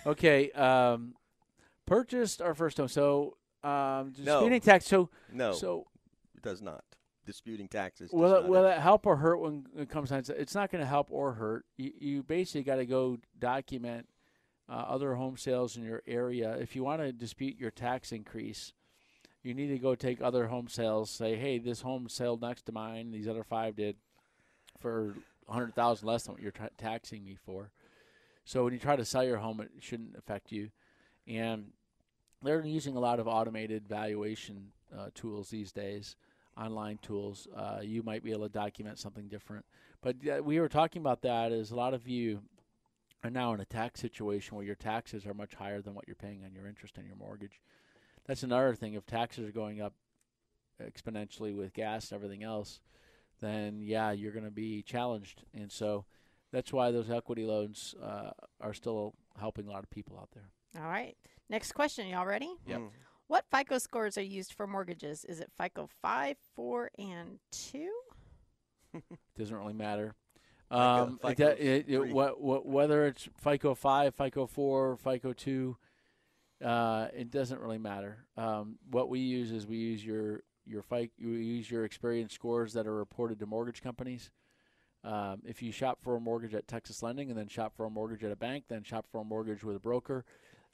Okay. 0.06 0.50
Um, 0.52 1.14
purchased 1.86 2.42
our 2.42 2.54
first 2.54 2.76
home. 2.76 2.88
So 2.88 3.36
um, 3.62 4.12
no. 4.18 4.58
tax. 4.58 4.86
So 4.86 5.10
no. 5.32 5.52
So 5.52 5.86
it 6.36 6.42
does 6.42 6.62
not 6.62 6.84
disputing 7.26 7.68
taxes. 7.68 8.10
Will 8.12 8.34
it, 8.34 8.48
will 8.48 8.66
it 8.66 8.78
help 8.78 9.06
or 9.06 9.16
hurt 9.16 9.38
when 9.38 9.66
it 9.76 9.88
comes 9.88 10.10
time? 10.10 10.22
It's 10.28 10.54
not 10.54 10.70
going 10.70 10.82
to 10.82 10.88
help 10.88 11.08
or 11.10 11.32
hurt. 11.32 11.64
You, 11.76 11.92
you 11.98 12.22
basically 12.22 12.62
got 12.62 12.76
to 12.76 12.86
go 12.86 13.18
document 13.38 14.08
uh, 14.68 14.72
other 14.72 15.14
home 15.14 15.36
sales 15.36 15.76
in 15.76 15.84
your 15.84 16.02
area. 16.06 16.56
If 16.58 16.74
you 16.74 16.82
want 16.82 17.02
to 17.02 17.12
dispute 17.12 17.58
your 17.58 17.70
tax 17.70 18.12
increase, 18.12 18.72
you 19.42 19.54
need 19.54 19.68
to 19.68 19.78
go 19.78 19.94
take 19.94 20.20
other 20.20 20.46
home 20.46 20.68
sales. 20.68 21.10
Say, 21.10 21.36
hey, 21.36 21.58
this 21.58 21.82
home 21.82 22.08
sold 22.08 22.42
next 22.42 22.66
to 22.66 22.72
mine. 22.72 23.10
These 23.10 23.28
other 23.28 23.44
five 23.44 23.76
did 23.76 23.96
for 24.78 25.14
a 25.48 25.52
hundred 25.52 25.74
thousand 25.74 26.06
less 26.06 26.24
than 26.24 26.34
what 26.34 26.42
you're 26.42 26.52
taxing 26.78 27.24
me 27.24 27.36
for. 27.44 27.70
So 28.44 28.64
when 28.64 28.72
you 28.72 28.78
try 28.78 28.96
to 28.96 29.04
sell 29.04 29.24
your 29.24 29.38
home, 29.38 29.60
it 29.60 29.70
shouldn't 29.80 30.16
affect 30.16 30.52
you. 30.52 30.70
And 31.26 31.66
they're 32.42 32.64
using 32.64 32.96
a 32.96 33.00
lot 33.00 33.20
of 33.20 33.28
automated 33.28 33.88
valuation 33.88 34.72
uh, 34.96 35.08
tools 35.14 35.50
these 35.50 35.72
days. 35.72 36.16
online 36.56 36.98
tools, 37.02 37.48
uh, 37.56 37.80
you 37.82 38.02
might 38.02 38.22
be 38.22 38.32
able 38.32 38.46
to 38.46 38.52
document 38.52 38.98
something 38.98 39.28
different. 39.28 39.64
But 40.02 40.16
we 40.44 40.60
were 40.60 40.68
talking 40.68 41.00
about 41.00 41.22
that 41.22 41.52
is 41.52 41.70
a 41.70 41.76
lot 41.76 41.94
of 41.94 42.08
you 42.08 42.42
are 43.24 43.30
now 43.30 43.54
in 43.54 43.60
a 43.60 43.64
tax 43.64 44.00
situation 44.00 44.56
where 44.56 44.66
your 44.66 44.74
taxes 44.74 45.26
are 45.26 45.34
much 45.34 45.54
higher 45.54 45.80
than 45.80 45.94
what 45.94 46.06
you're 46.06 46.16
paying 46.16 46.44
on 46.44 46.52
your 46.52 46.66
interest 46.66 46.98
on 46.98 47.06
your 47.06 47.16
mortgage. 47.16 47.60
That's 48.26 48.42
another 48.42 48.74
thing. 48.74 48.94
If 48.94 49.06
taxes 49.06 49.48
are 49.48 49.52
going 49.52 49.80
up 49.80 49.94
exponentially 50.80 51.54
with 51.54 51.72
gas 51.72 52.10
and 52.10 52.16
everything 52.16 52.42
else, 52.42 52.80
then 53.40 53.80
yeah, 53.82 54.12
you're 54.12 54.32
going 54.32 54.44
to 54.44 54.50
be 54.50 54.82
challenged. 54.82 55.42
And 55.54 55.70
so 55.70 56.04
that's 56.52 56.72
why 56.72 56.90
those 56.90 57.10
equity 57.10 57.44
loans 57.44 57.94
uh, 58.02 58.30
are 58.60 58.74
still 58.74 59.14
helping 59.38 59.66
a 59.66 59.70
lot 59.70 59.82
of 59.82 59.90
people 59.90 60.18
out 60.20 60.28
there. 60.34 60.50
All 60.82 60.88
right. 60.88 61.16
Next 61.50 61.72
question. 61.72 62.06
Y'all 62.08 62.26
ready? 62.26 62.52
Yep. 62.66 62.78
Mm. 62.80 62.88
What 63.28 63.44
FICO 63.50 63.78
scores 63.78 64.18
are 64.18 64.22
used 64.22 64.52
for 64.52 64.66
mortgages? 64.66 65.24
Is 65.24 65.40
it 65.40 65.50
FICO 65.58 65.88
5, 66.02 66.36
4, 66.54 66.90
and 66.98 67.38
2? 67.50 67.90
Doesn't 69.38 69.56
really 69.56 69.72
matter. 69.72 70.14
FICO- 70.70 70.78
Um, 70.80 71.18
it, 71.22 71.28
FICO 71.28 71.46
it, 71.48 71.58
it, 71.60 71.86
three. 71.86 72.12
what, 72.12 72.40
what, 72.40 72.66
whether 72.66 73.06
it's 73.06 73.28
FICO 73.42 73.74
5, 73.74 74.14
FICO 74.14 74.46
4, 74.46 74.96
FICO 74.96 75.32
2, 75.32 75.76
uh, 76.62 77.08
it 77.16 77.30
doesn't 77.30 77.60
really 77.60 77.78
matter. 77.78 78.24
Um, 78.36 78.76
what 78.90 79.08
we 79.08 79.20
use 79.20 79.50
is 79.50 79.66
we 79.66 79.76
use 79.76 80.04
your 80.04 80.42
your 80.64 80.82
FICO, 80.82 81.10
we 81.18 81.44
use 81.44 81.70
your 81.70 81.84
experience 81.84 82.32
scores 82.32 82.72
that 82.74 82.86
are 82.86 82.94
reported 82.94 83.40
to 83.40 83.46
mortgage 83.46 83.82
companies. 83.82 84.30
Um, 85.04 85.42
if 85.44 85.60
you 85.60 85.72
shop 85.72 85.98
for 86.00 86.14
a 86.14 86.20
mortgage 86.20 86.54
at 86.54 86.68
Texas 86.68 87.02
Lending 87.02 87.30
and 87.30 87.38
then 87.38 87.48
shop 87.48 87.74
for 87.76 87.84
a 87.84 87.90
mortgage 87.90 88.22
at 88.22 88.30
a 88.30 88.36
bank, 88.36 88.64
then 88.68 88.84
shop 88.84 89.06
for 89.10 89.20
a 89.20 89.24
mortgage 89.24 89.64
with 89.64 89.74
a 89.74 89.80
broker. 89.80 90.24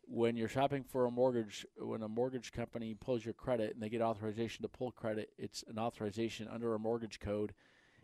When 0.02 0.36
you're 0.36 0.48
shopping 0.48 0.84
for 0.84 1.06
a 1.06 1.10
mortgage, 1.10 1.66
when 1.78 2.02
a 2.02 2.08
mortgage 2.08 2.52
company 2.52 2.94
pulls 2.94 3.24
your 3.24 3.34
credit 3.34 3.72
and 3.72 3.82
they 3.82 3.88
get 3.88 4.02
authorization 4.02 4.62
to 4.62 4.68
pull 4.68 4.90
credit, 4.90 5.30
it's 5.38 5.64
an 5.68 5.78
authorization 5.78 6.48
under 6.48 6.74
a 6.74 6.78
mortgage 6.78 7.20
code. 7.20 7.54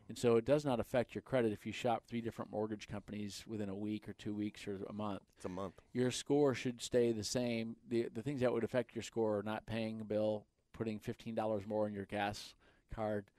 And 0.09 0.19
so 0.19 0.37
it 0.37 0.45
does 0.45 0.65
not 0.65 0.81
affect 0.81 1.15
your 1.15 1.23
credit 1.23 1.53
if 1.53 1.65
you 1.65 1.73
shop 1.73 2.05
three 2.07 2.21
different 2.21 2.51
mortgage 2.51 2.89
companies 2.89 3.45
within 3.47 3.69
a 3.69 3.75
week 3.75 4.09
or 4.09 4.13
two 4.13 4.35
weeks 4.35 4.67
or 4.69 4.79
a 4.89 4.93
month. 4.93 5.23
It's 5.37 5.47
a 5.47 5.49
month. 5.49 5.75
Your 5.93 6.11
score 6.11 6.55
should 6.55 6.83
stay 6.83 7.13
the 7.13 7.25
same. 7.25 7.77
The 7.89 8.09
the 8.13 8.23
things 8.23 8.41
that 8.41 8.53
would 8.53 8.65
affect 8.65 8.95
your 8.95 9.03
score 9.03 9.39
are 9.39 9.43
not 9.43 9.67
paying 9.67 10.01
a 10.01 10.05
bill, 10.05 10.47
putting 10.73 10.99
fifteen 10.99 11.35
dollars 11.35 11.67
more 11.67 11.87
in 11.87 11.95
your 11.95 12.05
gas 12.05 12.55
card. 12.95 13.31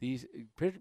These 0.00 0.26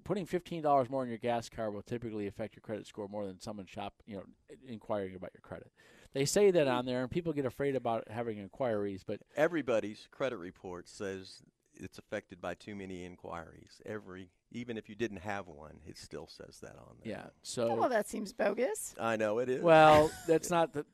putting 0.03 0.25
fifteen 0.25 0.61
dollars 0.61 0.89
more 0.89 1.03
in 1.03 1.09
your 1.09 1.17
gas 1.17 1.49
card 1.49 1.73
will 1.73 1.81
typically 1.81 2.27
affect 2.27 2.55
your 2.55 2.61
credit 2.61 2.87
score 2.87 3.07
more 3.07 3.25
than 3.25 3.39
someone 3.39 3.65
shop 3.65 3.93
you 4.05 4.17
know 4.17 4.23
inquiring 4.67 5.15
about 5.15 5.31
your 5.33 5.41
credit. 5.41 5.71
They 6.13 6.25
say 6.25 6.51
that 6.51 6.67
on 6.67 6.85
there, 6.85 7.01
and 7.01 7.11
people 7.11 7.33
get 7.33 7.45
afraid 7.45 7.75
about 7.75 8.09
having 8.09 8.37
inquiries, 8.37 9.03
but 9.05 9.21
Everybody's 9.35 10.07
credit 10.11 10.37
report 10.37 10.87
says 10.87 11.43
it's 11.79 11.97
affected 11.97 12.41
by 12.41 12.53
too 12.53 12.75
many 12.75 13.03
inquiries. 13.05 13.81
Every, 13.85 14.29
even 14.51 14.77
if 14.77 14.89
you 14.89 14.95
didn't 14.95 15.17
have 15.21 15.47
one, 15.47 15.79
it 15.85 15.97
still 15.97 16.27
says 16.27 16.59
that 16.61 16.75
on 16.77 16.95
there. 17.03 17.11
yeah. 17.13 17.25
So 17.43 17.79
Oh, 17.83 17.89
that 17.89 18.07
seems 18.07 18.33
bogus. 18.33 18.95
I 18.99 19.15
know 19.15 19.39
it 19.39 19.49
is. 19.49 19.61
Well, 19.61 20.11
that's 20.27 20.49
not 20.49 20.73
the 20.73 20.85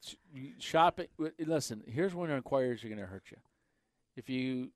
shopping. 0.60 1.08
Listen, 1.40 1.84
here's 1.88 2.14
when 2.14 2.30
inquiries 2.30 2.84
are 2.84 2.88
going 2.90 3.00
to 3.00 3.06
hurt 3.06 3.26
you. 3.32 3.38
If 4.16 4.30
you 4.30 4.72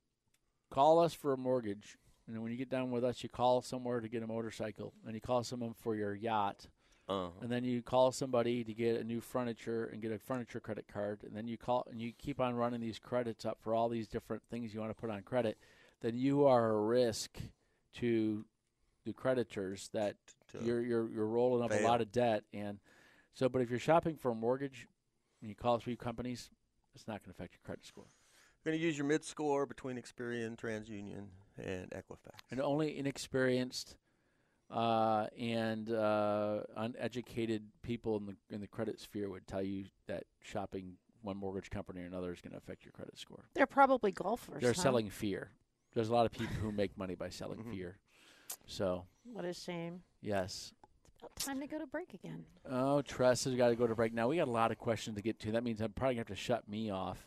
call 0.70 0.98
us 1.00 1.14
for 1.14 1.32
a 1.32 1.36
mortgage, 1.38 1.96
and 2.26 2.34
then 2.34 2.42
when 2.42 2.52
you 2.52 2.58
get 2.58 2.68
done 2.70 2.90
with 2.90 3.04
us, 3.04 3.22
you 3.22 3.28
call 3.28 3.62
somewhere 3.62 4.00
to 4.00 4.08
get 4.08 4.22
a 4.22 4.26
motorcycle, 4.26 4.92
and 5.06 5.14
you 5.14 5.20
call 5.20 5.42
someone 5.44 5.72
for 5.74 5.94
your 5.94 6.14
yacht, 6.14 6.66
uh 7.08 7.28
and 7.40 7.50
then 7.50 7.64
you 7.64 7.80
call 7.80 8.12
somebody 8.12 8.62
to 8.64 8.74
get 8.74 9.00
a 9.00 9.04
new 9.04 9.18
furniture 9.22 9.86
and 9.86 10.02
get 10.02 10.12
a 10.12 10.18
furniture 10.18 10.60
credit 10.60 10.84
card, 10.92 11.20
and 11.24 11.34
then 11.34 11.48
you 11.48 11.56
call 11.56 11.86
and 11.90 12.02
you 12.02 12.12
keep 12.18 12.38
on 12.38 12.54
running 12.54 12.80
these 12.82 12.98
credits 12.98 13.46
up 13.46 13.56
for 13.62 13.72
all 13.74 13.88
these 13.88 14.06
different 14.08 14.42
things 14.50 14.74
you 14.74 14.80
want 14.80 14.94
to 14.94 15.00
put 15.00 15.08
on 15.08 15.22
credit, 15.22 15.56
then 16.00 16.16
you 16.16 16.44
are 16.46 16.70
a 16.70 16.80
risk 16.80 17.38
to 17.94 18.44
the 19.04 19.12
creditors 19.12 19.88
that 19.92 20.16
you're 20.62 20.80
you're 20.82 21.08
you're 21.10 21.26
rolling 21.26 21.62
up 21.64 21.70
a 21.72 21.82
lot 21.84 22.00
of 22.00 22.10
debt 22.12 22.42
and 22.52 22.78
so 23.34 23.48
but 23.48 23.60
if 23.62 23.70
you're 23.70 23.78
shopping 23.78 24.16
for 24.16 24.30
a 24.32 24.34
mortgage 24.34 24.86
and 25.40 25.48
you 25.48 25.54
call 25.56 25.78
three 25.78 25.96
companies 25.96 26.50
it's 26.94 27.06
not 27.06 27.22
going 27.22 27.32
to 27.32 27.38
affect 27.38 27.54
your 27.54 27.60
credit 27.64 27.84
score 27.86 28.06
You're 28.64 28.72
going 28.72 28.80
to 28.80 28.86
use 28.86 28.98
your 28.98 29.06
mid 29.06 29.24
score 29.24 29.64
between 29.66 29.96
Experian, 29.96 30.56
TransUnion, 30.56 31.26
and 31.56 31.90
Equifax. 31.90 32.34
and 32.50 32.60
only 32.60 32.98
inexperienced 32.98 33.96
uh, 34.70 35.26
and 35.38 35.90
uh, 35.90 36.60
uneducated 36.76 37.62
people 37.82 38.16
in 38.18 38.26
the 38.26 38.36
in 38.54 38.60
the 38.60 38.66
credit 38.66 39.00
sphere 39.00 39.30
would 39.30 39.46
tell 39.46 39.62
you 39.62 39.84
that 40.06 40.24
shopping 40.42 40.96
one 41.22 41.36
mortgage 41.36 41.70
company 41.70 42.02
or 42.02 42.04
another 42.06 42.32
is 42.32 42.40
going 42.40 42.52
to 42.52 42.58
affect 42.58 42.84
your 42.84 42.92
credit 42.92 43.18
score 43.18 43.44
They're 43.54 43.66
probably 43.66 44.12
golfers. 44.12 44.60
they're 44.60 44.72
huh? 44.74 44.82
selling 44.82 45.08
fear 45.08 45.50
there's 45.94 46.08
a 46.08 46.12
lot 46.12 46.26
of 46.26 46.32
people 46.32 46.54
who 46.56 46.70
make 46.72 46.96
money 46.96 47.14
by 47.14 47.28
selling 47.28 47.58
Mhm. 47.64 47.70
fear 47.72 47.98
so 48.66 49.04
What 49.24 49.44
a 49.44 49.52
shame. 49.54 50.02
yes 50.20 50.72
About 51.20 51.34
time 51.36 51.60
to 51.60 51.66
go 51.66 51.78
to 51.78 51.86
break 51.86 52.14
again. 52.14 52.44
Oh, 52.64 53.02
Tress 53.02 53.44
has 53.44 53.54
got 53.54 53.68
to 53.70 53.76
go 53.76 53.86
to 53.88 53.94
break 53.96 54.12
now. 54.14 54.28
We 54.28 54.36
got 54.36 54.46
a 54.48 54.52
lot 54.52 54.70
of 54.70 54.78
questions 54.78 55.16
to 55.16 55.22
get 55.22 55.40
to. 55.40 55.52
That 55.52 55.64
means 55.64 55.80
I'm 55.80 55.92
probably 55.92 56.14
gonna 56.14 56.20
have 56.20 56.26
to 56.28 56.36
shut 56.36 56.68
me 56.68 56.90
off 56.90 57.18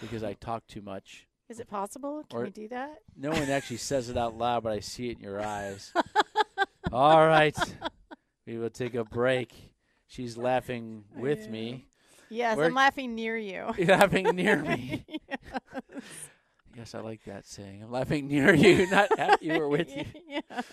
because 0.00 0.22
I 0.24 0.32
talk 0.40 0.66
too 0.66 0.80
much. 0.80 1.26
Is 1.50 1.60
it 1.60 1.68
possible? 1.68 2.24
Can 2.30 2.38
Or- 2.38 2.44
we 2.44 2.50
do 2.50 2.68
that? 2.68 3.02
No 3.16 3.30
one 3.30 3.42
actually 3.50 3.76
says 3.78 4.08
it 4.08 4.16
out 4.16 4.36
loud, 4.36 4.62
but 4.62 4.72
I 4.72 4.80
see 4.80 5.10
it 5.10 5.18
in 5.18 5.22
your 5.22 5.40
eyes. 5.42 5.92
All 6.92 7.26
right, 7.26 7.56
we 8.46 8.56
will 8.58 8.70
take 8.70 8.94
a 8.94 9.04
break. 9.04 9.74
She's 10.06 10.36
laughing 10.38 11.04
with 11.14 11.48
me, 11.50 11.86
Yes, 12.30 12.56
Where- 12.56 12.66
I'm 12.66 12.74
laughing 12.74 13.14
near 13.14 13.36
you. 13.36 13.72
laughing 13.86 14.24
near 14.34 14.62
me. 14.62 15.04
Yes, 15.28 16.00
I 16.94 17.00
like 17.00 17.24
that 17.24 17.46
saying. 17.46 17.82
I'm 17.82 17.90
laughing 17.90 18.28
near 18.28 18.54
you, 18.54 18.86
not 18.90 19.18
at 19.18 19.42
you 19.42 19.54
or 19.54 19.68
with 19.68 19.94
you. 19.94 20.04
yes. 20.28 20.64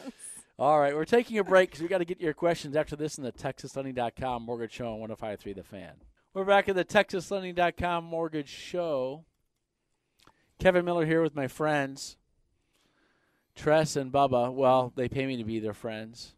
All 0.57 0.79
right, 0.79 0.95
we're 0.95 1.05
taking 1.05 1.37
a 1.37 1.43
break 1.43 1.69
because 1.69 1.81
we 1.81 1.87
got 1.87 1.97
to 1.97 2.05
get 2.05 2.21
your 2.21 2.33
questions 2.33 2.75
after 2.75 2.95
this 2.95 3.17
in 3.17 3.23
the 3.23 3.31
TexasLending.com 3.31 4.43
Mortgage 4.43 4.71
Show 4.71 4.93
on 4.93 5.09
105.3 5.09 5.55
The 5.55 5.63
Fan. 5.63 5.93
We're 6.33 6.45
back 6.45 6.69
at 6.69 6.75
the 6.75 6.85
TexasLending.com 6.85 8.03
Mortgage 8.03 8.49
Show. 8.49 9.25
Kevin 10.59 10.85
Miller 10.85 11.05
here 11.05 11.21
with 11.21 11.35
my 11.35 11.47
friends, 11.47 12.17
Tress 13.55 13.95
and 13.95 14.11
Bubba. 14.11 14.53
Well, 14.53 14.93
they 14.95 15.09
pay 15.09 15.25
me 15.25 15.37
to 15.37 15.43
be 15.43 15.59
their 15.59 15.73
friends. 15.73 16.33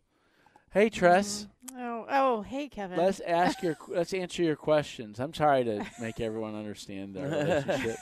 Hey, 0.72 0.90
Tress, 0.90 1.48
mm-hmm. 1.66 1.80
Oh, 1.80 2.06
oh, 2.10 2.42
hey, 2.42 2.68
Kevin. 2.70 2.98
let's 2.98 3.20
ask 3.20 3.62
your 3.62 3.78
let's 3.88 4.14
answer 4.14 4.44
your 4.44 4.56
questions. 4.56 5.20
I'm 5.20 5.34
sorry 5.34 5.64
to 5.64 5.86
make 6.00 6.20
everyone 6.20 6.56
understand 6.56 7.18
our 7.18 7.24
relationship. 7.28 7.98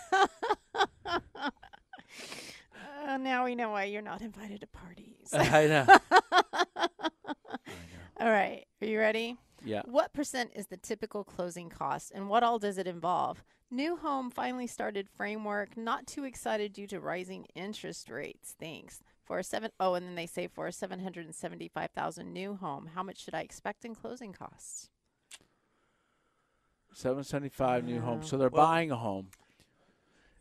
Uh, 3.07 3.17
now 3.17 3.45
we 3.45 3.53
know 3.53 3.69
why 3.69 3.83
you're 3.83 4.01
not 4.01 4.21
invited 4.21 4.61
to 4.61 4.67
parties. 4.67 5.27
I 5.33 5.67
know. 5.67 5.85
all 8.19 8.31
right, 8.31 8.65
are 8.81 8.87
you 8.87 8.97
ready? 8.97 9.37
Yeah. 9.63 9.81
What 9.85 10.13
percent 10.13 10.51
is 10.55 10.67
the 10.67 10.77
typical 10.77 11.23
closing 11.23 11.69
cost, 11.69 12.11
and 12.15 12.29
what 12.29 12.41
all 12.43 12.57
does 12.57 12.79
it 12.79 12.87
involve? 12.87 13.43
New 13.69 13.97
home 13.97 14.31
finally 14.31 14.65
started 14.65 15.07
framework. 15.07 15.77
Not 15.77 16.07
too 16.07 16.23
excited 16.23 16.73
due 16.73 16.87
to 16.87 16.99
rising 16.99 17.45
interest 17.53 18.09
rates. 18.09 18.55
Thanks 18.59 19.01
for 19.23 19.37
a 19.39 19.43
seven 19.43 19.69
oh, 19.79 19.93
and 19.93 20.07
then 20.07 20.15
they 20.15 20.27
say 20.27 20.47
for 20.47 20.65
a 20.65 20.71
seven 20.71 20.99
hundred 20.99 21.25
and 21.25 21.35
seventy-five 21.35 21.91
thousand 21.91 22.33
new 22.33 22.55
home, 22.55 22.89
how 22.95 23.03
much 23.03 23.23
should 23.23 23.35
I 23.35 23.41
expect 23.41 23.85
in 23.85 23.93
closing 23.93 24.33
costs? 24.33 24.89
775 26.93 27.83
new 27.83 27.99
home. 27.99 28.23
So 28.23 28.37
they're 28.37 28.49
Well- 28.49 28.65
buying 28.65 28.89
a 28.89 28.95
home. 28.95 29.27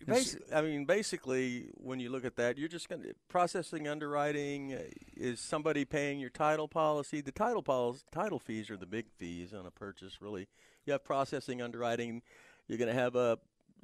Basi- 0.07 0.41
I 0.55 0.61
mean, 0.63 0.85
basically, 0.85 1.71
when 1.75 2.01
you 2.01 2.11
look 2.11 2.25
at 2.25 2.37
that, 2.37 2.59
you're 2.59 2.69
just 2.69 2.89
going 2.89 3.03
to 3.03 3.15
processing 3.29 3.89
underwriting. 3.89 4.75
uh, 4.75 4.83
Is 5.17 5.41
somebody 5.41 5.85
paying 5.85 6.19
your 6.21 6.31
title 6.31 6.69
policy? 6.69 7.21
The 7.21 7.33
title 7.33 7.63
policy, 7.63 8.05
title 8.13 8.39
fees 8.39 8.71
are 8.71 8.77
the 8.77 8.87
big 8.87 9.07
fees 9.17 9.55
on 9.55 9.67
a 9.67 9.71
purchase. 9.71 10.21
Really, 10.21 10.47
you 10.85 10.93
have 10.93 11.05
processing 11.05 11.63
underwriting. 11.63 12.23
You're 12.69 12.79
going 12.79 12.89
to 12.95 13.01
have 13.01 13.15
a, 13.17 13.39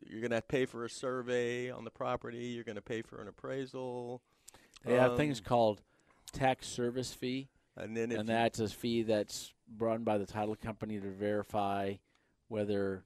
you're 0.07 0.21
going 0.21 0.31
to 0.31 0.43
pay 0.43 0.65
for 0.67 0.85
a 0.85 0.91
survey 0.91 1.71
on 1.71 1.85
the 1.85 1.91
property. 1.91 2.47
You're 2.49 2.65
going 2.65 2.77
to 2.77 2.83
pay 2.83 3.03
for 3.03 3.21
an 3.21 3.29
appraisal. 3.29 4.23
They 4.85 4.95
have 4.95 5.17
things 5.17 5.39
Um, 5.41 5.45
called 5.45 5.83
tax 6.33 6.67
service 6.67 7.13
fee, 7.13 7.49
and 7.77 7.97
then 7.97 8.11
and 8.13 8.29
that's 8.29 8.61
a 8.61 8.69
fee 8.69 9.03
that's 9.03 9.53
run 9.79 10.05
by 10.05 10.19
the 10.19 10.27
title 10.27 10.57
company 10.57 10.99
to 10.99 11.11
verify 11.11 11.95
whether 12.49 13.05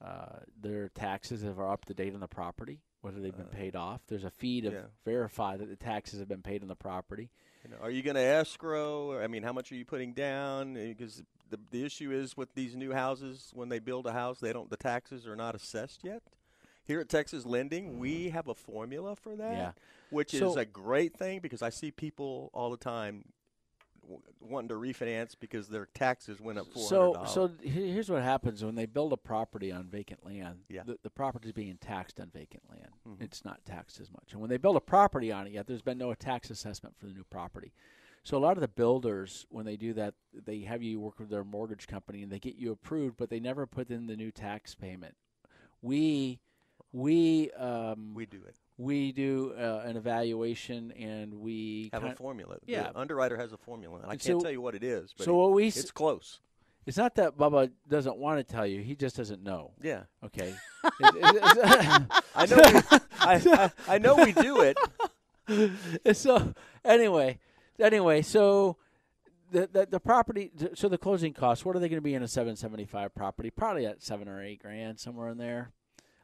uh, 0.00 0.40
their 0.60 0.88
taxes 0.90 1.44
are 1.44 1.70
up 1.72 1.84
to 1.86 1.94
date 1.94 2.14
on 2.14 2.20
the 2.20 2.28
property, 2.28 2.80
whether 3.02 3.20
they've 3.20 3.36
been 3.36 3.46
Uh, 3.46 3.50
paid 3.56 3.76
off. 3.76 4.00
There's 4.06 4.24
a 4.24 4.30
fee 4.30 4.60
to 4.62 4.70
yeah. 4.70 4.82
verify 5.04 5.56
that 5.56 5.68
the 5.68 5.76
taxes 5.76 6.18
have 6.20 6.28
been 6.28 6.42
paid 6.42 6.62
on 6.62 6.68
the 6.68 6.76
property. 6.76 7.30
You 7.64 7.70
know, 7.70 7.76
are 7.82 7.90
you 7.90 8.02
going 8.02 8.14
to 8.16 8.22
escrow? 8.22 9.20
I 9.22 9.26
mean, 9.26 9.42
how 9.42 9.52
much 9.52 9.70
are 9.70 9.74
you 9.74 9.84
putting 9.84 10.14
down? 10.14 10.74
Because 10.74 11.22
the 11.50 11.58
the 11.70 11.84
issue 11.84 12.10
is 12.12 12.36
with 12.36 12.54
these 12.54 12.74
new 12.76 12.92
houses, 12.92 13.50
when 13.54 13.68
they 13.68 13.78
build 13.78 14.06
a 14.06 14.12
house, 14.12 14.40
they 14.40 14.52
don't 14.52 14.70
the 14.70 14.76
taxes 14.78 15.26
are 15.26 15.36
not 15.36 15.54
assessed 15.54 16.02
yet. 16.04 16.22
Here 16.84 17.00
at 17.00 17.08
Texas 17.10 17.44
Lending, 17.44 17.98
we 17.98 18.30
have 18.30 18.48
a 18.48 18.54
formula 18.54 19.14
for 19.14 19.36
that, 19.36 19.52
Yeah. 19.52 19.72
which 20.08 20.30
So- 20.30 20.50
is 20.50 20.56
a 20.56 20.64
great 20.64 21.14
thing 21.16 21.40
because 21.40 21.60
I 21.62 21.68
see 21.68 21.90
people 21.90 22.50
all 22.54 22.70
the 22.70 22.76
time 22.78 23.32
wanting 24.40 24.68
to 24.68 24.74
refinance 24.74 25.34
because 25.38 25.68
their 25.68 25.86
taxes 25.94 26.40
went 26.40 26.58
up 26.58 26.66
four 26.72 26.82
So, 26.88 27.24
so 27.26 27.50
here's 27.62 28.10
what 28.10 28.22
happens 28.22 28.64
when 28.64 28.74
they 28.74 28.86
build 28.86 29.12
a 29.12 29.16
property 29.16 29.70
on 29.72 29.88
vacant 29.88 30.24
land. 30.24 30.60
Yeah. 30.68 30.82
The, 30.84 30.98
the 31.02 31.10
property 31.10 31.48
is 31.48 31.52
being 31.52 31.76
taxed 31.80 32.20
on 32.20 32.30
vacant 32.30 32.62
land. 32.70 32.88
Mhm. 33.08 33.22
It's 33.22 33.44
not 33.44 33.64
taxed 33.64 34.00
as 34.00 34.10
much. 34.10 34.32
And 34.32 34.40
when 34.40 34.50
they 34.50 34.56
build 34.56 34.76
a 34.76 34.80
property 34.80 35.30
on 35.32 35.46
it, 35.46 35.52
yet 35.52 35.66
there's 35.66 35.82
been 35.82 35.98
no 35.98 36.12
tax 36.14 36.50
assessment 36.50 36.96
for 36.98 37.06
the 37.06 37.12
new 37.12 37.24
property. 37.24 37.72
So 38.22 38.36
a 38.36 38.40
lot 38.40 38.56
of 38.56 38.60
the 38.60 38.68
builders, 38.68 39.46
when 39.48 39.64
they 39.64 39.76
do 39.76 39.92
that, 39.94 40.14
they 40.34 40.60
have 40.60 40.82
you 40.82 41.00
work 41.00 41.18
with 41.18 41.30
their 41.30 41.44
mortgage 41.44 41.86
company 41.86 42.22
and 42.22 42.30
they 42.30 42.38
get 42.38 42.56
you 42.56 42.70
approved, 42.70 43.16
but 43.16 43.30
they 43.30 43.40
never 43.40 43.66
put 43.66 43.90
in 43.90 44.06
the 44.06 44.16
new 44.16 44.30
tax 44.30 44.74
payment. 44.74 45.14
We, 45.80 46.40
we, 46.92 47.50
um, 47.52 48.12
we 48.14 48.26
do 48.26 48.40
it. 48.46 48.56
We 48.80 49.12
do 49.12 49.52
uh, 49.58 49.82
an 49.84 49.98
evaluation 49.98 50.90
and 50.92 51.34
we 51.34 51.90
Have 51.92 52.02
a 52.02 52.14
formula. 52.14 52.56
The 52.64 52.72
yeah. 52.72 52.90
underwriter 52.94 53.36
has 53.36 53.52
a 53.52 53.58
formula. 53.58 53.98
I 53.98 54.02
And 54.02 54.06
I 54.12 54.16
can't 54.16 54.22
so- 54.22 54.40
tell 54.40 54.50
you 54.50 54.62
what 54.62 54.74
it 54.74 54.82
is, 54.82 55.12
but 55.16 55.24
so 55.26 55.34
what 55.34 55.52
we 55.52 55.66
it's 55.66 55.90
close. 55.90 56.40
It's 56.86 56.96
not 56.96 57.14
that 57.16 57.36
Bubba 57.36 57.70
doesn't 57.86 58.16
want 58.16 58.38
to 58.38 58.52
tell 58.52 58.66
you; 58.66 58.80
he 58.80 58.96
just 58.96 59.14
doesn't 59.14 59.42
know. 59.42 59.72
Yeah, 59.82 60.04
Okay. 60.24 60.54
It- 60.84 60.92
it- 61.00 62.06
I 62.34 62.46
know. 62.46 62.56
We, 62.56 62.98
I, 63.20 63.34
I, 63.88 63.94
I 63.94 63.98
know 63.98 64.16
we 64.16 64.32
do 64.32 64.62
it. 64.62 64.78
so 66.16 66.54
anyway, 66.82 67.38
anyway, 67.78 68.22
so 68.22 68.78
the, 69.52 69.68
the 69.70 69.86
the 69.90 70.00
property, 70.00 70.50
so 70.74 70.88
the 70.88 70.96
closing 70.96 71.34
costs. 71.34 71.66
What 71.66 71.76
are 71.76 71.80
they 71.80 71.88
going 71.90 71.98
to 71.98 72.02
be 72.02 72.14
in 72.14 72.22
a 72.22 72.28
seven 72.28 72.56
seventy 72.56 72.86
five 72.86 73.14
property? 73.14 73.50
Probably 73.50 73.84
at 73.84 74.02
seven 74.02 74.26
or 74.26 74.42
eight 74.42 74.62
grand, 74.62 74.98
somewhere 74.98 75.28
in 75.28 75.36
there. 75.36 75.72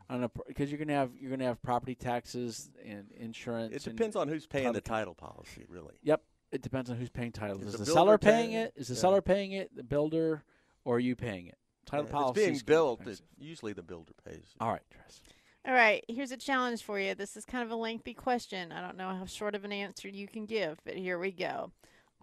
On 0.08 0.22
a 0.22 0.30
because 0.46 0.70
you're 0.70 0.78
going 0.78 0.88
to 0.88 0.94
have 0.94 1.10
you're 1.18 1.30
going 1.30 1.40
to 1.40 1.46
have 1.46 1.60
property 1.62 1.94
taxes 1.96 2.70
and 2.84 3.10
insurance. 3.16 3.74
It 3.74 3.86
and- 3.86 3.96
depends 3.96 4.14
on 4.16 4.28
who's 4.28 4.46
paying 4.46 4.72
the 4.72 4.80
title- 4.80 5.14
title 5.14 5.34
policy, 5.34 5.64
really. 5.68 5.96
Yep. 6.02 6.22
It 6.52 6.62
depends 6.62 6.90
on 6.90 6.96
who's 6.96 7.10
paying 7.10 7.32
title. 7.32 7.58
Is 7.58 7.66
Is 7.66 7.72
the 7.72 7.78
the, 7.78 7.86
seller 7.86 8.16
paying 8.18 8.50
paying 8.50 8.52
it? 8.52 8.72
it? 8.76 8.80
Is 8.80 8.88
the 8.88 8.94
Yeah. 8.94 9.00
seller 9.00 9.20
paying 9.20 9.52
it? 9.52 9.74
The 9.74 9.82
builder, 9.82 10.44
or 10.84 10.96
are 10.96 11.00
you 11.00 11.16
paying 11.16 11.48
it? 11.48 11.58
Title 11.86 12.06
Yeah, 12.06 12.12
policy. 12.12 12.40
It's 12.42 12.62
being 12.62 12.66
built. 12.66 13.06
It, 13.06 13.20
usually, 13.36 13.72
the 13.72 13.82
builder 13.82 14.12
pays. 14.24 14.54
All 14.60 14.70
right, 14.70 14.82
Tress. 14.90 15.20
All 15.66 15.74
right, 15.74 16.04
here's 16.08 16.30
a 16.30 16.36
challenge 16.36 16.84
for 16.84 17.00
you. 17.00 17.16
This 17.16 17.36
is 17.36 17.44
kind 17.44 17.64
of 17.64 17.72
a 17.72 17.76
lengthy 17.76 18.14
question. 18.14 18.70
I 18.70 18.80
don't 18.80 18.96
know 18.96 19.08
how 19.08 19.24
short 19.26 19.56
of 19.56 19.64
an 19.64 19.72
answer 19.72 20.08
you 20.08 20.28
can 20.28 20.46
give, 20.46 20.78
but 20.84 20.94
here 20.94 21.18
we 21.18 21.32
go. 21.32 21.72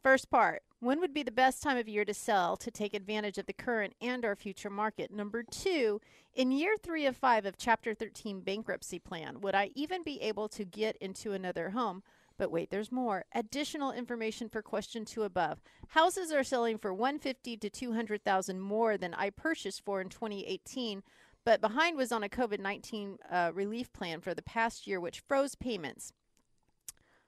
First 0.02 0.30
part, 0.30 0.64
when 0.80 1.02
would 1.02 1.14
be 1.14 1.24
the 1.24 1.32
best 1.32 1.62
time 1.62 1.78
of 1.78 1.90
year 1.90 2.06
to 2.06 2.14
sell 2.14 2.56
to 2.58 2.72
take 2.72 2.94
advantage 2.94 3.38
of 3.38 3.46
the 3.46 3.54
current 3.54 3.96
and 4.02 4.24
or 4.24 4.36
future 4.38 4.70
market? 4.70 5.12
Number 5.12 5.44
2, 5.44 6.00
in 6.34 6.52
year 6.52 6.76
3 6.82 7.06
of 7.06 7.18
5 7.18 7.46
of 7.46 7.58
chapter 7.58 7.94
13 7.94 8.42
bankruptcy 8.42 9.00
plan, 9.00 9.42
would 9.42 9.56
I 9.56 9.72
even 9.76 10.04
be 10.04 10.22
able 10.22 10.48
to 10.50 10.66
get 10.66 10.96
into 10.98 11.34
another 11.34 11.72
home? 11.72 12.04
But 12.38 12.52
wait, 12.52 12.72
there's 12.72 12.92
more. 12.92 13.26
Additional 13.34 13.92
information 13.92 14.50
for 14.50 14.62
question 14.62 15.06
2 15.06 15.24
above. 15.24 15.62
Houses 15.90 16.32
are 16.32 16.44
selling 16.44 16.78
for 16.78 16.94
150 16.94 17.58
to 17.58 17.70
200,000 17.70 18.60
more 18.60 18.98
than 18.98 19.14
I 19.14 19.30
purchased 19.30 19.86
for 19.86 20.02
in 20.02 20.10
2018 20.10 21.04
but 21.46 21.62
behind 21.62 21.98
was 21.98 22.12
on 22.12 22.24
a 22.24 22.30
COVID 22.30 22.60
19 22.60 23.18
uh, 23.30 23.52
relief 23.54 23.92
plan 23.94 24.22
for 24.22 24.34
the 24.34 24.42
past 24.42 24.88
year, 24.88 25.00
which 25.00 25.24
froze 25.28 25.56
payments. 25.56 26.14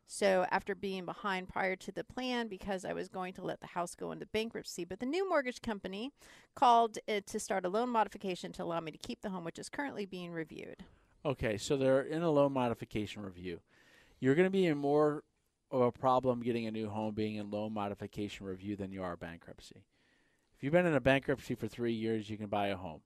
So, 0.08 0.46
after 0.52 0.76
being 0.76 1.06
behind 1.06 1.50
prior 1.50 1.76
to 1.78 1.92
the 1.92 2.04
plan, 2.04 2.48
because 2.48 2.86
I 2.86 2.94
was 2.94 3.10
going 3.10 3.34
to 3.34 3.42
let 3.42 3.60
the 3.60 3.68
house 3.68 3.96
go 3.96 4.12
into 4.12 4.28
bankruptcy, 4.28 4.86
but 4.86 5.00
the 5.00 5.06
new 5.06 5.28
mortgage 5.28 5.62
company 5.62 6.12
called 6.56 7.00
it 7.08 7.26
to 7.28 7.40
start 7.40 7.66
a 7.66 7.70
loan 7.70 7.90
modification 7.90 8.52
to 8.54 8.64
allow 8.64 8.80
me 8.80 8.92
to 8.92 8.98
keep 9.00 9.22
the 9.22 9.32
home, 9.32 9.44
which 9.44 9.58
is 9.58 9.68
currently 9.68 10.06
being 10.06 10.32
reviewed. 10.32 10.84
Okay, 11.26 11.58
so 11.58 11.76
they're 11.76 12.04
in 12.04 12.22
a 12.22 12.30
loan 12.30 12.54
modification 12.54 13.24
review. 13.24 13.62
You're 14.20 14.36
going 14.36 14.46
to 14.46 14.52
be 14.52 14.68
in 14.68 14.78
more 14.78 15.24
of 15.72 15.82
a 15.82 15.92
problem 15.92 16.42
getting 16.42 16.68
a 16.68 16.72
new 16.72 16.88
home 16.88 17.16
being 17.16 17.36
in 17.36 17.50
loan 17.50 17.74
modification 17.74 18.46
review 18.46 18.76
than 18.76 18.92
you 18.92 19.02
are 19.02 19.18
bankruptcy. 19.18 19.84
If 20.56 20.64
you've 20.64 20.74
been 20.74 20.86
in 20.86 20.94
a 20.94 21.02
bankruptcy 21.02 21.56
for 21.56 21.68
three 21.68 21.94
years, 21.94 22.30
you 22.30 22.38
can 22.38 22.48
buy 22.48 22.68
a 22.68 22.78
home. 22.78 23.02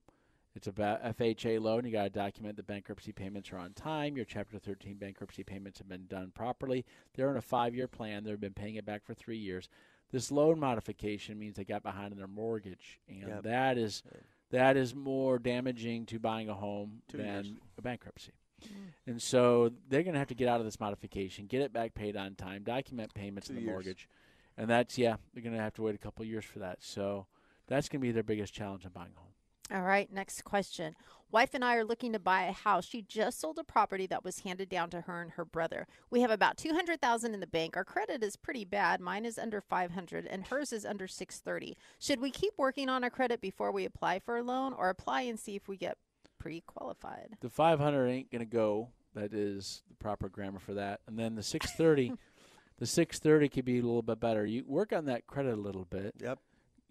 It's 0.59 0.67
a 0.67 0.71
FHA 0.73 1.61
loan. 1.61 1.85
You 1.85 1.91
got 1.93 2.03
to 2.03 2.09
document 2.09 2.57
the 2.57 2.63
bankruptcy 2.63 3.13
payments 3.13 3.53
are 3.53 3.57
on 3.57 3.71
time. 3.71 4.17
Your 4.17 4.25
Chapter 4.25 4.59
13 4.59 4.95
bankruptcy 4.97 5.41
payments 5.41 5.77
have 5.79 5.87
been 5.87 6.05
done 6.07 6.31
properly. 6.35 6.85
They're 7.15 7.29
on 7.29 7.37
a 7.37 7.41
five-year 7.41 7.87
plan. 7.87 8.25
They've 8.25 8.37
been 8.39 8.53
paying 8.53 8.75
it 8.75 8.85
back 8.85 9.05
for 9.05 9.13
three 9.13 9.37
years. 9.37 9.69
This 10.11 10.31
loan 10.33 10.59
modification 10.59 11.39
means 11.39 11.55
they 11.55 11.63
got 11.63 11.81
behind 11.81 12.11
in 12.11 12.17
their 12.17 12.27
mortgage, 12.27 12.99
and 13.07 13.29
Yep. 13.29 13.43
that 13.43 13.77
is 13.77 14.03
that 14.49 14.75
is 14.75 14.93
more 14.93 15.39
damaging 15.39 16.05
to 16.07 16.19
buying 16.19 16.49
a 16.49 16.55
home 16.55 17.03
Two 17.07 17.17
than 17.19 17.45
years. 17.45 17.57
a 17.77 17.81
bankruptcy. 17.81 18.33
Mm-hmm. 18.61 19.11
And 19.11 19.21
so 19.21 19.71
they're 19.87 20.03
going 20.03 20.13
to 20.15 20.19
have 20.19 20.27
to 20.29 20.35
get 20.35 20.49
out 20.49 20.59
of 20.59 20.65
this 20.65 20.79
modification, 20.79 21.45
get 21.45 21.61
it 21.61 21.71
back 21.71 21.93
paid 21.93 22.17
on 22.17 22.35
time, 22.35 22.63
document 22.63 23.13
payments 23.13 23.47
Two 23.47 23.53
in 23.53 23.55
the 23.59 23.61
years. 23.61 23.71
mortgage, 23.71 24.09
and 24.57 24.69
that's 24.69 24.97
yeah, 24.97 25.15
they're 25.33 25.43
going 25.43 25.55
to 25.55 25.61
have 25.61 25.75
to 25.75 25.83
wait 25.83 25.95
a 25.95 25.99
couple 25.99 26.23
of 26.23 26.27
years 26.29 26.43
for 26.43 26.59
that. 26.59 26.79
So 26.83 27.27
that's 27.67 27.87
going 27.87 28.01
to 28.01 28.05
be 28.07 28.11
their 28.11 28.23
biggest 28.23 28.51
challenge 28.53 28.83
in 28.83 28.91
buying 28.91 29.11
a 29.15 29.19
home. 29.19 29.29
All 29.71 29.81
right, 29.83 30.11
next 30.11 30.43
question. 30.43 30.95
Wife 31.31 31.53
and 31.53 31.63
I 31.63 31.75
are 31.75 31.85
looking 31.85 32.13
to 32.13 32.19
buy 32.19 32.45
a 32.45 32.51
house. 32.51 32.85
She 32.87 33.03
just 33.03 33.39
sold 33.39 33.59
a 33.59 33.63
property 33.63 34.07
that 34.07 34.23
was 34.23 34.39
handed 34.39 34.67
down 34.67 34.89
to 34.89 35.01
her 35.01 35.21
and 35.21 35.31
her 35.31 35.45
brother. 35.45 35.85
We 36.09 36.21
have 36.21 36.31
about 36.31 36.57
200,000 36.57 37.33
in 37.35 37.39
the 37.39 37.45
bank. 37.45 37.77
Our 37.77 37.85
credit 37.85 38.23
is 38.23 38.35
pretty 38.35 38.65
bad. 38.65 38.99
Mine 38.99 39.25
is 39.25 39.37
under 39.37 39.61
500 39.61 40.25
and 40.25 40.47
hers 40.47 40.73
is 40.73 40.87
under 40.87 41.07
630. 41.07 41.77
Should 41.99 42.19
we 42.19 42.31
keep 42.31 42.53
working 42.57 42.89
on 42.89 43.03
our 43.03 43.11
credit 43.11 43.41
before 43.41 43.71
we 43.71 43.85
apply 43.85 44.19
for 44.19 44.37
a 44.37 44.43
loan 44.43 44.73
or 44.73 44.89
apply 44.89 45.21
and 45.21 45.39
see 45.39 45.55
if 45.55 45.67
we 45.67 45.77
get 45.77 45.97
pre-qualified? 46.39 47.37
The 47.39 47.49
500 47.49 48.07
ain't 48.07 48.31
going 48.31 48.39
to 48.39 48.45
go. 48.45 48.89
That 49.13 49.31
is 49.31 49.83
the 49.87 49.95
proper 49.95 50.29
grammar 50.29 50.59
for 50.59 50.73
that. 50.73 51.01
And 51.07 51.19
then 51.19 51.35
the 51.35 51.43
630, 51.43 52.13
the 52.79 52.87
630 52.87 53.49
could 53.49 53.65
be 53.65 53.77
a 53.77 53.83
little 53.83 54.01
bit 54.01 54.19
better. 54.19 54.47
You 54.47 54.63
work 54.65 54.93
on 54.93 55.05
that 55.05 55.27
credit 55.27 55.53
a 55.53 55.61
little 55.61 55.85
bit. 55.85 56.15
Yep. 56.19 56.39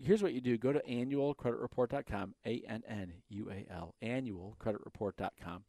Here's 0.00 0.22
what 0.22 0.32
you 0.32 0.40
do: 0.40 0.56
go 0.58 0.72
to 0.72 0.80
annualcreditreport.com, 0.80 2.34
a 2.46 2.62
n 2.68 2.82
n 2.88 3.12
u 3.28 3.50
a 3.50 3.66
l, 3.72 3.94
annualcreditreport.com. 4.02 5.64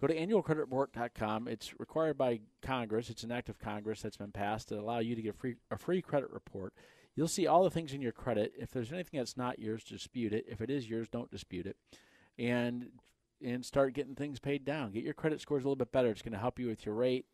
Go 0.00 0.06
to 0.06 0.14
annualcreditreport.com. 0.14 1.48
It's 1.48 1.78
required 1.78 2.18
by 2.18 2.40
Congress. 2.62 3.10
It's 3.10 3.22
an 3.22 3.32
act 3.32 3.48
of 3.48 3.58
Congress 3.58 4.02
that's 4.02 4.16
been 4.16 4.32
passed 4.32 4.68
to 4.68 4.78
allow 4.78 4.98
you 4.98 5.14
to 5.14 5.22
get 5.22 5.36
free 5.36 5.56
a 5.70 5.76
free 5.76 6.02
credit 6.02 6.30
report. 6.30 6.74
You'll 7.14 7.28
see 7.28 7.46
all 7.46 7.62
the 7.62 7.70
things 7.70 7.92
in 7.92 8.02
your 8.02 8.12
credit. 8.12 8.52
If 8.58 8.72
there's 8.72 8.92
anything 8.92 9.18
that's 9.18 9.36
not 9.36 9.58
yours, 9.58 9.84
dispute 9.84 10.32
it. 10.32 10.46
If 10.48 10.60
it 10.60 10.70
is 10.70 10.88
yours, 10.88 11.08
don't 11.08 11.30
dispute 11.30 11.66
it. 11.66 11.76
And 12.38 12.88
and 13.44 13.64
start 13.64 13.94
getting 13.94 14.14
things 14.14 14.40
paid 14.40 14.64
down. 14.64 14.92
Get 14.92 15.04
your 15.04 15.14
credit 15.14 15.40
scores 15.40 15.64
a 15.64 15.66
little 15.66 15.76
bit 15.76 15.92
better. 15.92 16.08
It's 16.08 16.22
going 16.22 16.32
to 16.32 16.38
help 16.38 16.58
you 16.58 16.66
with 16.66 16.86
your 16.86 16.94
rate. 16.94 17.26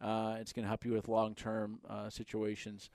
Uh, 0.00 0.36
it's 0.40 0.52
going 0.52 0.64
to 0.64 0.68
help 0.68 0.84
you 0.84 0.92
with 0.92 1.08
long-term 1.08 1.80
uh, 1.88 2.10
situations. 2.10 2.90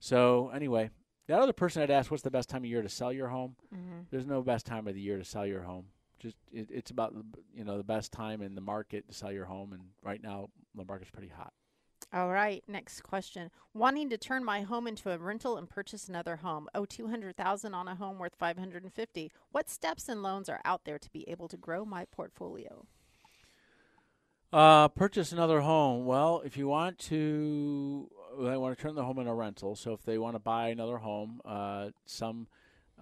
So 0.00 0.50
anyway, 0.52 0.90
that 1.28 1.40
other 1.40 1.52
person 1.52 1.80
had 1.80 1.90
asked, 1.90 2.10
"What's 2.10 2.22
the 2.22 2.30
best 2.30 2.48
time 2.48 2.62
of 2.62 2.70
year 2.70 2.82
to 2.82 2.88
sell 2.88 3.12
your 3.12 3.28
home?" 3.28 3.56
Mm-hmm. 3.74 4.00
There's 4.10 4.26
no 4.26 4.42
best 4.42 4.66
time 4.66 4.86
of 4.86 4.94
the 4.94 5.00
year 5.00 5.18
to 5.18 5.24
sell 5.24 5.46
your 5.46 5.62
home. 5.62 5.86
Just 6.18 6.36
it, 6.52 6.68
it's 6.70 6.90
about 6.90 7.14
the 7.14 7.24
you 7.54 7.64
know 7.64 7.76
the 7.76 7.84
best 7.84 8.12
time 8.12 8.42
in 8.42 8.54
the 8.54 8.60
market 8.60 9.08
to 9.08 9.14
sell 9.14 9.32
your 9.32 9.46
home, 9.46 9.72
and 9.72 9.82
right 10.02 10.22
now 10.22 10.48
the 10.74 10.84
market's 10.84 11.10
pretty 11.10 11.28
hot. 11.28 11.52
All 12.14 12.28
right, 12.28 12.62
next 12.68 13.02
question. 13.02 13.50
Wanting 13.72 14.10
to 14.10 14.18
turn 14.18 14.44
my 14.44 14.60
home 14.60 14.86
into 14.86 15.10
a 15.10 15.16
rental 15.16 15.56
and 15.56 15.68
purchase 15.68 16.08
another 16.08 16.36
home. 16.36 16.68
Oh, 16.74 16.84
200,000 16.84 17.72
on 17.72 17.88
a 17.88 17.94
home 17.94 18.18
worth 18.18 18.34
550. 18.38 19.32
What 19.50 19.70
steps 19.70 20.10
and 20.10 20.22
loans 20.22 20.50
are 20.50 20.60
out 20.62 20.84
there 20.84 20.98
to 20.98 21.10
be 21.10 21.26
able 21.26 21.48
to 21.48 21.56
grow 21.56 21.86
my 21.86 22.04
portfolio? 22.04 22.84
Uh, 24.52 24.88
purchase 24.88 25.32
another 25.32 25.62
home. 25.62 26.04
Well, 26.04 26.42
if 26.44 26.58
you 26.58 26.68
want 26.68 26.98
to, 26.98 28.10
they 28.40 28.56
want 28.56 28.76
to 28.76 28.82
turn 28.82 28.94
the 28.94 29.04
home 29.04 29.18
into 29.18 29.30
a 29.30 29.34
rental. 29.34 29.76
So 29.76 29.92
if 29.92 30.02
they 30.04 30.18
want 30.18 30.34
to 30.34 30.40
buy 30.40 30.68
another 30.68 30.98
home, 30.98 31.40
uh, 31.44 31.90
some 32.06 32.46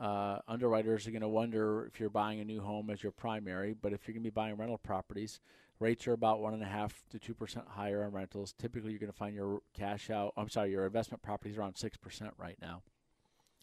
uh, 0.01 0.39
underwriters 0.49 1.07
are 1.07 1.11
going 1.11 1.23
to 1.23 1.29
wonder 1.29 1.87
if 1.87 2.01
you're 2.01 2.11
buying 2.11 2.41
a 2.41 2.45
new 2.45 2.61
home 2.61 2.91
as 2.91 3.03
your 3.03 3.13
primary. 3.13 3.75
But 3.75 3.93
if 3.93 4.07
you're 4.07 4.15
going 4.15 4.25
to 4.25 4.31
be 4.31 4.35
buying 4.35 4.57
rental 4.57 4.79
properties, 4.79 5.41
rates 5.79 6.07
are 6.07 6.13
about 6.13 6.41
one 6.41 6.55
and 6.55 6.63
a 6.63 6.67
half 6.67 7.03
to 7.11 7.19
two 7.19 7.35
percent 7.35 7.67
higher 7.69 8.05
on 8.05 8.13
rentals. 8.13 8.55
Typically, 8.59 8.91
you're 8.91 9.01
going 9.01 9.13
to 9.13 9.19
find 9.19 9.35
your 9.35 9.61
cash 9.75 10.11
out. 10.11 10.33
I'm 10.37 10.49
sorry, 10.49 10.71
your 10.71 10.87
investment 10.87 11.23
properties 11.23 11.59
around 11.59 11.77
six 11.77 11.97
percent 11.97 12.33
right 12.39 12.59
now, 12.61 12.83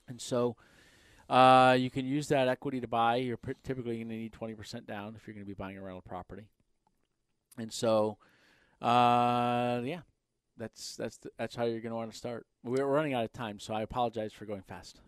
and 0.08 0.22
so. 0.22 0.56
Uh, 1.30 1.76
you 1.78 1.90
can 1.90 2.06
use 2.06 2.30
that 2.30 2.48
equity 2.48 2.80
to 2.80 2.88
buy. 2.88 3.18
You're 3.18 3.38
typically 3.62 3.98
going 3.98 4.08
to 4.08 4.16
need 4.16 4.32
20% 4.32 4.86
down 4.86 5.14
if 5.18 5.28
you're 5.28 5.34
going 5.34 5.46
to 5.46 5.50
be 5.50 5.54
buying 5.54 5.78
a 5.78 5.82
rental 5.82 6.02
property. 6.02 6.44
And 7.58 7.74
so, 7.74 8.18
uh, 8.82 9.82
yeah, 9.84 10.04
that's 10.58 10.96
that's 10.96 11.18
the, 11.18 11.30
that's 11.38 11.56
how 11.56 11.66
you're 11.66 11.82
going 11.82 11.92
to 11.92 11.96
want 11.96 12.12
to 12.12 12.18
start. 12.18 12.46
We're 12.64 12.86
running 12.86 13.14
out 13.14 13.24
of 13.26 13.34
time, 13.34 13.60
so 13.60 13.74
I 13.74 13.82
apologize 13.82 14.34
for 14.34 14.46
going 14.46 14.62
fast. 14.62 15.02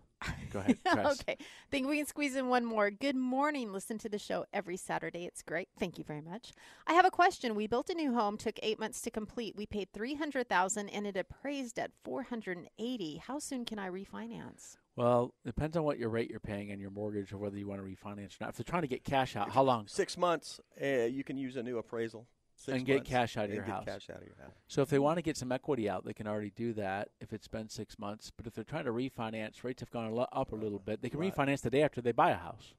Go 0.51 0.59
ahead, 0.59 0.77
Tress. 0.91 1.21
okay. 1.21 1.37
Think 1.71 1.87
we 1.87 1.97
can 1.97 2.05
squeeze 2.05 2.35
in 2.35 2.49
one 2.49 2.65
more. 2.65 2.91
Good 2.91 3.15
morning. 3.15 3.71
Listen 3.71 3.97
to 3.99 4.09
the 4.09 4.19
show 4.19 4.45
every 4.51 4.75
Saturday. 4.75 5.25
It's 5.25 5.41
great. 5.41 5.69
Thank 5.79 5.97
you 5.97 6.03
very 6.03 6.19
much. 6.19 6.51
I 6.85 6.93
have 6.93 7.05
a 7.05 7.11
question. 7.11 7.55
We 7.55 7.67
built 7.67 7.89
a 7.89 7.93
new 7.93 8.13
home, 8.13 8.35
took 8.37 8.59
eight 8.61 8.79
months 8.79 8.99
to 9.01 9.11
complete. 9.11 9.55
We 9.55 9.65
paid 9.65 9.87
three 9.93 10.15
hundred 10.15 10.49
thousand, 10.49 10.89
and 10.89 11.07
it 11.07 11.15
appraised 11.15 11.79
at 11.79 11.91
four 12.03 12.23
hundred 12.23 12.57
and 12.57 12.67
eighty. 12.79 13.21
How 13.25 13.39
soon 13.39 13.63
can 13.63 13.79
I 13.79 13.89
refinance? 13.89 14.75
Well, 14.97 15.33
depends 15.45 15.77
on 15.77 15.83
what 15.83 15.97
your 15.97 16.09
rate 16.09 16.29
you're 16.29 16.41
paying 16.41 16.73
on 16.73 16.79
your 16.81 16.89
mortgage 16.91 17.31
or 17.31 17.37
whether 17.37 17.57
you 17.57 17.65
want 17.67 17.79
to 17.79 17.87
refinance 17.87 18.33
or 18.33 18.37
not. 18.41 18.49
If 18.49 18.57
they're 18.57 18.65
trying 18.65 18.81
to 18.81 18.87
get 18.89 19.05
cash 19.05 19.37
out, 19.37 19.49
how 19.51 19.63
long? 19.63 19.87
Six 19.87 20.17
months, 20.17 20.59
uh, 20.81 20.85
you 21.05 21.23
can 21.23 21.37
use 21.37 21.55
a 21.55 21.63
new 21.63 21.77
appraisal. 21.77 22.27
Six 22.61 22.77
and 22.77 22.85
get 22.85 22.95
months, 22.97 23.09
cash 23.09 23.37
out 23.37 23.45
of 23.45 23.53
your 23.53 23.63
get 23.63 23.73
house. 23.73 23.85
cash 23.85 24.09
out 24.09 24.17
of 24.21 24.27
your 24.27 24.35
house. 24.41 24.51
So 24.67 24.81
if 24.81 24.89
they 24.89 24.99
want 24.99 25.17
to 25.17 25.21
get 25.21 25.37
some 25.37 25.49
equity 25.49 25.89
out, 25.89 26.03
they 26.03 26.11
can 26.13 26.27
already 26.27 26.51
do 26.53 26.73
that 26.73 27.07
if 27.21 27.31
it's 27.31 27.47
been 27.47 27.69
six 27.69 27.97
months. 27.97 28.31
But 28.35 28.47
if 28.47 28.53
they're 28.53 28.65
trying 28.65 28.83
to 28.83 28.91
refinance, 28.91 29.63
rates 29.63 29.79
have 29.79 29.91
gone 29.91 30.13
up 30.33 30.51
a 30.51 30.55
little 30.55 30.79
bit. 30.79 31.01
They 31.01 31.09
can 31.09 31.21
Right. 31.21 31.33
refinance 31.33 31.61
the 31.61 31.69
day 31.69 31.83
after 31.83 32.01
they 32.01 32.11
buy 32.11 32.31
a 32.31 32.35
house. 32.37 32.73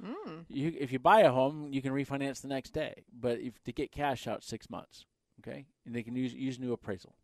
Mm. 0.00 0.44
You, 0.48 0.76
if 0.78 0.92
you 0.92 1.00
buy 1.00 1.22
a 1.22 1.32
home, 1.32 1.72
you 1.72 1.82
can 1.82 1.92
refinance 1.92 2.42
the 2.42 2.48
next 2.48 2.70
day. 2.70 3.02
But 3.12 3.40
if 3.40 3.60
to 3.64 3.72
get 3.72 3.90
cash 3.90 4.28
out, 4.28 4.44
six 4.44 4.70
months. 4.70 5.04
Okay, 5.40 5.66
and 5.84 5.94
they 5.94 6.04
can 6.04 6.14
use 6.14 6.32
use 6.32 6.60
new 6.60 6.72
appraisal. 6.72 7.14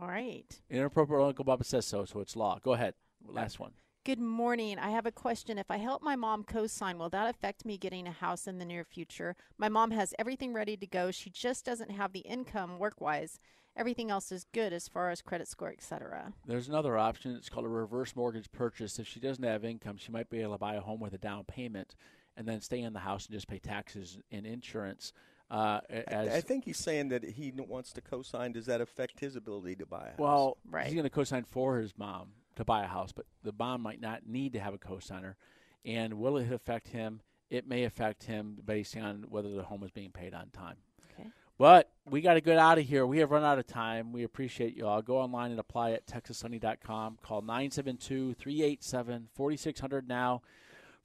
All 0.00 0.08
right. 0.08 0.60
Inappropriate 0.68 1.22
Uncle 1.24 1.44
Bubba 1.44 1.64
says 1.64 1.86
so, 1.86 2.04
so 2.04 2.18
it's 2.20 2.34
law. 2.34 2.58
Go 2.62 2.72
ahead. 2.72 2.94
Last 3.24 3.60
one. 3.60 3.72
Good 4.06 4.20
morning. 4.20 4.78
I 4.78 4.90
have 4.90 5.04
a 5.04 5.10
question. 5.10 5.58
If 5.58 5.68
I 5.68 5.78
help 5.78 6.00
my 6.00 6.14
mom 6.14 6.44
co 6.44 6.68
sign, 6.68 6.96
will 6.96 7.08
that 7.08 7.28
affect 7.28 7.64
me 7.64 7.76
getting 7.76 8.06
a 8.06 8.12
house 8.12 8.46
in 8.46 8.58
the 8.58 8.64
near 8.64 8.84
future? 8.84 9.34
My 9.58 9.68
mom 9.68 9.90
has 9.90 10.14
everything 10.16 10.52
ready 10.52 10.76
to 10.76 10.86
go. 10.86 11.10
She 11.10 11.28
just 11.28 11.64
doesn't 11.64 11.90
have 11.90 12.12
the 12.12 12.20
income 12.20 12.78
work 12.78 13.00
wise. 13.00 13.40
Everything 13.76 14.12
else 14.12 14.30
is 14.30 14.46
good 14.54 14.72
as 14.72 14.86
far 14.86 15.10
as 15.10 15.22
credit 15.22 15.48
score, 15.48 15.72
etc. 15.72 16.32
There's 16.46 16.68
another 16.68 16.96
option. 16.96 17.34
It's 17.34 17.48
called 17.48 17.66
a 17.66 17.68
reverse 17.68 18.14
mortgage 18.14 18.52
purchase. 18.52 19.00
If 19.00 19.08
she 19.08 19.18
doesn't 19.18 19.42
have 19.42 19.64
income, 19.64 19.96
she 19.96 20.12
might 20.12 20.30
be 20.30 20.40
able 20.40 20.52
to 20.52 20.58
buy 20.58 20.76
a 20.76 20.80
home 20.80 21.00
with 21.00 21.12
a 21.12 21.18
down 21.18 21.42
payment 21.42 21.96
and 22.36 22.46
then 22.46 22.60
stay 22.60 22.82
in 22.82 22.92
the 22.92 23.00
house 23.00 23.26
and 23.26 23.34
just 23.34 23.48
pay 23.48 23.58
taxes 23.58 24.20
and 24.30 24.46
insurance. 24.46 25.12
Uh, 25.50 25.80
as 25.90 26.28
I 26.28 26.42
think 26.42 26.64
he's 26.64 26.78
saying 26.78 27.08
that 27.08 27.24
he 27.24 27.52
wants 27.56 27.92
to 27.94 28.00
co-sign. 28.00 28.52
Does 28.52 28.66
that 28.66 28.80
affect 28.80 29.18
his 29.18 29.34
ability 29.34 29.74
to 29.76 29.86
buy 29.86 30.04
a 30.04 30.10
house? 30.10 30.18
well, 30.18 30.58
Right. 30.70 30.86
he's 30.86 30.94
going 30.94 31.02
to 31.02 31.10
co-sign 31.10 31.42
for 31.42 31.78
his 31.78 31.98
mom 31.98 32.28
to 32.56 32.64
buy 32.64 32.84
a 32.84 32.88
house, 32.88 33.12
but 33.12 33.26
the 33.42 33.54
mom 33.56 33.82
might 33.82 34.00
not 34.00 34.26
need 34.26 34.52
to 34.54 34.60
have 34.60 34.74
a 34.74 34.78
co-signer. 34.78 35.36
And 35.84 36.14
will 36.14 36.36
it 36.36 36.52
affect 36.52 36.88
him? 36.88 37.20
It 37.48 37.68
may 37.68 37.84
affect 37.84 38.24
him 38.24 38.58
based 38.64 38.96
on 38.96 39.26
whether 39.28 39.54
the 39.54 39.62
home 39.62 39.84
is 39.84 39.92
being 39.92 40.10
paid 40.10 40.34
on 40.34 40.50
time. 40.50 40.76
Okay. 41.12 41.28
But 41.58 41.90
we 42.10 42.20
got 42.20 42.34
to 42.34 42.40
get 42.40 42.58
out 42.58 42.78
of 42.78 42.84
here. 42.84 43.06
We 43.06 43.18
have 43.18 43.30
run 43.30 43.44
out 43.44 43.58
of 43.58 43.66
time. 43.66 44.12
We 44.12 44.24
appreciate 44.24 44.76
you 44.76 44.86
all. 44.86 45.00
Go 45.00 45.18
online 45.18 45.52
and 45.52 45.60
apply 45.60 45.92
at 45.92 46.06
TexasLending.com. 46.06 47.18
Call 47.22 47.42
972 47.42 48.34
387 48.34 49.28
4600 49.32 50.08
now. 50.08 50.42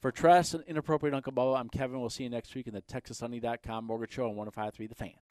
For 0.02 0.12
Tress 0.12 0.56
and 0.56 0.64
Inappropriate 0.66 1.14
Uncle 1.14 1.32
Bubba, 1.32 1.60
I'm 1.60 1.70
Kevin. 1.70 2.00
We'll 2.00 2.10
see 2.10 2.24
you 2.24 2.30
next 2.32 2.56
week 2.56 2.66
in 2.66 2.74
the 2.74 2.82
TexasLending.com 2.82 3.86
mortgage 3.86 4.14
show 4.14 4.24
on 4.24 4.36
1053 4.36 4.88
The 4.88 4.96
Fan. 4.96 5.31